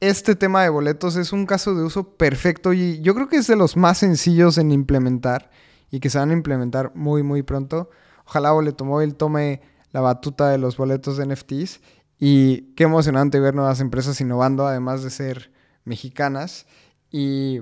este 0.00 0.36
tema 0.36 0.62
de 0.62 0.68
boletos 0.68 1.16
es 1.16 1.32
un 1.32 1.46
caso 1.46 1.74
de 1.74 1.82
uso 1.82 2.16
perfecto 2.16 2.72
y 2.72 3.00
yo 3.00 3.14
creo 3.14 3.28
que 3.28 3.36
es 3.36 3.46
de 3.48 3.56
los 3.56 3.76
más 3.76 3.98
sencillos 3.98 4.58
en 4.58 4.70
implementar 4.70 5.50
y 5.90 6.00
que 6.00 6.10
se 6.10 6.18
van 6.18 6.30
a 6.30 6.34
implementar 6.34 6.92
muy 6.94 7.22
muy 7.22 7.42
pronto. 7.42 7.90
Ojalá 8.24 8.52
Boleto 8.52 8.84
Móvil 8.84 9.16
tome 9.16 9.60
la 9.90 10.00
batuta 10.00 10.50
de 10.50 10.58
los 10.58 10.76
boletos 10.76 11.16
de 11.16 11.26
NFTs 11.26 11.80
y 12.18 12.72
qué 12.74 12.84
emocionante 12.84 13.40
ver 13.40 13.54
nuevas 13.54 13.80
empresas 13.80 14.20
innovando, 14.20 14.66
además 14.66 15.02
de 15.02 15.10
ser 15.10 15.52
mexicanas. 15.84 16.66
Y 17.10 17.60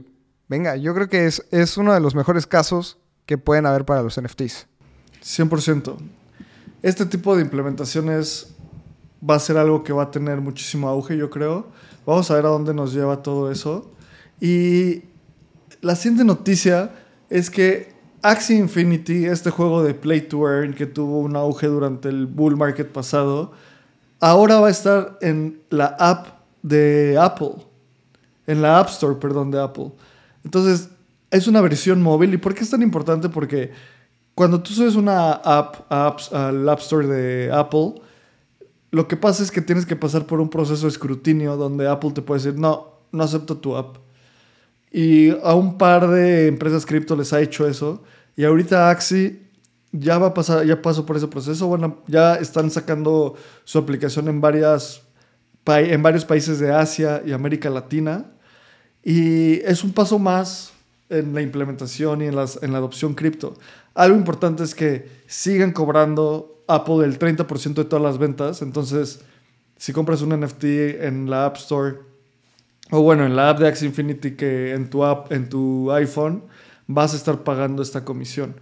venga, 0.48 0.76
yo 0.76 0.94
creo 0.94 1.09
que 1.09 1.26
es, 1.26 1.46
es 1.50 1.76
uno 1.76 1.92
de 1.92 2.00
los 2.00 2.14
mejores 2.14 2.46
casos 2.46 2.98
que 3.26 3.38
pueden 3.38 3.66
haber 3.66 3.84
para 3.84 4.02
los 4.02 4.20
NFTs. 4.20 4.66
100%. 5.22 5.96
Este 6.82 7.07
tipo 7.07 7.36
de 7.36 7.42
implementaciones 7.42 8.54
va 9.28 9.34
a 9.34 9.40
ser 9.40 9.57
algo 9.57 9.82
que 9.82 9.92
va 9.92 10.04
a 10.04 10.11
tener 10.11 10.40
muchísimo 10.40 10.88
auge, 10.88 11.16
yo 11.16 11.30
creo. 11.30 11.66
Vamos 12.07 12.30
a 12.30 12.34
ver 12.34 12.46
a 12.46 12.50
dónde 12.50 12.72
nos 12.72 12.92
lleva 12.92 13.22
todo 13.22 13.50
eso. 13.50 13.90
Y 14.40 15.02
la 15.80 15.96
siguiente 15.96 16.24
noticia 16.24 16.92
es 17.28 17.50
que 17.50 17.94
Axie 18.22 18.57
Infinity, 18.57 19.26
este 19.26 19.50
juego 19.50 19.82
de 19.82 19.94
Play 19.94 20.22
to 20.22 20.48
Earn 20.48 20.74
que 20.74 20.86
tuvo 20.86 21.20
un 21.20 21.36
auge 21.36 21.66
durante 21.66 22.09
el 22.09 22.26
bull 22.26 22.57
market 22.57 22.90
pasado, 22.90 23.52
ahora 24.21 24.61
va 24.61 24.69
a 24.69 24.71
estar 24.71 25.19
en 25.21 25.61
la 25.71 25.87
app 25.99 26.29
de 26.62 27.17
Apple. 27.21 27.55
En 28.47 28.62
la 28.62 28.79
App 28.79 28.89
Store, 28.91 29.17
perdón, 29.17 29.51
de 29.51 29.61
Apple. 29.61 29.93
Entonces, 30.45 30.89
es 31.31 31.47
una 31.49 31.61
versión 31.61 32.03
móvil. 32.03 32.33
¿Y 32.35 32.37
por 32.37 32.55
qué 32.55 32.62
es 32.62 32.71
tan 32.71 32.83
importante? 32.83 33.29
Porque 33.29 33.73
cuando 34.35 34.62
tú 34.62 34.73
subes 34.73 34.95
una 34.95 35.33
app, 35.33 35.91
al 35.91 36.69
App 36.69 36.79
Store 36.81 37.07
de 37.07 37.51
Apple, 37.53 37.95
lo 38.91 39.09
que 39.09 39.17
pasa 39.17 39.43
es 39.43 39.51
que 39.51 39.61
tienes 39.61 39.87
que 39.87 39.97
pasar 39.97 40.27
por 40.27 40.41
un 40.41 40.49
proceso 40.49 40.83
de 40.83 40.91
escrutinio 40.91 41.57
donde 41.57 41.89
Apple 41.89 42.12
te 42.12 42.23
puede 42.23 42.43
decir, 42.43 42.59
no, 42.59 43.01
no 43.12 43.25
acepto 43.25 43.57
tu 43.57 43.77
app. 43.77 43.97
Y 44.93 45.31
a 45.43 45.55
un 45.55 45.77
par 45.77 46.09
de 46.09 46.47
empresas 46.47 46.87
cripto 46.87 47.17
les 47.17 47.33
ha 47.33 47.41
hecho 47.41 47.67
eso. 47.67 48.03
Y 48.37 48.45
ahorita 48.45 48.91
Axie 48.91 49.45
ya 49.99 50.18
va 50.18 50.28
a 50.28 50.34
pasar, 50.34 50.64
ya 50.64 50.80
pasó 50.80 51.07
por 51.07 51.16
ese 51.16 51.28
proceso. 51.28 51.76
Ya 52.07 52.34
están 52.36 52.70
sacando 52.70 53.34
su 53.64 53.78
aplicación 53.78 54.28
en, 54.28 54.40
varias, 54.40 55.03
en 55.66 56.03
varios 56.03 56.24
países 56.24 56.59
de 56.59 56.72
Asia 56.72 57.22
y 57.24 57.32
América 57.32 57.70
Latina. 57.70 58.32
Y 59.03 59.61
es 59.61 59.84
un 59.84 59.92
paso 59.92 60.18
más 60.18 60.72
en 61.09 61.34
la 61.34 61.42
implementación 61.42 62.22
y 62.22 62.26
en, 62.26 62.36
las, 62.36 62.62
en 62.62 62.72
la 62.72 62.78
adopción 62.78 63.14
cripto. 63.14 63.55
Algo 63.94 64.16
importante 64.16 64.64
es 64.64 64.74
que 64.74 65.09
sigan 65.26 65.72
cobrando 65.72 66.64
Apple 66.66 67.05
el 67.05 67.18
30% 67.18 67.74
de 67.74 67.84
todas 67.84 68.03
las 68.03 68.18
ventas. 68.18 68.62
Entonces, 68.62 69.20
si 69.76 69.92
compras 69.92 70.22
un 70.22 70.38
NFT 70.38 70.64
en 71.03 71.30
la 71.30 71.47
App 71.47 71.57
Store, 71.57 71.99
o 72.90 73.03
bueno, 73.03 73.26
en 73.26 73.34
la 73.34 73.51
app 73.51 73.59
de 73.59 73.68
Axie 73.68 73.86
Infinity 73.86 74.36
que 74.36 74.72
en 74.72 74.88
tu 74.88 75.05
en 75.30 75.49
tu 75.49 75.90
iPhone, 75.92 76.44
vas 76.86 77.14
a 77.14 77.16
estar 77.16 77.42
pagando 77.42 77.82
esta 77.82 78.05
comisión. 78.05 78.55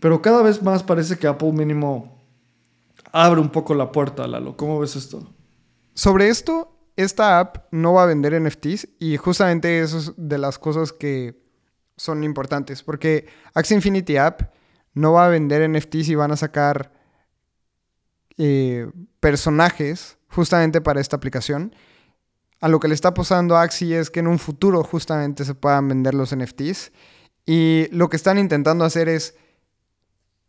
Pero 0.00 0.22
cada 0.22 0.42
vez 0.42 0.62
más 0.62 0.82
parece 0.82 1.18
que 1.18 1.26
Apple 1.26 1.52
mínimo 1.52 2.18
abre 3.12 3.40
un 3.40 3.50
poco 3.50 3.74
la 3.74 3.90
puerta, 3.90 4.26
Lalo. 4.26 4.56
¿Cómo 4.56 4.78
ves 4.78 4.96
esto? 4.96 5.32
Sobre 5.94 6.28
esto, 6.28 6.78
esta 6.96 7.40
app 7.40 7.66
no 7.70 7.94
va 7.94 8.04
a 8.04 8.06
vender 8.06 8.40
NFTs 8.40 8.88
y 8.98 9.16
justamente 9.16 9.80
eso 9.80 9.98
es 9.98 10.12
de 10.16 10.38
las 10.38 10.58
cosas 10.58 10.92
que 10.92 11.40
son 11.96 12.22
importantes 12.22 12.82
porque 12.82 13.26
Axie 13.54 13.74
Infinity 13.76 14.16
App 14.16 14.52
no 14.94 15.12
va 15.12 15.26
a 15.26 15.28
vender 15.28 15.68
NFTs 15.68 16.08
y 16.08 16.14
van 16.14 16.32
a 16.32 16.36
sacar 16.36 16.92
eh, 18.36 18.90
personajes 19.20 20.18
justamente 20.28 20.80
para 20.80 21.00
esta 21.00 21.16
aplicación. 21.16 21.74
A 22.60 22.68
lo 22.68 22.80
que 22.80 22.88
le 22.88 22.94
está 22.94 23.14
posando 23.14 23.56
Axie 23.56 23.98
es 23.98 24.10
que 24.10 24.20
en 24.20 24.26
un 24.26 24.38
futuro 24.38 24.82
justamente 24.82 25.44
se 25.44 25.54
puedan 25.54 25.88
vender 25.88 26.14
los 26.14 26.34
NFTs 26.34 26.92
y 27.46 27.86
lo 27.92 28.08
que 28.08 28.16
están 28.16 28.38
intentando 28.38 28.84
hacer 28.84 29.08
es 29.08 29.36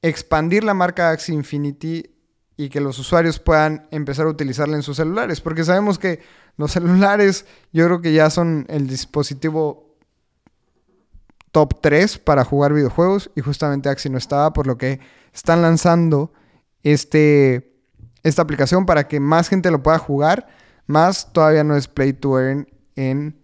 expandir 0.01 0.63
la 0.63 0.73
marca 0.73 1.11
Axie 1.11 1.35
Infinity 1.35 2.15
y 2.57 2.69
que 2.69 2.81
los 2.81 2.99
usuarios 2.99 3.39
puedan 3.39 3.87
empezar 3.91 4.25
a 4.25 4.29
utilizarla 4.29 4.75
en 4.75 4.83
sus 4.83 4.97
celulares, 4.97 5.41
porque 5.41 5.63
sabemos 5.63 5.97
que 5.97 6.19
los 6.57 6.71
celulares 6.71 7.45
yo 7.71 7.85
creo 7.85 8.01
que 8.01 8.11
ya 8.13 8.29
son 8.29 8.65
el 8.69 8.87
dispositivo 8.87 9.95
top 11.51 11.79
3 11.81 12.17
para 12.19 12.43
jugar 12.43 12.73
videojuegos 12.73 13.31
y 13.35 13.41
justamente 13.41 13.89
Axie 13.89 14.11
no 14.11 14.17
estaba, 14.17 14.53
por 14.53 14.67
lo 14.67 14.77
que 14.77 14.99
están 15.33 15.61
lanzando 15.61 16.33
este, 16.83 17.73
esta 18.23 18.41
aplicación 18.41 18.85
para 18.85 19.07
que 19.07 19.19
más 19.19 19.49
gente 19.49 19.71
lo 19.71 19.81
pueda 19.81 19.97
jugar, 19.97 20.47
más 20.85 21.31
todavía 21.31 21.63
no 21.63 21.75
es 21.75 21.87
Play 21.87 22.13
to 22.13 22.39
Earn 22.39 22.67
en 22.95 23.39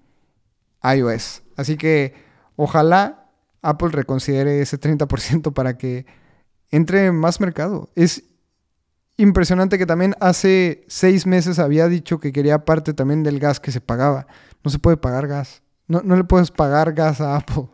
iOS. 0.84 1.44
Así 1.56 1.78
que 1.78 2.14
ojalá 2.56 3.30
Apple 3.62 3.90
reconsidere 3.92 4.62
ese 4.62 4.80
30% 4.80 5.54
para 5.54 5.78
que 5.78 6.06
entre 6.76 7.10
más 7.14 7.40
mercado. 7.40 7.90
Es 7.96 8.24
impresionante 9.16 9.78
que 9.78 9.86
también 9.86 10.14
hace 10.20 10.84
seis 10.88 11.26
meses 11.26 11.58
había 11.58 11.88
dicho 11.88 12.20
que 12.20 12.34
quería 12.34 12.66
parte 12.66 12.94
también 12.94 13.24
del 13.24 13.40
gas 13.40 13.62
que 13.62 13.72
se 13.72 13.80
pagaba. 13.80 14.28
No 14.62 14.70
se 14.70 14.80
puede 14.80 14.98
pagar 14.98 15.26
gas. 15.28 15.62
No, 15.88 16.02
le 16.02 16.24
puedes 16.26 16.52
pagar 16.52 16.92
gas 16.94 17.22
a 17.22 17.38
Apple. 17.38 17.70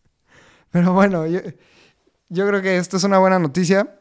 Pero 0.70 0.94
bueno, 0.94 1.26
yo, 1.26 1.40
creo 2.48 2.62
que 2.62 2.78
esta 2.78 2.96
es 2.96 3.04
una 3.04 3.18
buena 3.18 3.38
noticia. 3.38 3.98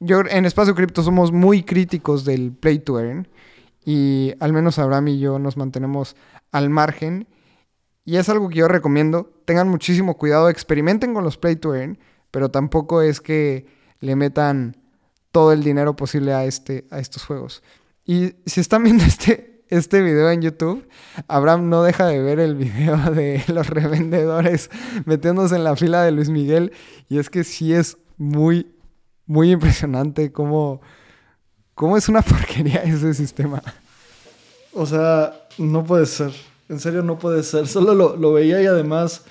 Yo 0.00 0.20
en 0.20 0.44
Espacio 0.44 0.74
Cripto 0.74 1.02
somos 1.02 1.32
muy 1.32 1.62
críticos 1.62 2.26
del 2.26 2.52
Play 2.52 2.80
to 2.80 3.00
Earn. 3.00 3.26
Y 3.86 4.34
al 4.40 4.52
menos 4.52 4.78
Abraham 4.78 5.08
y 5.08 5.18
yo 5.18 5.38
nos 5.38 5.56
mantenemos 5.56 6.14
al 6.50 6.68
margen. 6.68 7.26
Y 8.04 8.16
es 8.16 8.28
algo 8.28 8.50
que 8.50 8.56
yo 8.56 8.68
recomiendo. 8.68 9.32
Tengan 9.46 9.68
muchísimo 9.68 10.18
cuidado, 10.18 10.50
experimenten 10.50 11.14
con 11.14 11.24
los 11.24 11.38
Play 11.38 11.56
to 11.56 11.74
Earn 11.74 11.98
pero 12.32 12.50
tampoco 12.50 13.02
es 13.02 13.20
que 13.20 13.66
le 14.00 14.16
metan 14.16 14.76
todo 15.30 15.52
el 15.52 15.62
dinero 15.62 15.94
posible 15.94 16.32
a, 16.32 16.44
este, 16.44 16.86
a 16.90 16.98
estos 16.98 17.24
juegos. 17.24 17.62
Y 18.04 18.34
si 18.46 18.60
están 18.60 18.82
viendo 18.84 19.04
este, 19.04 19.62
este 19.68 20.02
video 20.02 20.30
en 20.30 20.42
YouTube, 20.42 20.88
Abraham 21.28 21.68
no 21.68 21.84
deja 21.84 22.06
de 22.06 22.20
ver 22.20 22.40
el 22.40 22.56
video 22.56 22.96
de 23.12 23.44
los 23.48 23.68
revendedores 23.68 24.70
metiéndose 25.04 25.54
en 25.54 25.64
la 25.64 25.76
fila 25.76 26.02
de 26.02 26.10
Luis 26.10 26.30
Miguel. 26.30 26.72
Y 27.08 27.18
es 27.18 27.30
que 27.30 27.44
sí 27.44 27.72
es 27.72 27.98
muy, 28.16 28.74
muy 29.26 29.52
impresionante 29.52 30.32
cómo, 30.32 30.80
cómo 31.74 31.96
es 31.96 32.08
una 32.08 32.22
porquería 32.22 32.82
ese 32.82 33.14
sistema. 33.14 33.62
O 34.74 34.86
sea, 34.86 35.46
no 35.58 35.84
puede 35.84 36.06
ser. 36.06 36.32
En 36.70 36.80
serio, 36.80 37.02
no 37.02 37.18
puede 37.18 37.42
ser. 37.42 37.68
Solo 37.68 37.94
lo, 37.94 38.16
lo 38.16 38.32
veía 38.32 38.62
y 38.62 38.66
además 38.66 39.22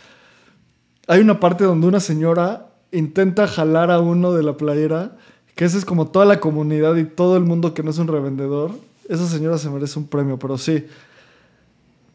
hay 1.07 1.19
una 1.19 1.39
parte 1.39 1.63
donde 1.63 1.87
una 1.87 1.99
señora 1.99 2.70
intenta 2.91 3.47
jalar 3.47 3.91
a 3.91 3.99
uno 3.99 4.33
de 4.33 4.43
la 4.43 4.57
playera, 4.57 5.17
que 5.55 5.65
esa 5.65 5.77
es 5.77 5.85
como 5.85 6.07
toda 6.07 6.25
la 6.25 6.39
comunidad 6.39 6.95
y 6.95 7.05
todo 7.05 7.37
el 7.37 7.43
mundo 7.43 7.73
que 7.73 7.83
no 7.83 7.91
es 7.91 7.97
un 7.97 8.07
revendedor. 8.07 8.71
Esa 9.07 9.27
señora 9.27 9.57
se 9.57 9.69
merece 9.69 9.99
un 9.99 10.07
premio, 10.07 10.37
pero 10.37 10.57
sí. 10.57 10.85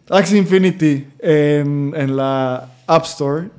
Axie 0.09 0.39
Infinity 0.39 1.07
en, 1.18 1.93
en 1.97 2.16
la 2.16 2.70
App 2.87 3.05
Store. 3.05 3.51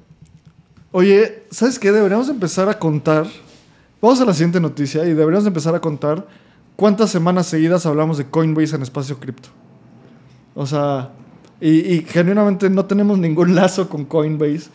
Oye, 0.91 1.43
¿sabes 1.51 1.78
qué? 1.78 1.91
Deberíamos 1.91 2.30
empezar 2.30 2.70
a 2.70 2.80
contar. 2.80 3.28
Vamos 4.01 4.22
a 4.22 4.26
la 4.26 4.34
siguiente 4.34 4.59
noticia 4.59 5.03
y 5.05 5.09
deberíamos 5.09 5.45
empezar 5.45 5.76
a 5.76 5.82
contar 5.82 6.26
cuántas 6.76 7.09
semanas 7.09 7.47
seguidas 7.47 7.86
hablamos 7.86 8.18
de 8.18 8.26
Coinbase 8.26 8.76
en 8.76 8.84
espacio 8.84 9.20
cripto. 9.20 9.49
O 10.55 10.65
sea, 10.65 11.09
y, 11.59 11.93
y 11.93 12.01
genuinamente 12.03 12.70
no 12.70 12.86
tenemos 12.86 13.18
ningún 13.20 13.53
lazo 13.55 13.89
con 13.89 14.05
Coinbase. 14.05 14.70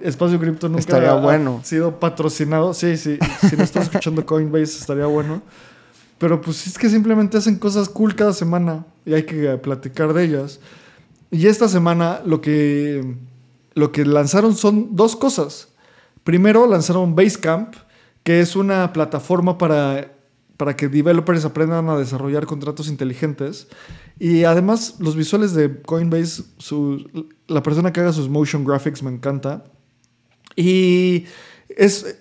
Espacio 0.00 0.38
Cripto 0.38 0.68
nunca 0.68 0.80
estaría 0.80 1.14
bueno. 1.14 1.60
ha 1.62 1.64
sido 1.64 1.98
patrocinado. 2.00 2.74
Sí, 2.74 2.96
sí. 2.96 3.18
Si 3.48 3.56
no 3.56 3.64
estás 3.64 3.84
escuchando 3.84 4.24
Coinbase, 4.26 4.78
estaría 4.78 5.06
bueno. 5.06 5.42
Pero 6.18 6.40
pues 6.40 6.66
es 6.66 6.78
que 6.78 6.88
simplemente 6.88 7.36
hacen 7.36 7.58
cosas 7.58 7.88
cool 7.88 8.14
cada 8.14 8.32
semana 8.32 8.86
y 9.04 9.14
hay 9.14 9.24
que 9.24 9.56
platicar 9.58 10.14
de 10.14 10.24
ellas. 10.24 10.60
Y 11.30 11.46
esta 11.46 11.68
semana 11.68 12.20
lo 12.24 12.40
que, 12.40 13.16
lo 13.74 13.92
que 13.92 14.04
lanzaron 14.04 14.56
son 14.56 14.96
dos 14.96 15.16
cosas. 15.16 15.68
Primero 16.24 16.66
lanzaron 16.66 17.14
Basecamp, 17.14 17.74
que 18.22 18.40
es 18.40 18.56
una 18.56 18.92
plataforma 18.92 19.58
para, 19.58 20.15
para 20.56 20.76
que 20.76 20.88
developers 20.88 21.44
aprendan 21.44 21.88
a 21.88 21.96
desarrollar 21.96 22.46
contratos 22.46 22.88
inteligentes. 22.88 23.68
Y 24.18 24.44
además 24.44 24.96
los 24.98 25.16
visuales 25.16 25.52
de 25.54 25.82
Coinbase, 25.82 26.44
su, 26.58 27.28
la 27.46 27.62
persona 27.62 27.92
que 27.92 28.00
haga 28.00 28.12
sus 28.12 28.28
motion 28.28 28.64
graphics 28.64 29.02
me 29.02 29.10
encanta. 29.10 29.64
Y 30.54 31.26
es 31.68 32.16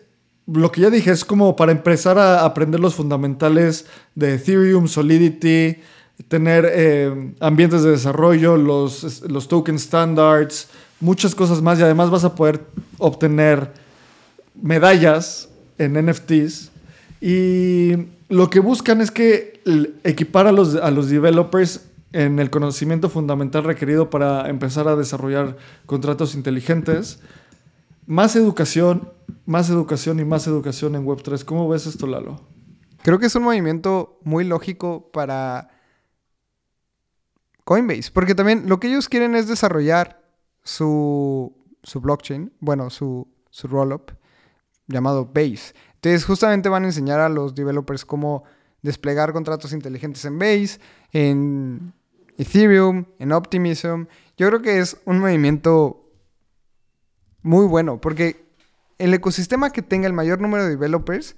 lo 0.48 0.72
que 0.72 0.82
ya 0.82 0.90
dije, 0.90 1.12
es 1.12 1.26
como 1.26 1.56
para 1.56 1.72
empezar 1.72 2.18
a 2.18 2.46
aprender 2.46 2.80
los 2.80 2.96
fundamentales 2.96 3.86
de 4.14 4.36
Ethereum, 4.36 4.88
Solidity, 4.88 5.78
tener 6.28 6.70
eh, 6.72 7.34
ambientes 7.40 7.84
de 7.84 7.92
desarrollo, 7.92 8.58
los, 8.58 9.24
los 9.24 9.48
token 9.48 9.80
standards, 9.80 10.68
muchas 11.00 11.34
cosas 11.34 11.62
más 11.62 11.80
y 11.80 11.84
además 11.84 12.10
vas 12.10 12.24
a 12.24 12.36
poder 12.36 12.62
obtener 12.98 13.72
medallas 14.62 15.50
en 15.78 16.06
NFTs 16.06 16.72
y 17.22 18.15
lo 18.30 18.50
que 18.50 18.60
buscan 18.60 19.02
es 19.02 19.12
que 19.12 19.62
equipar 20.04 20.48
a 20.48 20.52
los, 20.52 20.76
a 20.76 20.92
los 20.92 21.10
developers 21.10 21.90
en 22.12 22.40
el 22.40 22.50
conocimiento 22.50 23.10
fundamental 23.10 23.64
requerido 23.64 24.10
para 24.10 24.50
empezar 24.50 24.88
a 24.88 24.96
desarrollar 24.96 25.58
contratos 25.86 26.34
inteligentes. 26.34 27.20
Más 28.08 28.36
educación, 28.36 29.12
más 29.46 29.70
educación 29.70 30.20
y 30.20 30.26
más 30.26 30.48
educación 30.48 30.96
en 30.96 31.06
Web3. 31.06 31.44
¿Cómo 31.44 31.68
ves 31.68 31.88
esto, 31.88 32.08
Lalo? 32.08 32.40
Creo 33.02 33.20
que 33.20 33.26
es 33.26 33.36
un 33.36 33.44
movimiento 33.44 34.20
muy 34.24 34.46
lógico 34.46 35.12
para 35.12 35.70
Coinbase, 37.66 38.12
porque 38.14 38.34
también 38.34 38.70
lo 38.70 38.80
que 38.80 38.88
ellos 38.88 39.10
quieren 39.10 39.36
es 39.36 39.48
desarrollar 39.48 40.24
su, 40.64 41.56
su 41.84 42.00
blockchain, 42.00 42.54
bueno, 42.60 42.90
su, 42.90 43.28
su 43.50 43.68
rollup 43.68 44.12
llamado 44.88 45.26
Base. 45.26 45.74
Entonces, 46.06 46.24
justamente 46.24 46.70
van 46.70 46.84
a 46.84 46.86
enseñar 46.86 47.20
a 47.20 47.30
los 47.30 47.56
developers 47.56 48.06
cómo 48.06 48.44
desplegar 48.84 49.34
contratos 49.34 49.74
inteligentes 49.74 50.24
en 50.26 50.38
Base, 50.38 50.80
en 51.12 51.94
Ethereum, 52.38 53.06
en 53.18 53.32
Optimism. 53.32 54.04
Yo 54.38 54.48
creo 54.50 54.62
que 54.62 54.78
es 54.78 54.98
un 55.06 55.18
movimiento 55.18 56.08
muy 57.42 57.66
bueno, 57.66 58.00
porque 58.00 58.46
el 59.00 59.16
ecosistema 59.16 59.72
que 59.72 59.82
tenga 59.82 60.06
el 60.06 60.14
mayor 60.14 60.40
número 60.40 60.66
de 60.66 60.70
developers 60.70 61.36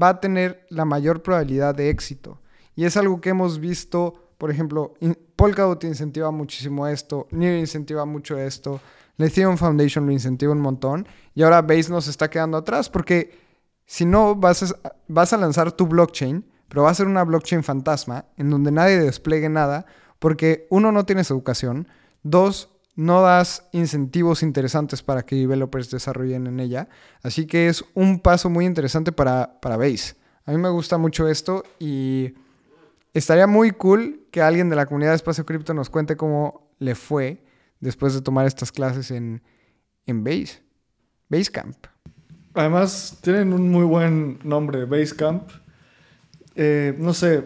va 0.00 0.08
a 0.08 0.20
tener 0.20 0.66
la 0.68 0.84
mayor 0.84 1.22
probabilidad 1.22 1.72
de 1.72 1.88
éxito. 1.88 2.40
Y 2.74 2.86
es 2.86 2.96
algo 2.96 3.20
que 3.20 3.30
hemos 3.30 3.60
visto, 3.60 4.32
por 4.36 4.50
ejemplo, 4.50 4.94
Polkadot 5.36 5.84
incentiva 5.84 6.32
muchísimo 6.32 6.88
esto, 6.88 7.28
Near 7.30 7.56
incentiva 7.56 8.04
mucho 8.04 8.36
esto, 8.36 8.80
la 9.16 9.26
Ethereum 9.26 9.56
Foundation 9.56 10.06
lo 10.06 10.10
incentiva 10.10 10.50
un 10.50 10.60
montón, 10.60 11.06
y 11.36 11.44
ahora 11.44 11.62
Base 11.62 11.88
nos 11.88 12.08
está 12.08 12.28
quedando 12.28 12.56
atrás, 12.56 12.90
porque 12.90 13.41
si 13.92 14.06
no, 14.06 14.34
vas 14.36 14.62
a, 14.72 15.36
lanzar 15.36 15.70
tu 15.72 15.86
blockchain, 15.86 16.46
pero 16.66 16.84
va 16.84 16.90
a 16.90 16.94
ser 16.94 17.08
una 17.08 17.24
blockchain 17.24 17.62
fantasma, 17.62 18.24
en 18.38 18.48
donde 18.48 18.72
nadie 18.72 18.98
despliegue 18.98 19.50
nada, 19.50 19.84
porque 20.18 20.66
uno, 20.70 20.92
no 20.92 21.04
tienes 21.04 21.30
educación, 21.30 21.86
dos, 22.22 22.70
no 22.96 23.20
das 23.20 23.68
incentivos 23.70 24.42
interesantes 24.42 25.02
para 25.02 25.26
que 25.26 25.36
developers 25.36 25.90
desarrollen 25.90 26.46
en 26.46 26.60
ella. 26.60 26.88
Así 27.22 27.46
que 27.46 27.68
es 27.68 27.84
un 27.92 28.20
paso 28.20 28.48
muy 28.48 28.64
interesante 28.64 29.12
para, 29.12 29.60
para 29.60 29.76
Base. 29.76 30.14
A 30.46 30.52
mí 30.52 30.56
me 30.56 30.70
gusta 30.70 30.96
mucho 30.96 31.28
esto 31.28 31.62
y 31.78 32.32
estaría 33.12 33.46
muy 33.46 33.72
cool 33.72 34.26
que 34.30 34.40
alguien 34.40 34.70
de 34.70 34.76
la 34.76 34.86
comunidad 34.86 35.10
de 35.10 35.16
Espacio 35.16 35.44
Cripto 35.44 35.74
nos 35.74 35.90
cuente 35.90 36.16
cómo 36.16 36.70
le 36.78 36.94
fue 36.94 37.44
después 37.80 38.14
de 38.14 38.22
tomar 38.22 38.46
estas 38.46 38.72
clases 38.72 39.10
en, 39.10 39.42
en 40.06 40.24
Base. 40.24 40.62
Basecamp. 41.28 41.76
Además, 42.54 43.18
tienen 43.22 43.52
un 43.52 43.70
muy 43.70 43.84
buen 43.84 44.38
nombre, 44.44 44.84
Basecamp. 44.84 45.50
Eh, 46.54 46.94
no 46.98 47.14
sé, 47.14 47.44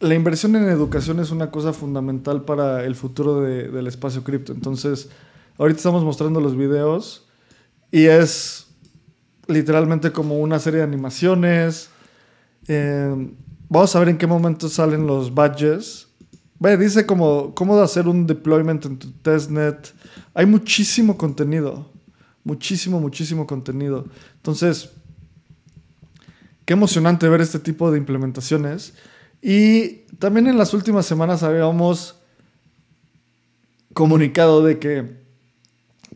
la 0.00 0.14
inversión 0.14 0.56
en 0.56 0.64
educación 0.68 1.20
es 1.20 1.30
una 1.30 1.50
cosa 1.50 1.74
fundamental 1.74 2.44
para 2.44 2.84
el 2.84 2.94
futuro 2.96 3.42
del 3.42 3.86
espacio 3.86 4.24
cripto. 4.24 4.52
Entonces, 4.52 5.10
ahorita 5.58 5.76
estamos 5.76 6.02
mostrando 6.02 6.40
los 6.40 6.56
videos 6.56 7.28
y 7.92 8.06
es 8.06 8.66
literalmente 9.46 10.10
como 10.10 10.38
una 10.38 10.58
serie 10.58 10.78
de 10.78 10.84
animaciones. 10.84 11.90
Eh, 12.66 13.34
vamos 13.68 13.94
a 13.94 13.98
ver 13.98 14.08
en 14.08 14.18
qué 14.18 14.26
momento 14.26 14.70
salen 14.70 15.06
los 15.06 15.34
badges. 15.34 16.08
Ve, 16.58 16.78
dice 16.78 17.04
como 17.04 17.54
cómo 17.54 17.78
hacer 17.78 18.08
un 18.08 18.26
deployment 18.26 18.86
en 18.86 18.98
tu 18.98 19.10
testnet. 19.10 19.92
Hay 20.32 20.46
muchísimo 20.46 21.18
contenido. 21.18 21.89
Muchísimo, 22.44 23.00
muchísimo 23.00 23.46
contenido. 23.46 24.06
Entonces, 24.36 24.90
qué 26.64 26.72
emocionante 26.72 27.28
ver 27.28 27.40
este 27.40 27.58
tipo 27.58 27.90
de 27.90 27.98
implementaciones. 27.98 28.94
Y 29.42 30.06
también 30.18 30.46
en 30.46 30.58
las 30.58 30.74
últimas 30.74 31.06
semanas 31.06 31.42
habíamos 31.42 32.16
comunicado 33.92 34.64
de 34.64 34.78
que 34.78 35.20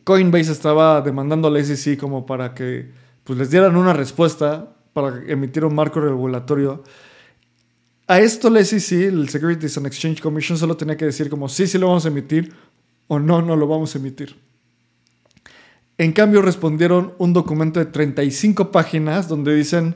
Coinbase 0.05 0.53
estaba 0.53 1.01
demandando 1.01 1.49
a 1.49 1.51
la 1.51 1.65
SEC 1.65 1.99
como 1.99 2.27
para 2.27 2.55
que 2.55 2.91
pues, 3.25 3.39
les 3.39 3.51
dieran 3.51 3.77
una 3.77 3.93
respuesta 3.93 4.77
para 4.93 5.23
emitir 5.27 5.65
un 5.65 5.75
marco 5.75 6.01
regulatorio. 6.01 6.85
A 8.07 8.21
esto 8.21 8.51
la 8.51 8.63
SEC, 8.63 9.09
el 9.09 9.29
Securities 9.29 9.79
and 9.79 9.87
Exchange 9.87 10.21
Commission, 10.21 10.59
solo 10.59 10.77
tenía 10.77 10.97
que 10.97 11.07
decir 11.07 11.31
como 11.31 11.49
sí, 11.49 11.67
sí 11.67 11.79
lo 11.79 11.89
vamos 11.89 12.05
a 12.05 12.09
emitir 12.09 12.53
o 13.09 13.19
no, 13.19 13.41
no 13.41 13.57
lo 13.57 13.67
vamos 13.67 13.95
a 13.95 13.99
emitir. 13.99 14.37
En 15.99 16.13
cambio 16.13 16.43
respondieron 16.43 17.15
un 17.19 17.33
documento 17.33 17.79
de 17.81 17.87
35 17.87 18.73
páginas 18.73 19.29
donde 19.29 19.55
dicen 19.55 19.95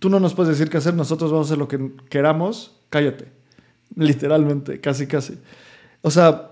tú 0.00 0.08
no 0.08 0.18
nos 0.18 0.34
puedes 0.34 0.58
decir 0.58 0.70
qué 0.70 0.78
hacer, 0.78 0.94
nosotros 0.94 1.30
vamos 1.30 1.46
a 1.46 1.48
hacer 1.48 1.58
lo 1.58 1.68
que 1.68 1.92
queramos, 2.08 2.80
cállate. 2.88 3.26
Literalmente, 3.94 4.80
casi, 4.80 5.06
casi. 5.06 5.38
O 6.02 6.10
sea, 6.10 6.50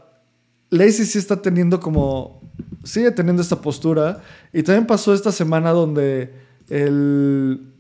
Lacey 0.71 1.07
sí 1.07 1.19
está 1.19 1.41
teniendo 1.41 1.81
como, 1.81 2.43
sigue 2.85 3.11
teniendo 3.11 3.43
esta 3.43 3.61
postura. 3.61 4.23
Y 4.53 4.63
también 4.63 4.87
pasó 4.87 5.15
esta 5.15 5.33
semana 5.33 5.71
donde 5.71 6.33
el 6.69 7.73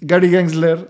Gary 0.00 0.30
Gensler 0.30 0.88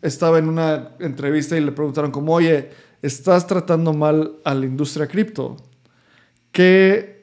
estaba 0.00 0.38
en 0.38 0.48
una 0.48 0.92
entrevista 0.98 1.56
y 1.56 1.60
le 1.60 1.72
preguntaron 1.72 2.10
como, 2.10 2.32
oye, 2.32 2.70
estás 3.02 3.46
tratando 3.46 3.92
mal 3.92 4.36
a 4.44 4.54
la 4.54 4.64
industria 4.64 5.06
cripto. 5.06 5.56
¿Qué, 6.50 7.21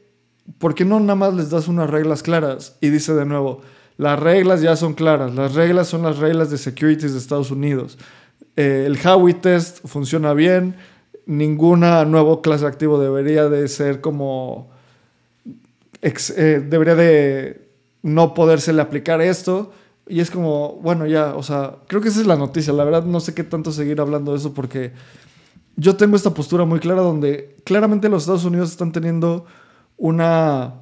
¿Por 0.57 0.75
qué 0.75 0.85
no 0.85 0.99
nada 0.99 1.15
más 1.15 1.33
les 1.33 1.49
das 1.49 1.67
unas 1.67 1.89
reglas 1.89 2.23
claras? 2.23 2.77
Y 2.81 2.89
dice 2.89 3.13
de 3.13 3.25
nuevo, 3.25 3.61
las 3.97 4.19
reglas 4.19 4.61
ya 4.61 4.75
son 4.75 4.93
claras. 4.93 5.35
Las 5.35 5.53
reglas 5.53 5.87
son 5.87 6.03
las 6.03 6.17
reglas 6.17 6.49
de 6.49 6.57
securities 6.57 7.13
de 7.13 7.19
Estados 7.19 7.51
Unidos. 7.51 7.97
Eh, 8.55 8.85
el 8.87 8.97
Howey 9.05 9.35
test 9.35 9.85
funciona 9.85 10.33
bien. 10.33 10.75
Ninguna 11.25 12.03
nuevo 12.05 12.41
clase 12.41 12.65
activo 12.65 12.99
debería 12.99 13.49
de 13.49 13.67
ser 13.67 14.01
como... 14.01 14.69
Eh, 16.01 16.65
debería 16.67 16.95
de 16.95 17.69
no 18.01 18.33
podérsele 18.33 18.81
aplicar 18.81 19.21
esto. 19.21 19.71
Y 20.07 20.21
es 20.21 20.31
como, 20.31 20.79
bueno, 20.81 21.05
ya, 21.05 21.35
o 21.35 21.43
sea, 21.43 21.75
creo 21.87 22.01
que 22.01 22.07
esa 22.07 22.21
es 22.21 22.27
la 22.27 22.35
noticia. 22.35 22.73
La 22.73 22.83
verdad 22.83 23.03
no 23.03 23.19
sé 23.19 23.33
qué 23.33 23.43
tanto 23.43 23.71
seguir 23.71 24.01
hablando 24.01 24.31
de 24.31 24.39
eso 24.39 24.53
porque 24.53 24.93
yo 25.75 25.95
tengo 25.95 26.15
esta 26.15 26.33
postura 26.33 26.65
muy 26.65 26.79
clara 26.79 27.01
donde 27.01 27.55
claramente 27.63 28.09
los 28.09 28.23
Estados 28.23 28.45
Unidos 28.45 28.71
están 28.71 28.91
teniendo 28.91 29.45
una 29.99 30.73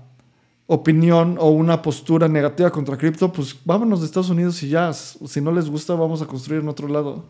opinión 0.67 1.37
o 1.39 1.49
una 1.49 1.81
postura 1.81 2.27
negativa 2.27 2.69
contra 2.71 2.97
cripto, 2.97 3.31
pues 3.31 3.57
vámonos 3.65 3.99
de 3.99 4.05
Estados 4.05 4.29
Unidos 4.29 4.61
y 4.63 4.69
ya. 4.69 4.93
Si 4.93 5.41
no 5.41 5.51
les 5.51 5.69
gusta, 5.69 5.95
vamos 5.95 6.21
a 6.21 6.27
construir 6.27 6.61
en 6.61 6.69
otro 6.69 6.87
lado. 6.87 7.25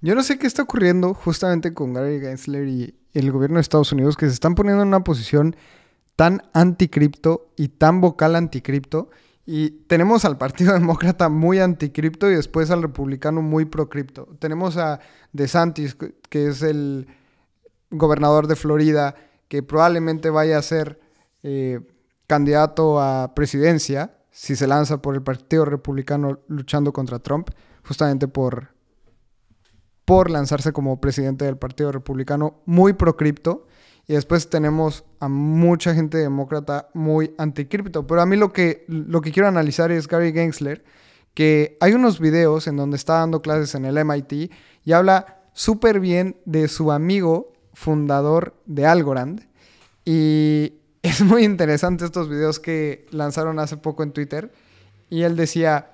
Yo 0.00 0.14
no 0.14 0.22
sé 0.22 0.38
qué 0.38 0.46
está 0.46 0.62
ocurriendo 0.62 1.14
justamente 1.14 1.74
con 1.74 1.94
Gary 1.94 2.20
Gensler 2.20 2.68
y 2.68 2.94
el 3.14 3.32
gobierno 3.32 3.56
de 3.56 3.62
Estados 3.62 3.90
Unidos, 3.92 4.16
que 4.16 4.26
se 4.26 4.34
están 4.34 4.54
poniendo 4.54 4.82
en 4.82 4.88
una 4.88 5.02
posición 5.02 5.56
tan 6.14 6.42
anticripto 6.52 7.50
y 7.56 7.68
tan 7.68 8.00
vocal 8.00 8.36
anticripto. 8.36 9.10
Y 9.46 9.70
tenemos 9.86 10.24
al 10.24 10.38
Partido 10.38 10.72
Demócrata 10.74 11.28
muy 11.28 11.58
anticripto 11.58 12.30
y 12.30 12.34
después 12.34 12.70
al 12.70 12.82
Republicano 12.82 13.42
muy 13.42 13.64
procripto. 13.64 14.28
Tenemos 14.38 14.76
a 14.76 15.00
DeSantis, 15.32 15.96
que 16.28 16.48
es 16.48 16.62
el 16.62 17.08
gobernador 17.90 18.46
de 18.46 18.56
Florida, 18.56 19.14
que 19.48 19.62
probablemente 19.62 20.30
vaya 20.30 20.58
a 20.58 20.62
ser 20.62 21.03
eh, 21.44 21.80
candidato 22.26 23.00
a 23.00 23.34
presidencia 23.34 24.16
si 24.34 24.56
se 24.56 24.66
lanza 24.66 25.00
por 25.00 25.14
el 25.14 25.22
Partido 25.22 25.64
Republicano 25.64 26.40
luchando 26.48 26.92
contra 26.92 27.20
Trump, 27.20 27.50
justamente 27.86 28.26
por, 28.26 28.74
por 30.04 30.28
lanzarse 30.28 30.72
como 30.72 31.00
presidente 31.00 31.44
del 31.44 31.56
Partido 31.56 31.92
Republicano 31.92 32.62
muy 32.66 32.94
pro 32.94 33.16
cripto. 33.16 33.68
Y 34.08 34.14
después 34.14 34.50
tenemos 34.50 35.04
a 35.20 35.28
mucha 35.28 35.94
gente 35.94 36.18
demócrata 36.18 36.88
muy 36.94 37.32
anticripto. 37.38 38.06
Pero 38.06 38.22
a 38.22 38.26
mí 38.26 38.36
lo 38.36 38.52
que, 38.52 38.84
lo 38.88 39.20
que 39.20 39.30
quiero 39.30 39.48
analizar 39.48 39.92
es 39.92 40.08
Gary 40.08 40.32
Gensler, 40.32 40.84
que 41.32 41.78
hay 41.80 41.92
unos 41.92 42.18
videos 42.18 42.66
en 42.66 42.76
donde 42.76 42.96
está 42.96 43.20
dando 43.20 43.40
clases 43.40 43.74
en 43.76 43.84
el 43.84 44.04
MIT 44.04 44.50
y 44.84 44.92
habla 44.92 45.42
súper 45.52 46.00
bien 46.00 46.36
de 46.44 46.66
su 46.66 46.90
amigo 46.90 47.52
fundador 47.72 48.56
de 48.66 48.86
Algorand. 48.86 49.46
Y 50.04 50.80
es 51.04 51.20
muy 51.20 51.44
interesante 51.44 52.06
estos 52.06 52.30
videos 52.30 52.58
que 52.58 53.06
lanzaron 53.10 53.58
hace 53.58 53.76
poco 53.76 54.02
en 54.02 54.12
Twitter. 54.12 54.50
Y 55.10 55.22
él 55.22 55.36
decía, 55.36 55.90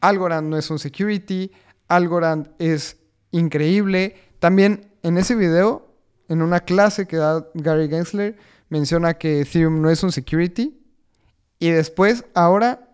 Algorand 0.00 0.48
no 0.48 0.58
es 0.58 0.70
un 0.70 0.80
security, 0.80 1.52
Algorand 1.86 2.48
es 2.58 2.96
increíble. 3.30 4.16
También 4.40 4.90
en 5.04 5.18
ese 5.18 5.36
video, 5.36 5.94
en 6.28 6.42
una 6.42 6.58
clase 6.58 7.06
que 7.06 7.16
da 7.16 7.46
Gary 7.54 7.88
Gensler, 7.88 8.36
menciona 8.70 9.14
que 9.14 9.42
Ethereum 9.42 9.80
no 9.80 9.88
es 9.88 10.02
un 10.02 10.10
security, 10.10 10.76
Y 11.60 11.70
después, 11.70 12.24
ahora 12.34 12.88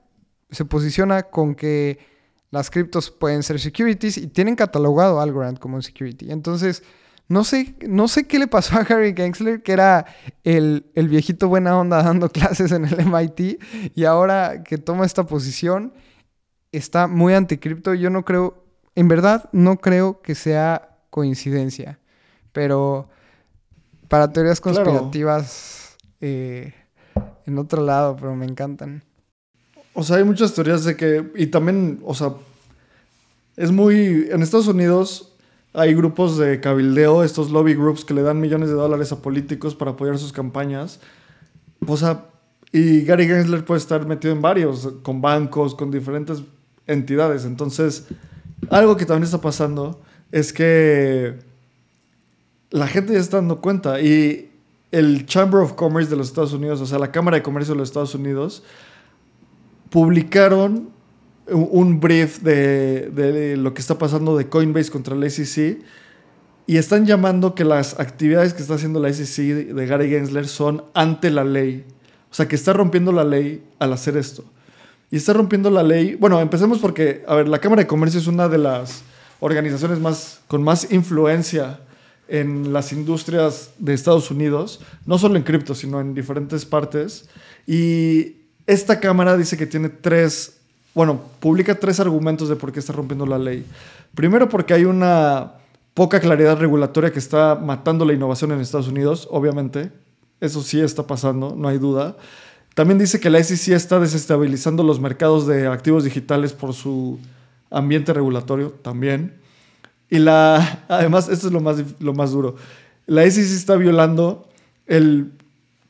se 0.51 0.67
posiciona 0.67 1.23
con 1.23 1.55
que 1.55 1.99
las 2.51 2.69
criptos 2.69 3.11
pueden 3.11 3.43
ser 3.43 3.61
securities 3.61 4.19
y 4.19 4.27
tienen 4.27 4.57
catalogado 4.57 5.21
Algorand 5.21 5.59
como 5.59 5.77
un 5.77 5.83
security. 5.83 6.31
Entonces, 6.31 6.83
no 7.29 7.43
sé, 7.43 7.75
no 7.87 8.07
sé 8.09 8.27
qué 8.27 8.39
le 8.39 8.47
pasó 8.47 8.77
a 8.77 8.81
Harry 8.81 9.15
Gensler, 9.15 9.63
que 9.63 9.73
era 9.73 10.07
el, 10.45 10.87
el, 10.95 11.09
viejito 11.09 11.49
buena 11.49 11.77
onda 11.77 12.03
dando 12.03 12.29
clases 12.33 12.73
en 12.73 12.85
el 12.85 13.05
MIT, 13.07 13.61
y 13.95 14.05
ahora 14.05 14.63
que 14.63 14.79
toma 14.79 15.05
esta 15.05 15.25
posición, 15.27 15.93
está 16.73 17.07
muy 17.07 17.35
anticripto. 17.35 17.95
Yo 17.95 18.11
no 18.11 18.25
creo, 18.25 18.65
en 18.95 19.09
verdad, 19.09 19.49
no 19.53 19.79
creo 19.79 20.23
que 20.23 20.35
sea 20.35 20.99
coincidencia. 21.11 21.99
Pero 22.53 23.09
para 24.09 24.33
teorías 24.33 24.61
conspirativas, 24.61 25.97
eh, 26.21 26.75
en 27.47 27.59
otro 27.59 27.83
lado, 27.83 28.17
pero 28.17 28.35
me 28.35 28.47
encantan. 28.47 29.03
O 29.95 30.03
sea, 30.03 30.17
hay 30.17 30.25
muchas 30.25 30.55
teorías 30.55 30.85
de 30.85 30.97
que, 30.97 31.33
y 31.35 31.47
también, 31.47 32.01
o 32.05 32.15
sea, 32.15 32.35
es 33.57 33.71
muy, 33.73 34.29
en 34.31 34.43
Estados 34.43 34.69
Unidos 34.69 35.33
hay 35.77 35.95
grupos 35.95 36.39
de 36.39 36.59
cabildeo, 36.59 37.23
estos 37.23 37.51
lobby 37.51 37.75
groups 37.75 38.05
que 38.05 38.15
le 38.15 38.23
dan 38.23 38.41
millones 38.41 38.71
de 38.71 38.75
dólares 38.75 39.13
a 39.13 39.21
políticos 39.21 39.75
para 39.75 39.91
apoyar 39.91 40.17
sus 40.19 40.33
campañas. 40.33 41.01
O 41.87 41.99
sea, 41.99 42.25
y 42.73 43.03
Gary 43.03 43.27
Gensler 43.27 43.63
puede 43.65 43.79
estar 43.79 44.07
metido 44.07 44.33
en 44.33 44.41
varios, 44.41 44.89
con 45.03 45.21
bancos, 45.21 45.75
con 45.75 45.91
diferentes 45.91 46.43
entidades. 46.87 47.45
Entonces, 47.45 48.07
algo 48.71 48.97
que 48.97 49.05
también 49.05 49.25
está 49.25 49.43
pasando 49.43 50.01
es 50.33 50.55
que 50.55 51.39
la 52.71 52.87
gente 52.87 53.13
ya 53.13 53.21
está 53.21 53.37
dando 53.37 53.61
cuenta 53.61 54.01
y 54.01 54.51
el 54.93 55.27
Chamber 55.27 55.61
of 55.61 55.75
Commerce 55.75 56.09
de 56.09 56.17
los 56.17 56.29
Estados 56.29 56.55
Unidos, 56.55 56.81
o 56.81 56.87
sea, 56.87 56.99
la 56.99 57.13
Cámara 57.13 57.37
de 57.37 57.43
Comercio 57.43 57.75
de 57.75 57.81
los 57.81 57.91
Estados 57.91 58.15
Unidos, 58.15 58.63
publicaron 59.91 60.96
un 61.49 62.01
brief 62.01 62.41
de, 62.41 63.57
lo 63.57 63.75
que 63.75 63.81
está 63.81 63.99
pasando 63.99 64.37
de 64.37 64.49
Coinbase 64.49 64.91
contra 64.91 65.15
la 65.15 65.29
SEC 65.31 65.79
y 66.67 66.77
están 66.77 67.07
llamando 67.07 67.55
que 67.55 67.65
las 67.65 68.01
actividades 68.01 68.53
que 68.53 68.63
está 68.63 68.75
haciendo 68.75 69.01
la 69.01 69.13
SEC 69.13 69.69
de 69.69 69.87
Gary 69.87 70.09
Gensler 70.09 70.49
son 70.49 70.85
ante 70.95 71.31
la 71.31 71.45
ley. 71.45 71.85
O 72.31 72.35
sea, 72.35 72.49
que 72.49 72.57
está 72.57 72.73
rompiendo 72.73 73.13
la 73.13 73.25
ley 73.25 73.65
al 73.79 73.93
hacer 73.93 74.17
esto. 74.17 74.45
Y 75.11 75.17
está 75.17 75.33
rompiendo 75.33 75.71
la 75.71 75.85
ley. 75.85 76.17
Bueno, 76.17 76.41
empecemos 76.41 76.81
porque, 76.81 77.25
a 77.29 77.37
ver, 77.37 77.49
la 77.49 77.61
Cámara 77.61 77.83
de 77.83 77.87
Comercio 77.87 78.19
es 78.19 78.27
una 78.27 78.49
de 78.49 78.59
las 78.59 79.03
organizaciones 79.39 80.01
más, 80.01 80.41
con 80.49 80.63
más 80.65 80.91
influencia 80.91 81.81
en 82.29 82.73
las 82.73 82.93
industrias 82.93 83.71
de 83.79 83.95
Estados 83.95 84.33
Unidos, 84.33 84.81
no 85.05 85.19
solo 85.19 85.37
en 85.37 85.45
cripto, 85.45 85.77
sino 85.77 86.01
en 86.01 86.15
diferentes 86.15 86.65
partes. 86.65 87.29
Y 87.67 88.39
esta 88.67 88.99
Cámara 88.99 89.37
dice 89.37 89.57
que 89.57 89.67
tiene 89.67 89.89
tres 89.89 90.56
bueno, 90.97 91.21
publica 91.41 91.75
tres 91.75 92.01
argumentos 92.01 92.49
de 92.49 92.57
por 92.57 92.73
qué 92.73 92.81
está 92.81 92.95
rompiendo 92.95 93.27
la 93.27 93.39
ley. 93.39 93.67
Primero, 94.15 94.49
porque 94.49 94.73
hay 94.73 94.87
una 94.87 95.53
poca 95.93 96.21
claridad 96.21 96.59
regulatoria 96.59 97.13
que 97.13 97.19
está 97.19 97.55
matando 97.55 98.07
la 98.07 98.15
innovación 98.15 98.51
en 98.53 98.61
Estados 98.61 98.89
Unidos, 98.89 99.29
obviamente. 99.31 99.93
Eso 100.41 100.63
sí 100.63 100.81
está 100.81 101.07
pasando, 101.07 101.55
no 101.55 101.69
hay 101.69 101.77
duda. 101.77 102.17
También 102.75 102.99
dice 102.99 103.21
que 103.21 103.29
la 103.29 103.45
SEC 103.45 103.75
está 103.75 104.01
desestabilizando 104.01 104.83
los 104.83 104.99
mercados 104.99 105.47
de 105.47 105.67
activos 105.67 106.03
digitales 106.03 106.55
por 106.55 106.73
su 106.73 107.21
ambiente 107.71 108.15
regulatorio, 108.15 108.71
también. 108.71 109.35
Y 110.09 110.19
la, 110.19 110.85
además, 110.89 111.29
esto 111.29 111.49
es 111.49 111.53
lo 111.53 111.61
más, 111.61 111.77
lo 112.01 112.15
más 112.15 112.31
duro. 112.31 112.57
La 113.05 113.31
SEC 113.31 113.45
está 113.45 113.77
violando 113.77 114.49
el 114.87 115.33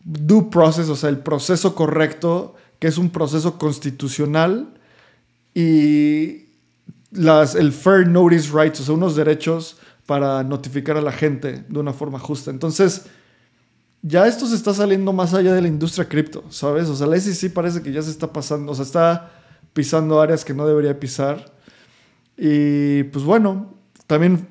due 0.03 0.49
process, 0.51 0.89
o 0.89 0.97
sea, 0.97 1.11
el 1.11 1.19
proceso 1.19 1.77
correcto, 1.77 2.57
que 2.81 2.89
es 2.89 2.99
un 2.99 3.11
proceso 3.11 3.57
constitucional 3.57 4.73
y 5.57 6.51
las, 7.13 7.55
el 7.55 7.73
Fair 7.73 8.07
Notice 8.07 8.51
Rights, 8.53 8.81
o 8.81 8.85
sea, 8.85 8.95
unos 8.95 9.17
derechos 9.17 9.79
para 10.05 10.45
notificar 10.45 10.99
a 10.99 11.01
la 11.01 11.13
gente 11.13 11.65
de 11.67 11.79
una 11.79 11.95
forma 11.95 12.19
justa. 12.19 12.51
Entonces, 12.51 13.07
ya 14.03 14.27
esto 14.27 14.47
se 14.47 14.55
está 14.55 14.75
saliendo 14.75 15.15
más 15.15 15.33
allá 15.33 15.55
de 15.55 15.63
la 15.63 15.69
industria 15.69 16.07
cripto, 16.07 16.45
¿sabes? 16.51 16.91
O 16.91 16.95
sea, 16.95 17.07
la 17.07 17.19
SEC 17.19 17.55
parece 17.55 17.81
que 17.81 17.91
ya 17.91 18.03
se 18.03 18.11
está 18.11 18.31
pasando, 18.31 18.71
o 18.71 18.75
sea, 18.75 18.85
está 18.85 19.33
pisando 19.73 20.21
áreas 20.21 20.45
que 20.45 20.53
no 20.53 20.67
debería 20.67 21.01
pisar. 21.01 21.51
Y 22.37 23.05
pues 23.05 23.25
bueno, 23.25 23.73
también 24.07 24.47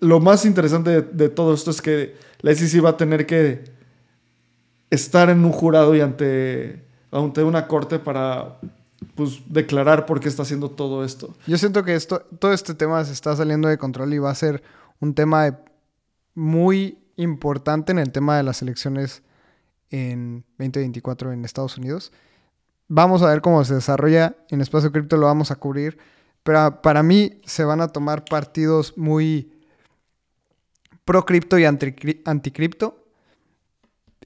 lo 0.00 0.20
más 0.20 0.44
interesante 0.44 0.90
de, 0.90 1.00
de, 1.00 1.28
todo 1.30 1.54
esto 1.54 1.70
es 1.70 1.80
que 1.80 2.14
la 2.42 2.54
SEC 2.54 2.84
va 2.84 2.90
a 2.90 2.96
tener 2.98 3.24
que 3.24 3.64
estar 4.90 5.30
en 5.30 5.42
un 5.46 5.52
jurado 5.52 5.96
y 5.96 6.02
ante, 6.02 6.84
ante 7.10 7.42
una 7.42 7.66
corte 7.66 7.98
para 7.98 8.58
pues, 9.14 9.42
declarar 9.46 10.06
por 10.06 10.20
qué 10.20 10.28
está 10.28 10.42
haciendo 10.42 10.70
todo 10.70 11.04
esto. 11.04 11.34
Yo 11.46 11.58
siento 11.58 11.84
que 11.84 11.94
esto, 11.94 12.20
todo 12.38 12.52
este 12.52 12.74
tema 12.74 13.04
se 13.04 13.12
está 13.12 13.34
saliendo 13.36 13.68
de 13.68 13.78
control 13.78 14.14
y 14.14 14.18
va 14.18 14.30
a 14.30 14.34
ser 14.34 14.62
un 15.00 15.14
tema 15.14 15.58
muy 16.34 16.98
importante 17.16 17.92
en 17.92 17.98
el 17.98 18.12
tema 18.12 18.36
de 18.36 18.42
las 18.42 18.62
elecciones 18.62 19.22
en 19.90 20.44
2024 20.58 21.32
en 21.32 21.44
Estados 21.44 21.78
Unidos. 21.78 22.12
Vamos 22.88 23.22
a 23.22 23.28
ver 23.28 23.40
cómo 23.40 23.64
se 23.64 23.74
desarrolla 23.74 24.36
en 24.50 24.60
Espacio 24.60 24.92
Cripto, 24.92 25.16
lo 25.16 25.26
vamos 25.26 25.50
a 25.50 25.56
cubrir. 25.56 25.98
Pero 26.42 26.80
para 26.80 27.02
mí 27.02 27.40
se 27.44 27.64
van 27.64 27.80
a 27.80 27.88
tomar 27.88 28.24
partidos 28.24 28.96
muy 28.96 29.52
pro 31.04 31.24
cripto 31.24 31.58
y 31.58 31.64
anti 31.64 31.92
cripto. 32.52 33.04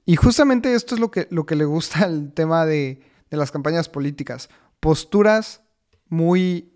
Y 0.05 0.15
justamente 0.15 0.73
esto 0.75 0.93
es 0.93 1.01
lo 1.01 1.09
que, 1.09 1.27
lo 1.31 1.45
que 1.45 1.55
le 1.55 1.65
gusta 1.65 2.05
al 2.05 2.33
tema 2.33 2.65
de, 2.65 3.01
de 3.31 3.37
las 3.37 3.51
campañas 3.51 3.89
políticas 3.89 4.49
posturas 4.81 5.61
muy 6.09 6.73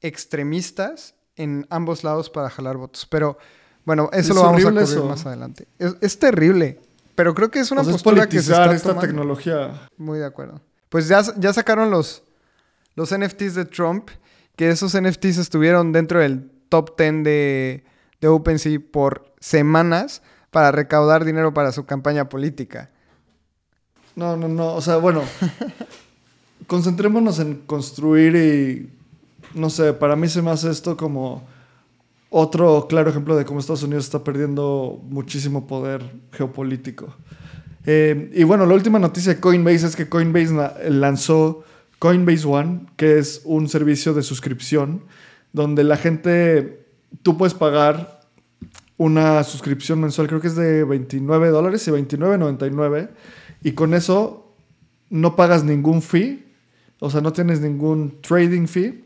extremistas 0.00 1.14
en 1.36 1.66
ambos 1.68 2.02
lados 2.02 2.30
para 2.30 2.48
jalar 2.48 2.78
votos. 2.78 3.06
Pero 3.06 3.36
bueno, 3.84 4.08
eso 4.12 4.32
lo 4.32 4.42
vamos 4.42 4.64
a 4.64 4.70
cubrir 4.70 5.02
más 5.04 5.26
adelante. 5.26 5.68
Es, 5.78 6.18
terrible, 6.18 6.80
pero 7.14 7.34
creo 7.34 7.50
que 7.50 7.58
es 7.58 7.70
una 7.70 7.82
postura 7.82 8.26
que 8.26 8.40
se 8.40 8.52
está 8.52 8.72
esta 8.72 8.98
tecnología. 8.98 9.88
Muy 9.98 10.18
de 10.18 10.24
acuerdo. 10.24 10.62
Pues 10.88 11.08
ya, 11.08 11.22
ya 11.36 11.52
sacaron 11.52 11.90
los, 11.90 12.22
los 12.94 13.16
NFTs 13.16 13.54
de 13.54 13.64
Trump, 13.64 14.10
que 14.56 14.70
esos 14.70 14.98
NFTs 14.98 15.38
estuvieron 15.38 15.92
dentro 15.92 16.20
del 16.20 16.50
top 16.68 16.96
10 16.96 17.24
de, 17.24 17.84
de 18.20 18.28
OpenSea 18.28 18.78
por 18.90 19.34
semanas 19.40 20.22
para 20.50 20.72
recaudar 20.72 21.24
dinero 21.24 21.54
para 21.54 21.72
su 21.72 21.84
campaña 21.84 22.28
política. 22.28 22.90
No, 24.16 24.36
no, 24.36 24.48
no. 24.48 24.74
O 24.74 24.80
sea, 24.80 24.96
bueno, 24.96 25.22
concentrémonos 26.70 27.40
en 27.40 27.62
construir 27.66 28.36
y, 28.36 29.58
no 29.58 29.70
sé, 29.70 29.92
para 29.92 30.14
mí 30.14 30.28
se 30.28 30.40
me 30.40 30.52
hace 30.52 30.70
esto 30.70 30.96
como 30.96 31.42
otro 32.30 32.86
claro 32.88 33.10
ejemplo 33.10 33.34
de 33.36 33.44
cómo 33.44 33.58
Estados 33.58 33.82
Unidos 33.82 34.04
está 34.04 34.22
perdiendo 34.22 35.02
muchísimo 35.08 35.66
poder 35.66 36.08
geopolítico. 36.30 37.12
Eh, 37.86 38.30
y 38.32 38.44
bueno, 38.44 38.66
la 38.66 38.74
última 38.74 39.00
noticia 39.00 39.34
de 39.34 39.40
Coinbase 39.40 39.84
es 39.84 39.96
que 39.96 40.08
Coinbase 40.08 40.54
lanzó 40.88 41.64
Coinbase 41.98 42.46
One, 42.46 42.86
que 42.96 43.18
es 43.18 43.42
un 43.44 43.68
servicio 43.68 44.14
de 44.14 44.22
suscripción 44.22 45.02
donde 45.52 45.82
la 45.82 45.96
gente, 45.96 46.86
tú 47.22 47.36
puedes 47.36 47.54
pagar 47.54 48.20
una 48.96 49.42
suscripción 49.42 50.00
mensual, 50.00 50.28
creo 50.28 50.40
que 50.40 50.46
es 50.46 50.54
de 50.54 50.84
29 50.84 51.48
dólares 51.48 51.88
y 51.88 51.90
29.99, 51.90 53.10
y 53.64 53.72
con 53.72 53.92
eso 53.92 54.54
no 55.08 55.34
pagas 55.34 55.64
ningún 55.64 56.00
fee 56.00 56.49
o 57.00 57.10
sea, 57.10 57.20
no 57.20 57.32
tienes 57.32 57.60
ningún 57.60 58.20
trading 58.20 58.66
fee. 58.66 59.04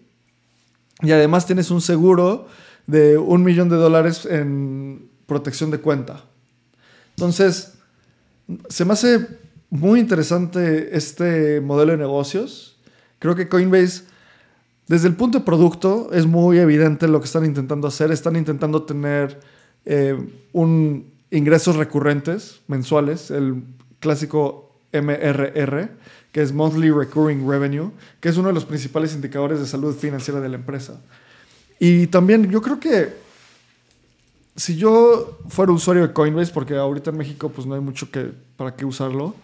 Y 1.00 1.12
además 1.12 1.46
tienes 1.46 1.70
un 1.70 1.80
seguro 1.80 2.46
de 2.86 3.16
un 3.16 3.42
millón 3.42 3.68
de 3.68 3.76
dólares 3.76 4.26
en 4.26 5.08
protección 5.26 5.70
de 5.70 5.78
cuenta. 5.78 6.24
Entonces, 7.16 7.74
se 8.68 8.84
me 8.84 8.92
hace 8.92 9.26
muy 9.70 10.00
interesante 10.00 10.96
este 10.96 11.60
modelo 11.60 11.92
de 11.92 11.98
negocios. 11.98 12.76
Creo 13.18 13.34
que 13.34 13.48
Coinbase, 13.48 14.02
desde 14.86 15.08
el 15.08 15.14
punto 15.14 15.38
de 15.38 15.44
producto, 15.44 16.10
es 16.12 16.26
muy 16.26 16.58
evidente 16.58 17.08
lo 17.08 17.20
que 17.20 17.26
están 17.26 17.44
intentando 17.44 17.88
hacer. 17.88 18.10
Están 18.10 18.36
intentando 18.36 18.82
tener 18.82 19.40
eh, 19.84 20.16
un 20.52 21.14
ingresos 21.30 21.76
recurrentes 21.76 22.60
mensuales, 22.68 23.30
el 23.30 23.64
clásico 23.98 24.78
MRR, 24.92 25.90
que 26.34 26.42
es 26.42 26.52
Monthly 26.52 26.90
Recurring 26.90 27.48
Revenue, 27.48 27.92
que 28.18 28.28
es 28.28 28.36
uno 28.36 28.48
de 28.48 28.54
los 28.54 28.64
principales 28.64 29.14
indicadores 29.14 29.60
de 29.60 29.66
salud 29.66 29.94
financiera 29.94 30.40
de 30.40 30.48
la 30.48 30.56
empresa. 30.56 31.00
Y 31.78 32.08
también 32.08 32.50
yo 32.50 32.60
creo 32.60 32.80
que 32.80 33.14
si 34.56 34.74
yo 34.74 35.38
fuera 35.46 35.70
usuario 35.70 36.04
de 36.04 36.12
Coinbase, 36.12 36.52
porque 36.52 36.74
ahorita 36.76 37.10
en 37.10 37.18
México 37.18 37.50
pues 37.50 37.68
no 37.68 37.76
hay 37.76 37.80
mucho 37.80 38.10
que, 38.10 38.32
para 38.56 38.74
qué 38.74 38.84
usarlo, 38.84 39.36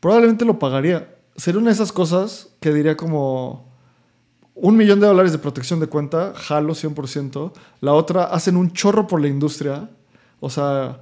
probablemente 0.00 0.46
lo 0.46 0.58
pagaría. 0.58 1.14
Sería 1.36 1.60
una 1.60 1.68
de 1.68 1.74
esas 1.74 1.92
cosas 1.92 2.48
que 2.60 2.72
diría 2.72 2.96
como 2.96 3.68
un 4.54 4.74
millón 4.74 5.00
de 5.00 5.08
dólares 5.08 5.32
de 5.32 5.38
protección 5.38 5.80
de 5.80 5.88
cuenta, 5.88 6.32
jalo 6.34 6.72
100%. 6.72 7.52
La 7.82 7.92
otra, 7.92 8.24
hacen 8.24 8.56
un 8.56 8.72
chorro 8.72 9.06
por 9.06 9.20
la 9.20 9.28
industria. 9.28 9.90
O 10.40 10.48
sea, 10.48 10.98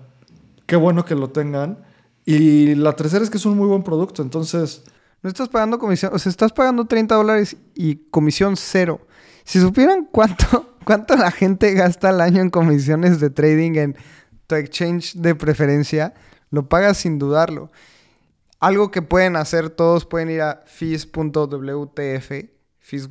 qué 0.67 0.75
bueno 0.75 1.05
que 1.05 1.15
lo 1.15 1.31
tengan. 1.31 1.79
Y 2.27 2.75
la 2.75 2.97
tercera 2.97 3.23
es 3.23 3.31
que 3.31 3.37
es 3.37 3.47
un 3.47 3.57
muy 3.57 3.69
buen 3.69 3.85
producto. 3.85 4.23
Entonces, 4.23 4.83
No 5.23 5.29
estás 5.29 5.49
pagando 5.49 5.79
comisión, 5.79 6.13
o 6.15 6.19
sea, 6.19 6.31
estás 6.31 6.53
pagando 6.53 6.87
30 6.87 7.15
dólares 7.15 7.57
y 7.75 7.97
comisión 8.11 8.57
cero. 8.57 9.07
Si 9.45 9.61
supieran 9.61 10.09
cuánto, 10.11 10.77
cuánto 10.85 11.17
la 11.17 11.31
gente 11.31 11.75
gasta 11.75 12.09
al 12.09 12.21
año 12.21 12.41
en 12.41 12.51
comisiones 12.51 13.21
de 13.21 13.31
trading 13.31 13.77
en 13.77 13.97
tu 14.47 14.55
exchange 14.55 15.15
de 15.15 15.35
preferencia, 15.35 16.15
lo 16.51 16.69
pagas 16.69 16.99
sin 16.99 17.19
dudarlo. 17.19 17.71
Algo 18.59 18.91
que 18.91 19.03
pueden 19.03 19.37
hacer 19.37 19.71
todos, 19.71 20.05
pueden 20.05 20.31
ir 20.31 20.43
a 20.43 20.63
fees.wtf, 20.67 22.31
fees 22.79 23.09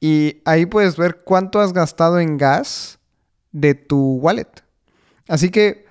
y 0.00 0.42
ahí 0.44 0.66
puedes 0.66 0.96
ver 0.96 1.22
cuánto 1.22 1.60
has 1.60 1.72
gastado 1.72 2.18
en 2.18 2.36
gas 2.36 2.98
de 3.52 3.74
tu 3.74 4.16
wallet. 4.16 4.48
Así 5.28 5.50
que 5.50 5.86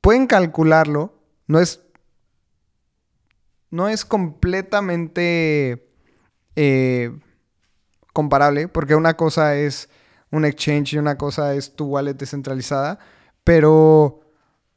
pueden 0.00 0.26
calcularlo, 0.26 1.12
no 1.46 1.60
es, 1.60 1.83
no 3.74 3.88
es 3.88 4.04
completamente 4.04 5.88
eh, 6.54 7.10
comparable, 8.12 8.68
porque 8.68 8.94
una 8.94 9.14
cosa 9.14 9.56
es 9.56 9.88
un 10.30 10.44
exchange 10.44 10.92
y 10.92 10.98
una 10.98 11.18
cosa 11.18 11.54
es 11.54 11.74
tu 11.74 11.86
wallet 11.86 12.14
descentralizada, 12.14 13.00
pero 13.42 14.20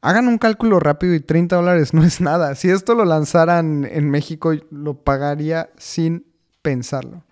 hagan 0.01 0.27
un 0.27 0.39
cálculo 0.39 0.79
rápido 0.79 1.13
y 1.13 1.19
30 1.19 1.57
dólares 1.57 1.93
no 1.93 2.03
es 2.03 2.19
nada. 2.21 2.55
Si 2.55 2.71
esto 2.71 2.95
lo 2.95 3.05
lanzaran 3.05 3.85
en 3.85 4.09
México, 4.09 4.53
lo 4.71 4.95
pagaría 5.03 5.69
sin 5.77 6.25
pensarlo. 6.61 7.23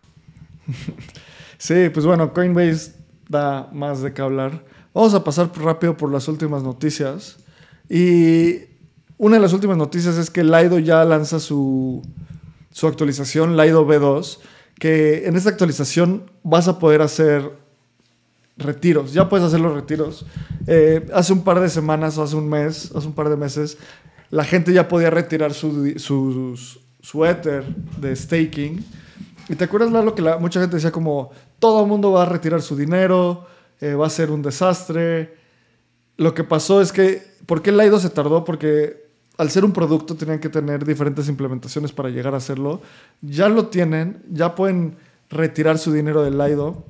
Sí, 1.58 1.90
pues 1.92 2.06
bueno, 2.06 2.34
Coinbase 2.34 2.96
da 3.30 3.70
más 3.72 4.02
de 4.02 4.12
qué 4.12 4.22
hablar. 4.22 4.66
Vamos 4.94 5.14
a 5.14 5.24
pasar 5.24 5.50
rápido 5.56 5.96
por 5.96 6.12
las 6.12 6.28
últimas 6.28 6.64
noticias. 6.64 7.38
Y 7.90 8.75
una 9.18 9.38
de 9.38 9.42
las 9.42 9.54
últimas 9.54 9.78
noticias 9.78 10.18
es 10.18 10.30
que 10.30 10.44
Lido 10.44 10.80
ya 10.80 11.04
lanza 11.06 11.40
su, 11.40 12.02
su 12.72 12.88
actualización, 12.88 13.56
Lido 13.56 13.88
B2, 13.88 14.40
que 14.80 15.26
en 15.28 15.36
esta 15.36 15.50
actualización 15.50 16.30
vas 16.44 16.68
a 16.68 16.80
poder 16.80 17.02
hacer 17.02 17.52
retiros. 18.58 19.14
Ya 19.14 19.30
puedes 19.30 19.46
hacer 19.46 19.60
los 19.60 19.74
retiros. 19.74 20.26
Eh, 20.68 21.08
hace 21.14 21.34
un 21.34 21.44
par 21.44 21.60
de 21.60 21.70
semanas 21.70 22.18
o 22.18 22.24
hace 22.24 22.36
un 22.36 22.50
mes, 22.50 22.92
hace 22.96 23.08
un 23.08 23.14
par 23.14 23.30
de 23.30 23.38
meses, 23.38 23.78
la 24.32 24.44
gente 24.44 24.74
ya 24.74 24.88
podía 24.88 25.10
retirar 25.10 25.54
su, 25.54 25.94
su, 25.98 26.60
su 27.02 27.26
Ether 27.26 27.64
de 27.98 28.16
staking. 28.16 28.84
Y 29.48 29.56
te 29.56 29.64
acuerdas, 29.64 29.92
Lalo, 29.92 30.16
que 30.16 30.22
la, 30.22 30.38
mucha 30.38 30.60
gente 30.60 30.76
decía 30.76 30.92
como, 30.92 31.32
todo 31.60 31.84
el 31.84 31.88
mundo 31.88 32.12
va 32.12 32.24
a 32.24 32.26
retirar 32.26 32.62
su 32.62 32.76
dinero, 32.76 33.46
eh, 33.80 33.94
va 33.94 34.08
a 34.08 34.10
ser 34.10 34.32
un 34.32 34.42
desastre. 34.42 35.38
Lo 36.18 36.34
que 36.34 36.44
pasó 36.44 36.82
es 36.82 36.92
que, 36.92 37.22
¿por 37.46 37.62
qué 37.62 37.72
Lido 37.72 38.00
se 38.00 38.10
tardó? 38.10 38.44
Porque 38.44 39.05
al 39.38 39.50
ser 39.50 39.66
un 39.66 39.72
producto 39.72 40.16
tenían 40.16 40.40
que 40.40 40.50
tener 40.50 40.86
diferentes 40.86 41.28
implementaciones 41.28 41.92
para 41.92 42.10
llegar 42.10 42.34
a 42.34 42.38
hacerlo. 42.38 42.82
Ya 43.22 43.50
lo 43.50 43.68
tienen, 43.68 44.24
ya 44.32 44.56
pueden 44.56 44.96
retirar 45.30 45.78
su 45.78 45.92
dinero 45.92 46.24
de 46.24 46.32
Lido. 46.32 46.86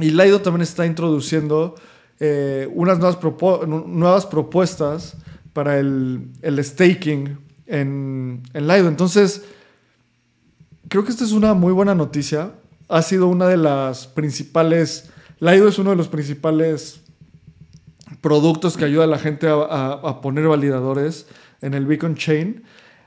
Y 0.00 0.10
Lido 0.10 0.40
también 0.40 0.62
está 0.62 0.86
introduciendo 0.86 1.74
eh, 2.20 2.68
unas 2.74 2.98
nuevas, 2.98 4.26
propuestas 4.26 5.16
para 5.52 5.78
el, 5.78 6.28
el 6.42 6.64
staking 6.64 7.38
en, 7.66 8.42
en 8.52 8.68
Lido. 8.68 8.88
Entonces, 8.88 9.42
creo 10.88 11.04
que 11.04 11.10
esta 11.10 11.24
es 11.24 11.32
una 11.32 11.54
muy 11.54 11.72
buena 11.72 11.94
noticia. 11.94 12.52
Ha 12.88 13.02
sido 13.02 13.26
una 13.26 13.48
de 13.48 13.56
las 13.56 14.06
principales 14.06 15.10
Lido 15.40 15.68
es 15.68 15.78
uno 15.78 15.90
de 15.90 15.96
los 15.96 16.08
principales 16.08 17.00
productos 18.20 18.76
que 18.76 18.84
ayuda 18.84 19.04
a 19.04 19.06
la 19.08 19.18
gente 19.18 19.46
a, 19.48 20.20
poner 20.20 20.48
validadores 20.48 21.26
en 21.60 21.74
el 21.74 21.86
Beacon 21.86 22.14
Chain. 22.14 22.62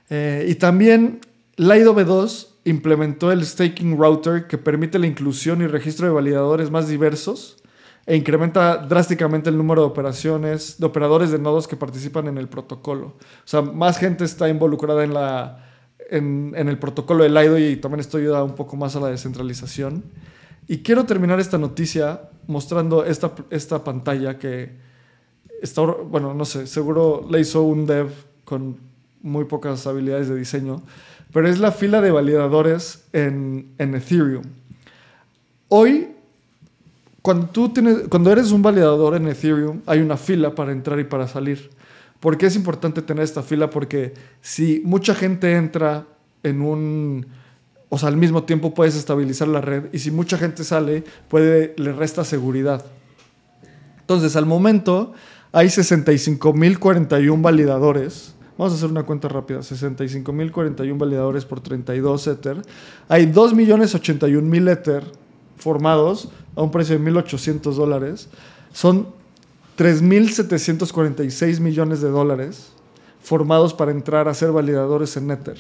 Eh, 0.10 0.46
y 0.50 0.56
también 0.56 1.20
Lido 1.58 1.96
V2 1.96 2.48
implementó 2.66 3.32
el 3.32 3.46
staking 3.46 3.98
router 3.98 4.48
que 4.48 4.58
permite 4.58 5.00
la 5.00 5.08
inclusión 5.08 5.62
y 5.62 5.68
registro 5.68 6.06
de 6.08 6.14
validadores 6.14 6.70
más 6.70 6.88
diversos 6.88 7.58
e 8.06 8.16
incrementa 8.16 8.78
drásticamente 8.78 9.50
el 9.50 9.58
número 9.58 9.82
de 9.82 9.88
operaciones, 9.88 10.80
de 10.80 10.86
operadores 10.86 11.32
de 11.32 11.40
nodos 11.40 11.68
que 11.68 11.76
participan 11.76 12.28
en 12.28 12.38
el 12.38 12.48
protocolo. 12.48 13.08
O 13.08 13.46
sea, 13.46 13.62
más 13.62 13.98
gente 14.00 14.24
está 14.24 14.50
involucrada 14.50 15.04
en, 15.04 15.14
la, 15.14 15.66
en, 16.10 16.54
en 16.56 16.68
el 16.68 16.80
protocolo 16.80 17.24
de 17.24 17.30
Lido 17.30 17.60
y 17.60 17.76
también 17.78 18.00
esto 18.00 18.18
ayuda 18.18 18.44
un 18.44 18.56
poco 18.56 18.76
más 18.76 18.96
a 18.96 19.00
la 19.00 19.08
descentralización. 19.08 20.04
Y 20.68 20.80
quiero 20.80 21.06
terminar 21.06 21.40
esta 21.40 21.58
noticia 21.58 22.30
mostrando 22.48 23.06
esta, 23.06 23.34
esta 23.50 23.84
pantalla 23.84 24.38
que 24.38 24.72
está, 25.62 25.82
bueno, 25.82 26.34
no 26.34 26.46
sé, 26.46 26.66
seguro 26.66 27.26
la 27.30 27.40
hizo 27.40 27.62
un 27.62 27.86
dev 27.86 28.10
con 28.52 28.76
muy 29.22 29.46
pocas 29.46 29.88
habilidades 29.88 30.28
de 30.28 30.36
diseño, 30.36 30.82
pero 31.32 31.48
es 31.48 31.58
la 31.58 31.72
fila 31.72 32.02
de 32.02 32.12
validadores 32.12 33.06
en, 33.14 33.72
en 33.78 33.96
Ethereum. 33.96 34.44
Hoy, 35.70 36.10
cuando, 37.22 37.48
tú 37.48 37.70
tienes, 37.70 38.10
cuando 38.10 38.30
eres 38.30 38.52
un 38.52 38.62
validador 38.62 39.16
en 39.16 39.30
Ethereum, 39.30 39.80
hay 39.86 40.00
una 40.00 40.18
fila 40.18 40.54
para 40.54 40.74
entrar 40.74 41.00
y 41.00 41.06
para 41.06 41.30
salir. 41.30 41.70
¿Por 42.20 42.38
qué 42.38 42.48
es 42.48 42.58
importante 42.58 43.02
tener 43.02 43.24
esta 43.24 43.42
fila? 43.42 43.70
Porque 43.70 44.14
si 44.42 44.82
mucha 44.84 45.16
gente 45.16 45.56
entra 45.56 46.06
en 46.44 46.62
un 46.62 47.26
o 47.88 47.98
sea, 47.98 48.10
al 48.10 48.18
mismo 48.18 48.44
tiempo 48.44 48.74
puedes 48.74 48.98
estabilizar 48.98 49.48
la 49.48 49.62
red 49.62 49.86
y 49.94 50.00
si 50.00 50.12
mucha 50.12 50.38
gente 50.38 50.66
sale, 50.66 51.06
puede, 51.30 51.74
le 51.78 51.94
resta 51.94 52.26
seguridad. 52.26 52.86
Entonces, 54.02 54.36
al 54.36 54.46
momento 54.46 55.14
hay 55.54 55.68
65.041 55.68 57.42
validadores. 57.42 58.36
Vamos 58.62 58.74
a 58.74 58.76
hacer 58.76 58.92
una 58.92 59.02
cuenta 59.02 59.28
rápida. 59.28 59.62
65.041 59.62 60.96
validadores 60.96 61.46
por 61.46 61.62
32 61.62 62.28
Ether. 62.28 62.62
Hay 63.08 63.26
2.081.000 63.26 64.70
Ether 64.70 65.04
formados 65.58 66.30
a 66.56 66.62
un 66.62 66.70
precio 66.70 67.00
de 67.00 67.04
1.800 67.04 67.74
dólares. 67.74 68.30
Son 68.72 69.08
3.746 69.80 71.60
millones 71.60 72.02
de 72.02 72.10
dólares 72.10 72.72
formados 73.24 73.74
para 73.74 73.90
entrar 73.90 74.28
a 74.28 74.36
ser 74.36 74.52
validadores 74.52 75.18
en 75.18 75.32
Ether. 75.32 75.58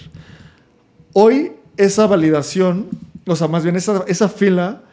Hoy 1.13 1.53
esa 1.77 2.05
validación, 2.05 2.85
o 3.25 3.35
sea, 3.35 3.47
más 3.47 3.63
bien 3.63 3.77
esa, 3.77 4.03
esa 4.05 4.29
fila 4.29 4.83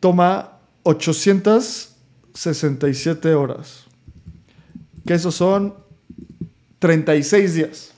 toma 0.00 0.58
867 0.82 3.32
horas. 3.32 3.84
Que 5.06 5.14
esos 5.14 5.36
son 5.36 5.83
36 6.84 7.54
días. 7.54 7.94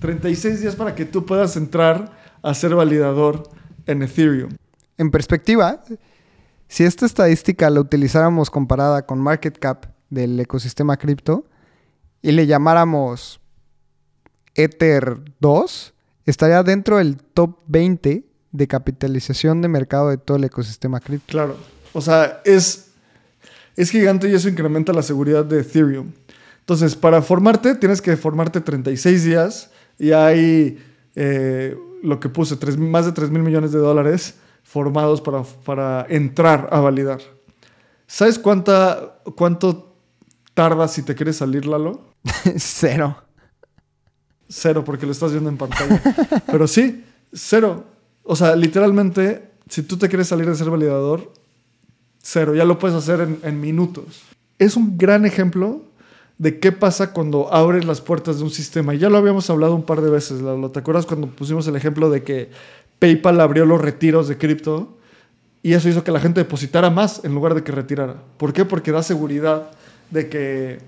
36 0.00 0.62
días 0.62 0.74
para 0.74 0.94
que 0.94 1.04
tú 1.04 1.26
puedas 1.26 1.54
entrar 1.58 2.10
a 2.40 2.54
ser 2.54 2.74
validador 2.74 3.50
en 3.84 4.02
Ethereum. 4.02 4.56
En 4.96 5.10
perspectiva, 5.10 5.84
si 6.66 6.84
esta 6.84 7.04
estadística 7.04 7.68
la 7.68 7.78
utilizáramos 7.78 8.48
comparada 8.48 9.04
con 9.04 9.20
market 9.20 9.58
cap 9.58 9.84
del 10.08 10.40
ecosistema 10.40 10.96
cripto 10.96 11.44
y 12.22 12.32
le 12.32 12.46
llamáramos 12.46 13.38
Ether 14.54 15.18
2, 15.40 15.92
estaría 16.24 16.62
dentro 16.62 16.96
del 16.96 17.18
top 17.18 17.58
20 17.66 18.24
de 18.50 18.66
capitalización 18.66 19.60
de 19.60 19.68
mercado 19.68 20.08
de 20.08 20.16
todo 20.16 20.38
el 20.38 20.44
ecosistema 20.44 21.00
cripto. 21.00 21.32
Claro. 21.32 21.58
O 21.92 22.00
sea, 22.00 22.40
es, 22.46 22.92
es 23.76 23.90
gigante 23.90 24.26
y 24.30 24.34
eso 24.34 24.48
incrementa 24.48 24.94
la 24.94 25.02
seguridad 25.02 25.44
de 25.44 25.60
Ethereum. 25.60 26.12
Entonces, 26.60 26.94
para 26.94 27.22
formarte, 27.22 27.74
tienes 27.74 28.00
que 28.00 28.16
formarte 28.16 28.60
36 28.60 29.24
días 29.24 29.70
y 29.98 30.12
hay 30.12 30.78
eh, 31.14 31.76
lo 32.02 32.20
que 32.20 32.28
puse, 32.28 32.56
más 32.78 33.06
de 33.06 33.12
3 33.12 33.30
mil 33.30 33.42
millones 33.42 33.72
de 33.72 33.78
dólares 33.78 34.34
formados 34.62 35.20
para, 35.20 35.42
para 35.42 36.06
entrar 36.08 36.68
a 36.70 36.80
validar. 36.80 37.20
¿Sabes 38.06 38.38
cuánta, 38.38 39.18
cuánto 39.36 39.96
tarda 40.54 40.88
si 40.88 41.02
te 41.02 41.14
quieres 41.14 41.36
salir, 41.36 41.66
Lalo? 41.66 42.02
Cero. 42.56 43.16
Cero, 44.48 44.84
porque 44.84 45.06
lo 45.06 45.12
estás 45.12 45.30
viendo 45.30 45.48
en 45.48 45.56
pantalla. 45.56 46.02
Pero 46.46 46.66
sí, 46.66 47.04
cero. 47.32 47.84
O 48.24 48.34
sea, 48.34 48.56
literalmente, 48.56 49.52
si 49.68 49.82
tú 49.82 49.96
te 49.96 50.08
quieres 50.08 50.26
salir 50.26 50.46
de 50.46 50.56
ser 50.56 50.68
validador, 50.70 51.32
cero. 52.22 52.54
Ya 52.54 52.64
lo 52.64 52.78
puedes 52.78 52.96
hacer 52.96 53.38
en, 53.42 53.60
minutos. 53.60 54.22
Es 54.58 54.76
un 54.76 54.98
gran 54.98 55.24
ejemplo 55.24 55.84
de 56.40 56.58
qué 56.58 56.72
pasa 56.72 57.12
cuando 57.12 57.52
abres 57.52 57.84
las 57.84 58.00
puertas 58.00 58.38
de 58.38 58.44
un 58.44 58.50
sistema. 58.50 58.94
Ya 58.94 59.10
lo 59.10 59.18
habíamos 59.18 59.50
hablado 59.50 59.74
un 59.74 59.82
par 59.82 60.00
de 60.00 60.08
veces, 60.08 60.40
¿Te 60.72 60.78
acuerdas 60.78 61.04
cuando 61.04 61.26
pusimos 61.26 61.66
el 61.66 61.76
ejemplo 61.76 62.08
de 62.08 62.22
que 62.22 62.48
PayPal 62.98 63.42
abrió 63.42 63.66
los 63.66 63.78
retiros 63.78 64.26
de 64.26 64.38
cripto 64.38 64.96
y 65.62 65.74
eso 65.74 65.90
hizo 65.90 66.02
que 66.02 66.10
la 66.10 66.18
gente 66.18 66.40
depositara 66.40 66.88
más 66.88 67.22
en 67.26 67.34
lugar 67.34 67.54
de 67.54 67.62
que 67.62 67.72
retirara? 67.72 68.22
¿Por 68.38 68.54
qué? 68.54 68.64
Porque 68.64 68.90
da 68.90 69.02
seguridad 69.02 69.70
de 70.10 70.30
que 70.30 70.78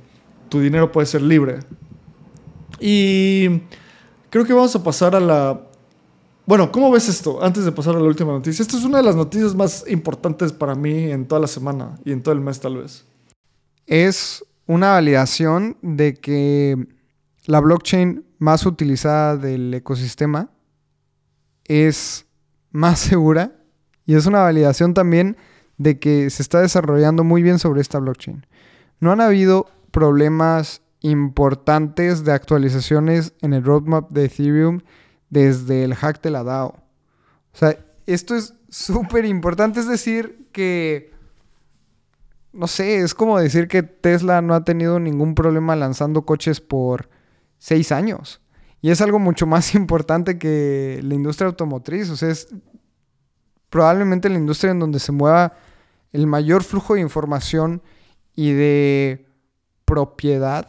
tu 0.49 0.59
dinero 0.59 0.91
puede 0.91 1.07
ser 1.07 1.21
libre. 1.21 1.59
Y 2.81 3.61
creo 4.31 4.47
que 4.47 4.55
vamos 4.55 4.75
a 4.75 4.83
pasar 4.83 5.15
a 5.15 5.21
la... 5.21 5.61
Bueno, 6.47 6.73
¿cómo 6.73 6.91
ves 6.91 7.11
esto? 7.11 7.45
Antes 7.45 7.67
de 7.67 7.73
pasar 7.73 7.95
a 7.95 7.99
la 7.99 8.07
última 8.07 8.33
noticia. 8.33 8.63
Esto 8.63 8.79
es 8.79 8.85
una 8.85 8.97
de 8.97 9.05
las 9.05 9.17
noticias 9.17 9.55
más 9.55 9.85
importantes 9.87 10.51
para 10.51 10.75
mí 10.75 11.11
en 11.11 11.29
toda 11.29 11.43
la 11.43 11.47
semana 11.47 11.99
y 12.07 12.13
en 12.13 12.23
todo 12.23 12.35
el 12.35 12.41
mes 12.41 12.59
tal 12.59 12.79
vez. 12.79 13.05
Es 13.87 14.43
una 14.73 14.93
validación 14.93 15.77
de 15.83 16.15
que 16.15 16.89
la 17.45 17.61
blockchain 17.61 18.25
más 18.39 18.65
utilizada 18.65 19.37
del 19.37 19.75
ecosistema, 19.75 20.51
es 21.67 22.27
más 22.71 22.99
segura 23.11 23.53
y 24.07 24.15
es 24.15 24.25
una 24.27 24.41
validación 24.41 24.95
también 24.95 25.37
de 25.77 25.99
que 25.99 26.31
se 26.31 26.43
está 26.43 26.61
desarrollando 26.61 27.23
muy 27.23 27.43
bien 27.43 27.59
sobre 27.59 27.83
esta 27.83 27.99
blockchain. 27.99 28.47
No 28.99 29.13
han 29.13 29.21
habido 29.21 29.67
problemas 29.91 30.81
importantes 31.01 32.25
de 32.25 32.33
actualizaciones 32.33 33.35
en 33.43 33.53
el 33.53 33.65
roadmap 33.65 34.11
de 34.11 34.25
Ethereum 34.25 34.81
desde 35.29 35.85
el 35.85 35.95
hack 35.95 36.23
de 36.23 36.31
la 36.31 36.45
DAO. 36.45 36.69
O 36.69 37.57
sea, 37.57 37.77
esto 38.07 38.35
es 38.35 38.55
súper 38.71 39.27
importante, 39.27 39.81
es 39.81 39.89
decir, 39.89 40.49
que, 40.53 41.12
no 42.53 42.67
sé, 42.67 42.99
es 42.99 43.15
como 43.15 43.39
decir 43.39 43.69
que 43.69 43.83
Tesla 43.83 44.43
no 44.43 44.55
ha 44.55 44.65
tenido 44.65 45.01
ningún 45.01 45.35
problema 45.35 45.75
lanzando 45.75 46.23
coches 46.27 46.61
por 46.61 47.09
seis 47.59 47.93
años. 47.93 48.41
Y 48.81 48.91
es 48.91 49.01
algo 49.01 49.19
mucho 49.19 49.47
más 49.47 49.75
importante 49.77 50.39
que 50.39 51.01
la 51.03 51.15
industria 51.15 51.49
automotriz. 51.49 52.11
O 52.11 52.17
sea, 52.17 52.31
es 52.31 52.49
probablemente 53.71 54.29
la 54.29 54.39
industria 54.39 54.73
en 54.73 54.81
donde 54.81 54.99
se 54.99 55.13
mueva 55.13 55.55
el 56.13 56.27
mayor 56.27 56.63
flujo 56.63 56.95
de 56.95 57.01
información 57.01 57.83
y 58.35 58.53
de 58.53 59.27
propiedad 59.85 60.69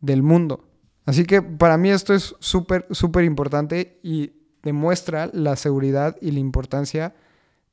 del 0.00 0.22
mundo. 0.22 0.68
Así 1.06 1.24
que 1.24 1.40
para 1.40 1.78
mí 1.78 1.90
esto 1.90 2.12
es 2.12 2.34
súper, 2.40 2.86
súper 2.90 3.24
importante 3.24 4.00
y 4.02 4.32
demuestra 4.62 5.30
la 5.32 5.56
seguridad 5.56 6.16
y 6.20 6.32
la 6.32 6.40
importancia 6.40 7.14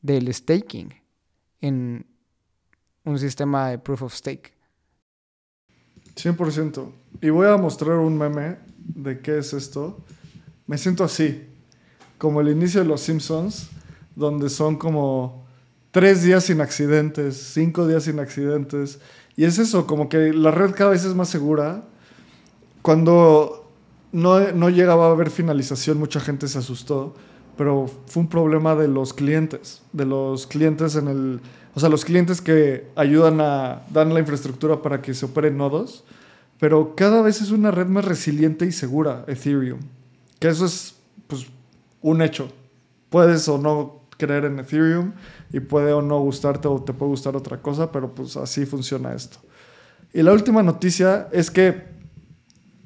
del 0.01 0.31
staking 0.33 0.93
en 1.59 2.05
un 3.03 3.19
sistema 3.19 3.69
de 3.69 3.79
proof 3.79 4.03
of 4.03 4.13
stake. 4.13 4.53
100%. 6.15 6.91
Y 7.21 7.29
voy 7.29 7.47
a 7.47 7.57
mostrar 7.57 7.97
un 7.97 8.17
meme 8.17 8.57
de 8.77 9.19
qué 9.19 9.39
es 9.39 9.53
esto. 9.53 9.99
Me 10.67 10.77
siento 10.77 11.03
así, 11.03 11.47
como 12.17 12.41
el 12.41 12.49
inicio 12.49 12.81
de 12.81 12.87
Los 12.87 13.01
Simpsons, 13.01 13.69
donde 14.15 14.49
son 14.49 14.77
como 14.77 15.45
tres 15.91 16.23
días 16.23 16.45
sin 16.45 16.61
accidentes, 16.61 17.35
cinco 17.53 17.87
días 17.87 18.03
sin 18.03 18.19
accidentes. 18.19 18.99
Y 19.35 19.45
es 19.45 19.57
eso, 19.57 19.87
como 19.87 20.09
que 20.09 20.31
la 20.33 20.51
red 20.51 20.71
cada 20.75 20.91
vez 20.91 21.03
es 21.03 21.15
más 21.15 21.29
segura. 21.29 21.83
Cuando 22.81 23.71
no, 24.11 24.51
no 24.51 24.69
llegaba 24.69 25.07
a 25.07 25.11
haber 25.11 25.29
finalización, 25.29 25.97
mucha 25.97 26.19
gente 26.19 26.47
se 26.47 26.59
asustó, 26.59 27.15
pero 27.57 27.89
fue 28.07 28.21
un 28.21 28.29
problema 28.29 28.75
de 28.75 28.87
los 28.87 29.13
clientes, 29.13 29.81
de 29.91 30.05
los 30.05 30.47
clientes 30.47 30.95
en 30.95 31.07
el... 31.07 31.41
O 31.75 31.79
sea, 31.79 31.89
los 31.89 32.05
clientes 32.05 32.41
que 32.41 32.87
ayudan 32.95 33.41
a 33.41 33.81
dar 33.89 34.05
la 34.07 34.19
infraestructura 34.19 34.81
para 34.81 35.01
que 35.01 35.13
se 35.13 35.25
operen 35.25 35.57
nodos 35.57 36.03
pero 36.63 36.95
cada 36.95 37.21
vez 37.21 37.41
es 37.41 37.51
una 37.51 37.71
red 37.71 37.87
más 37.87 38.05
resiliente 38.05 38.65
y 38.65 38.71
segura, 38.71 39.25
Ethereum. 39.27 39.81
Que 40.39 40.47
eso 40.47 40.65
es 40.65 40.95
pues, 41.27 41.47
un 42.01 42.21
hecho. 42.21 42.53
Puedes 43.09 43.49
o 43.49 43.57
no 43.57 44.03
creer 44.17 44.45
en 44.45 44.59
Ethereum 44.59 45.11
y 45.51 45.59
puede 45.59 45.91
o 45.91 46.01
no 46.01 46.21
gustarte 46.21 46.69
o 46.69 46.81
te 46.81 46.93
puede 46.93 47.09
gustar 47.09 47.35
otra 47.35 47.61
cosa, 47.61 47.91
pero 47.91 48.15
pues 48.15 48.37
así 48.37 48.65
funciona 48.65 49.13
esto. 49.13 49.39
Y 50.13 50.21
la 50.21 50.31
última 50.31 50.63
noticia 50.63 51.27
es 51.33 51.51
que 51.51 51.83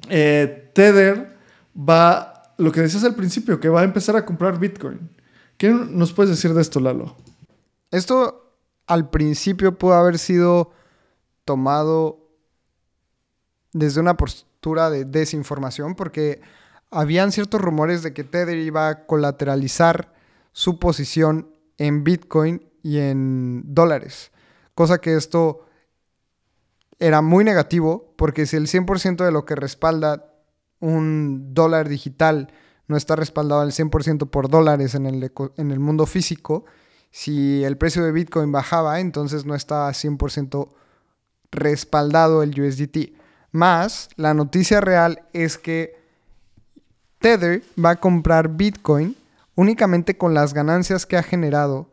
eh, 0.08 0.70
Tether 0.74 1.36
va, 1.78 2.37
lo 2.58 2.72
que 2.72 2.82
decías 2.82 3.04
al 3.04 3.14
principio, 3.14 3.60
que 3.60 3.68
va 3.68 3.80
a 3.80 3.84
empezar 3.84 4.16
a 4.16 4.26
comprar 4.26 4.58
Bitcoin. 4.58 5.10
¿Qué 5.56 5.70
nos 5.70 6.12
puedes 6.12 6.30
decir 6.30 6.52
de 6.52 6.60
esto, 6.60 6.80
Lalo? 6.80 7.16
Esto 7.90 8.52
al 8.86 9.10
principio 9.10 9.78
pudo 9.78 9.94
haber 9.94 10.18
sido 10.18 10.72
tomado 11.44 12.28
desde 13.72 14.00
una 14.00 14.16
postura 14.16 14.90
de 14.90 15.04
desinformación 15.04 15.94
porque 15.94 16.40
habían 16.90 17.32
ciertos 17.32 17.60
rumores 17.60 18.02
de 18.02 18.12
que 18.12 18.24
Tether 18.24 18.58
iba 18.58 18.88
a 18.88 19.06
colateralizar 19.06 20.12
su 20.52 20.78
posición 20.78 21.54
en 21.76 22.02
Bitcoin 22.02 22.68
y 22.82 22.98
en 22.98 23.62
dólares. 23.66 24.32
Cosa 24.74 24.98
que 24.98 25.14
esto 25.14 25.66
era 26.98 27.22
muy 27.22 27.44
negativo 27.44 28.14
porque 28.16 28.46
si 28.46 28.56
el 28.56 28.66
100% 28.66 29.24
de 29.24 29.30
lo 29.30 29.44
que 29.44 29.54
respalda 29.54 30.27
un 30.80 31.54
dólar 31.54 31.88
digital 31.88 32.52
no 32.86 32.96
está 32.96 33.16
respaldado 33.16 33.60
al 33.60 33.72
100% 33.72 34.30
por 34.30 34.48
dólares 34.48 34.94
en 34.94 35.06
el, 35.06 35.80
mundo 35.80 36.06
físico, 36.06 36.64
si 37.10 37.62
el 37.64 37.76
precio 37.76 38.02
de 38.04 38.12
Bitcoin 38.12 38.50
bajaba, 38.50 39.00
entonces 39.00 39.44
no 39.44 39.54
estaba 39.54 39.90
100% 39.90 40.68
respaldado 41.50 42.42
el 42.42 42.58
USDT. 42.58 43.12
Más, 43.52 44.08
la 44.16 44.34
noticia 44.34 44.80
real 44.80 45.22
es 45.32 45.58
que 45.58 45.98
Tether 47.18 47.62
va 47.82 47.90
a 47.90 48.00
comprar 48.00 48.56
Bitcoin 48.56 49.16
únicamente 49.54 50.16
con 50.16 50.34
las 50.34 50.54
ganancias 50.54 51.04
que 51.04 51.16
ha 51.16 51.22
generado 51.22 51.90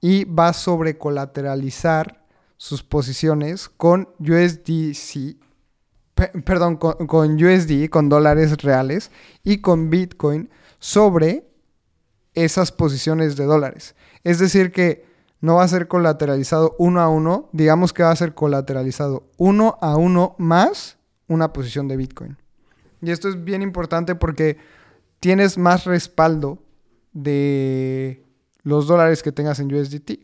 y 0.00 0.24
va 0.24 0.48
a 0.48 0.52
sobrecolateralizar 0.52 2.24
sus 2.56 2.82
posiciones 2.82 3.68
con 3.68 4.08
USDC, 4.18 5.36
perdón, 6.14 6.76
con, 6.76 7.06
con, 7.06 7.34
USD, 7.34 7.88
con 7.88 8.08
dólares 8.08 8.62
reales 8.62 9.10
y 9.42 9.58
con 9.58 9.90
Bitcoin 9.90 10.50
sobre 10.78 11.48
esas 12.34 12.72
posiciones 12.72 13.36
de 13.36 13.44
dólares. 13.44 13.94
Es 14.22 14.38
decir 14.38 14.72
que 14.72 15.06
no 15.40 15.56
va 15.56 15.64
a 15.64 15.68
ser 15.68 15.88
colateralizado 15.88 16.74
uno 16.78 17.00
a 17.00 17.08
uno, 17.08 17.50
digamos 17.52 17.92
que 17.92 18.02
va 18.02 18.10
a 18.10 18.16
ser 18.16 18.34
colateralizado 18.34 19.28
uno 19.36 19.76
a 19.80 19.96
uno 19.96 20.34
más 20.38 20.96
una 21.28 21.52
posición 21.52 21.88
de 21.88 21.96
Bitcoin. 21.96 22.38
Y 23.02 23.10
esto 23.10 23.28
es 23.28 23.44
bien 23.44 23.62
importante 23.62 24.14
porque 24.14 24.56
tienes 25.20 25.58
más 25.58 25.84
respaldo 25.84 26.62
de 27.12 28.24
los 28.62 28.86
dólares 28.86 29.22
que 29.22 29.32
tengas 29.32 29.60
en 29.60 29.74
USDT. 29.74 30.20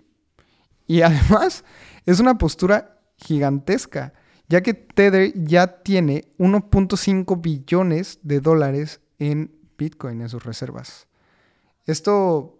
Y 0.87 1.03
además 1.03 1.65
es 2.07 2.21
una 2.21 2.39
postura 2.39 2.99
gigantesca, 3.17 4.15
ya 4.51 4.63
que 4.63 4.75
Tether 4.75 5.33
ya 5.45 5.83
tiene 5.83 6.25
1.5 6.39 7.41
billones 7.41 8.19
de 8.23 8.41
dólares 8.41 9.01
en 9.21 9.53
Bitcoin 9.79 10.21
en 10.23 10.29
sus 10.29 10.45
reservas. 10.45 11.07
Esto 11.87 12.59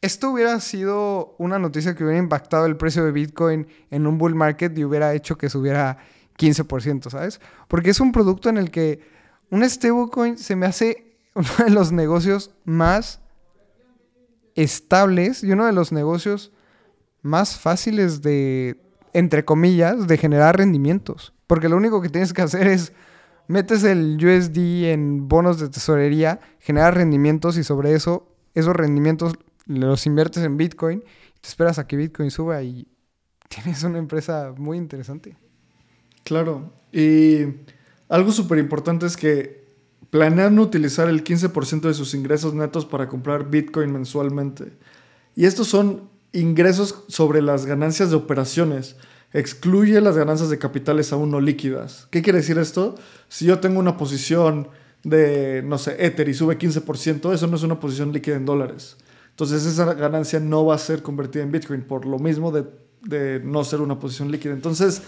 esto 0.00 0.30
hubiera 0.30 0.58
sido 0.58 1.36
una 1.38 1.58
noticia 1.60 1.94
que 1.94 2.02
hubiera 2.02 2.18
impactado 2.18 2.64
el 2.64 2.78
precio 2.78 3.04
de 3.04 3.12
Bitcoin 3.12 3.68
en 3.90 4.06
un 4.06 4.18
bull 4.18 4.34
market 4.34 4.76
y 4.76 4.84
hubiera 4.84 5.14
hecho 5.14 5.36
que 5.36 5.50
subiera 5.50 5.98
15%, 6.38 7.10
¿sabes? 7.10 7.38
Porque 7.68 7.90
es 7.90 8.00
un 8.00 8.10
producto 8.10 8.48
en 8.48 8.56
el 8.56 8.70
que 8.70 9.00
un 9.50 9.68
stablecoin 9.68 10.38
se 10.38 10.56
me 10.56 10.64
hace 10.64 11.14
uno 11.34 11.48
de 11.58 11.70
los 11.70 11.92
negocios 11.92 12.52
más 12.64 13.20
estables 14.54 15.44
y 15.44 15.52
uno 15.52 15.66
de 15.66 15.72
los 15.72 15.92
negocios 15.92 16.52
más 17.20 17.60
fáciles 17.60 18.22
de, 18.22 18.80
entre 19.12 19.44
comillas, 19.44 20.06
de 20.06 20.16
generar 20.16 20.56
rendimientos. 20.56 21.32
Porque 21.46 21.68
lo 21.68 21.76
único 21.76 22.00
que 22.00 22.08
tienes 22.08 22.32
que 22.32 22.42
hacer 22.42 22.66
es 22.66 22.92
metes 23.48 23.84
el 23.84 24.16
USD 24.16 24.90
en 24.92 25.28
bonos 25.28 25.58
de 25.58 25.68
tesorería, 25.68 26.40
generar 26.60 26.94
rendimientos 26.94 27.56
y 27.58 27.64
sobre 27.64 27.94
eso, 27.94 28.28
esos 28.54 28.74
rendimientos 28.74 29.34
los 29.66 30.06
inviertes 30.06 30.42
en 30.44 30.56
Bitcoin, 30.56 31.00
te 31.40 31.48
esperas 31.48 31.78
a 31.78 31.86
que 31.86 31.96
Bitcoin 31.96 32.30
suba 32.30 32.62
y 32.62 32.88
tienes 33.48 33.82
una 33.82 33.98
empresa 33.98 34.54
muy 34.56 34.78
interesante. 34.78 35.36
Claro, 36.24 36.72
y 36.92 37.44
algo 38.08 38.30
súper 38.30 38.58
importante 38.58 39.06
es 39.06 39.16
que 39.16 39.62
planean 40.10 40.58
utilizar 40.58 41.08
el 41.08 41.24
15% 41.24 41.80
de 41.80 41.94
sus 41.94 42.14
ingresos 42.14 42.54
netos 42.54 42.86
para 42.86 43.08
comprar 43.08 43.50
Bitcoin 43.50 43.92
mensualmente. 43.92 44.72
Y 45.34 45.46
estos 45.46 45.68
son 45.68 46.10
ingresos 46.32 47.04
sobre 47.08 47.42
las 47.42 47.66
ganancias 47.66 48.10
de 48.10 48.16
operaciones. 48.16 48.96
Excluye 49.32 50.00
las 50.00 50.16
ganancias 50.16 50.50
de 50.50 50.58
capitales 50.58 51.12
aún 51.12 51.30
no 51.30 51.40
líquidas. 51.40 52.06
¿Qué 52.10 52.22
quiere 52.22 52.40
decir 52.40 52.58
esto? 52.58 52.96
Si 53.28 53.46
yo 53.46 53.60
tengo 53.60 53.80
una 53.80 53.96
posición 53.96 54.68
de, 55.04 55.62
no 55.64 55.78
sé, 55.78 55.96
Ether 56.04 56.28
y 56.28 56.34
sube 56.34 56.58
15%, 56.58 57.32
eso 57.32 57.46
no 57.46 57.56
es 57.56 57.62
una 57.62 57.80
posición 57.80 58.12
líquida 58.12 58.36
en 58.36 58.44
dólares. 58.44 58.96
Entonces 59.30 59.64
esa 59.64 59.94
ganancia 59.94 60.38
no 60.40 60.66
va 60.66 60.74
a 60.74 60.78
ser 60.78 61.02
convertida 61.02 61.42
en 61.42 61.50
Bitcoin 61.50 61.82
por 61.82 62.04
lo 62.06 62.18
mismo 62.18 62.52
de, 62.52 63.40
no 63.42 63.64
ser 63.64 63.80
una 63.80 63.98
posición 63.98 64.30
líquida. 64.30 64.52
Entonces, 64.52 65.02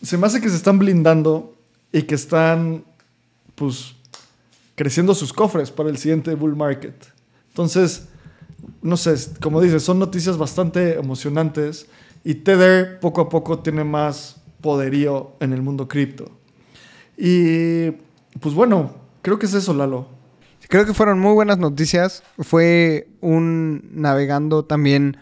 se 0.00 0.16
me 0.16 0.26
hace 0.26 0.40
que 0.40 0.48
se 0.48 0.56
están 0.56 0.78
blindando 0.78 1.56
y 1.92 2.02
que 2.02 2.14
están, 2.14 2.84
pues, 3.54 3.94
creciendo 4.74 5.14
sus 5.14 5.32
cofres 5.32 5.70
para 5.70 5.90
el 5.90 5.98
siguiente 5.98 6.34
bull 6.34 6.56
market. 6.56 6.94
Entonces, 7.48 8.06
no 8.82 8.96
sé, 8.96 9.14
como 9.40 9.60
dices, 9.60 9.82
son 9.82 9.98
noticias 9.98 10.36
bastante 10.36 10.94
emocionantes 10.98 11.88
y 12.24 12.34
Tether 12.34 13.00
poco 13.00 13.20
a 13.20 13.28
poco 13.28 13.60
tiene 13.60 13.84
más 13.84 14.36
poderío 14.60 15.36
en 15.40 15.52
el 15.52 15.62
mundo 15.62 15.88
cripto. 15.88 16.30
Y, 17.16 17.90
pues 18.40 18.54
bueno, 18.54 18.94
creo 19.22 19.38
que 19.38 19.46
es 19.46 19.54
eso, 19.54 19.74
Lalo. 19.74 20.08
Creo 20.68 20.84
que 20.84 20.94
fueron 20.94 21.18
muy 21.18 21.32
buenas 21.32 21.58
noticias. 21.58 22.22
Fue 22.38 23.08
un 23.20 23.88
navegando 23.92 24.64
también 24.64 25.16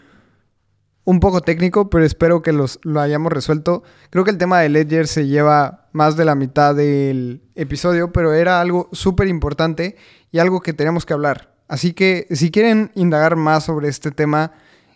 un 1.05 1.21
poco 1.21 1.39
técnico, 1.39 1.89
pero 1.89 2.03
espero 2.03 2.41
que 2.41 2.51
los, 2.51 2.79
lo 2.83 2.99
hayamos 2.99 3.31
resuelto. 3.31 3.81
Creo 4.09 4.25
que 4.25 4.31
el 4.31 4.37
tema 4.37 4.59
de 4.59 4.67
Ledger 4.67 5.07
se 5.07 5.25
lleva 5.25 5.87
más 5.93 6.17
de 6.17 6.25
la 6.25 6.35
mitad 6.35 6.75
del 6.75 7.41
episodio, 7.55 8.11
pero 8.11 8.33
era 8.33 8.59
algo 8.59 8.89
súper 8.91 9.29
importante 9.29 9.95
y 10.31 10.39
algo 10.39 10.59
que 10.59 10.73
tenemos 10.73 11.05
que 11.05 11.13
hablar. 11.13 11.56
Así 11.67 11.93
que 11.93 12.27
si 12.31 12.51
quieren 12.51 12.91
indagar 12.95 13.35
más 13.35 13.65
sobre 13.65 13.89
este 13.89 14.11
tema, 14.11 14.53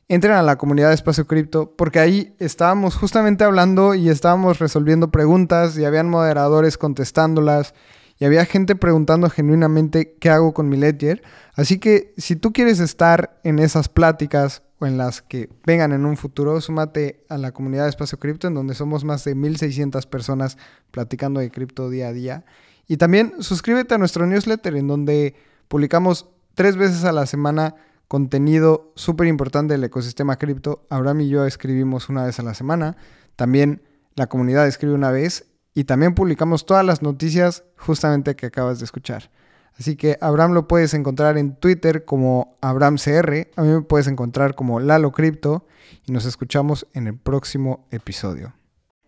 entren 0.07 0.33
a 0.33 0.41
la 0.41 0.57
comunidad 0.57 0.89
de 0.89 0.95
Espacio 0.95 1.25
Cripto, 1.25 1.73
porque 1.75 1.99
ahí 1.99 2.33
estábamos 2.39 2.95
justamente 2.95 3.43
hablando 3.43 3.95
y 3.95 4.09
estábamos 4.09 4.59
resolviendo 4.59 5.11
preguntas 5.11 5.77
y 5.77 5.85
habían 5.85 6.09
moderadores 6.09 6.77
contestándolas 6.77 7.73
y 8.19 8.25
había 8.25 8.45
gente 8.45 8.75
preguntando 8.75 9.29
genuinamente 9.29 10.17
qué 10.19 10.29
hago 10.29 10.53
con 10.53 10.69
mi 10.69 10.77
Ledger. 10.77 11.23
Así 11.55 11.79
que 11.79 12.13
si 12.17 12.35
tú 12.35 12.53
quieres 12.53 12.79
estar 12.79 13.39
en 13.43 13.57
esas 13.57 13.89
pláticas 13.89 14.63
o 14.79 14.85
en 14.85 14.97
las 14.97 15.21
que 15.21 15.49
vengan 15.65 15.91
en 15.91 16.05
un 16.05 16.17
futuro, 16.17 16.59
súmate 16.59 17.23
a 17.29 17.37
la 17.37 17.51
comunidad 17.51 17.83
de 17.83 17.89
Espacio 17.89 18.19
Cripto, 18.19 18.47
en 18.47 18.53
donde 18.53 18.75
somos 18.75 19.03
más 19.03 19.23
de 19.23 19.33
1600 19.33 20.05
personas 20.07 20.57
platicando 20.91 21.39
de 21.39 21.51
cripto 21.51 21.89
día 21.89 22.09
a 22.09 22.13
día. 22.13 22.45
Y 22.85 22.97
también 22.97 23.33
suscríbete 23.39 23.95
a 23.95 23.97
nuestro 23.97 24.27
newsletter, 24.27 24.75
en 24.75 24.87
donde 24.87 25.35
publicamos 25.67 26.27
tres 26.53 26.75
veces 26.77 27.03
a 27.03 27.11
la 27.11 27.25
semana 27.25 27.75
contenido 28.07 28.91
súper 28.95 29.27
importante 29.27 29.73
del 29.73 29.83
ecosistema 29.83 30.37
cripto. 30.37 30.85
Abraham 30.89 31.21
y 31.21 31.29
yo 31.29 31.45
escribimos 31.45 32.09
una 32.09 32.25
vez 32.25 32.39
a 32.39 32.43
la 32.43 32.53
semana. 32.53 32.97
También 33.35 33.81
la 34.15 34.27
comunidad 34.27 34.67
escribe 34.67 34.93
una 34.93 35.11
vez. 35.11 35.45
Y 35.73 35.85
también 35.85 36.13
publicamos 36.13 36.65
todas 36.65 36.85
las 36.85 37.01
noticias 37.01 37.63
justamente 37.77 38.35
que 38.35 38.47
acabas 38.47 38.79
de 38.79 38.85
escuchar. 38.85 39.31
Así 39.79 39.95
que 39.95 40.17
Abraham 40.19 40.51
lo 40.51 40.67
puedes 40.67 40.93
encontrar 40.93 41.37
en 41.37 41.55
Twitter 41.55 42.05
como 42.05 42.57
AbrahamCR, 42.61 43.51
a 43.55 43.61
mí 43.61 43.69
me 43.69 43.81
puedes 43.81 44.07
encontrar 44.07 44.53
como 44.53 44.79
Lalo 44.79 45.11
Crypto 45.11 45.65
y 46.05 46.11
nos 46.11 46.25
escuchamos 46.25 46.87
en 46.93 47.07
el 47.07 47.17
próximo 47.17 47.87
episodio. 47.89 48.53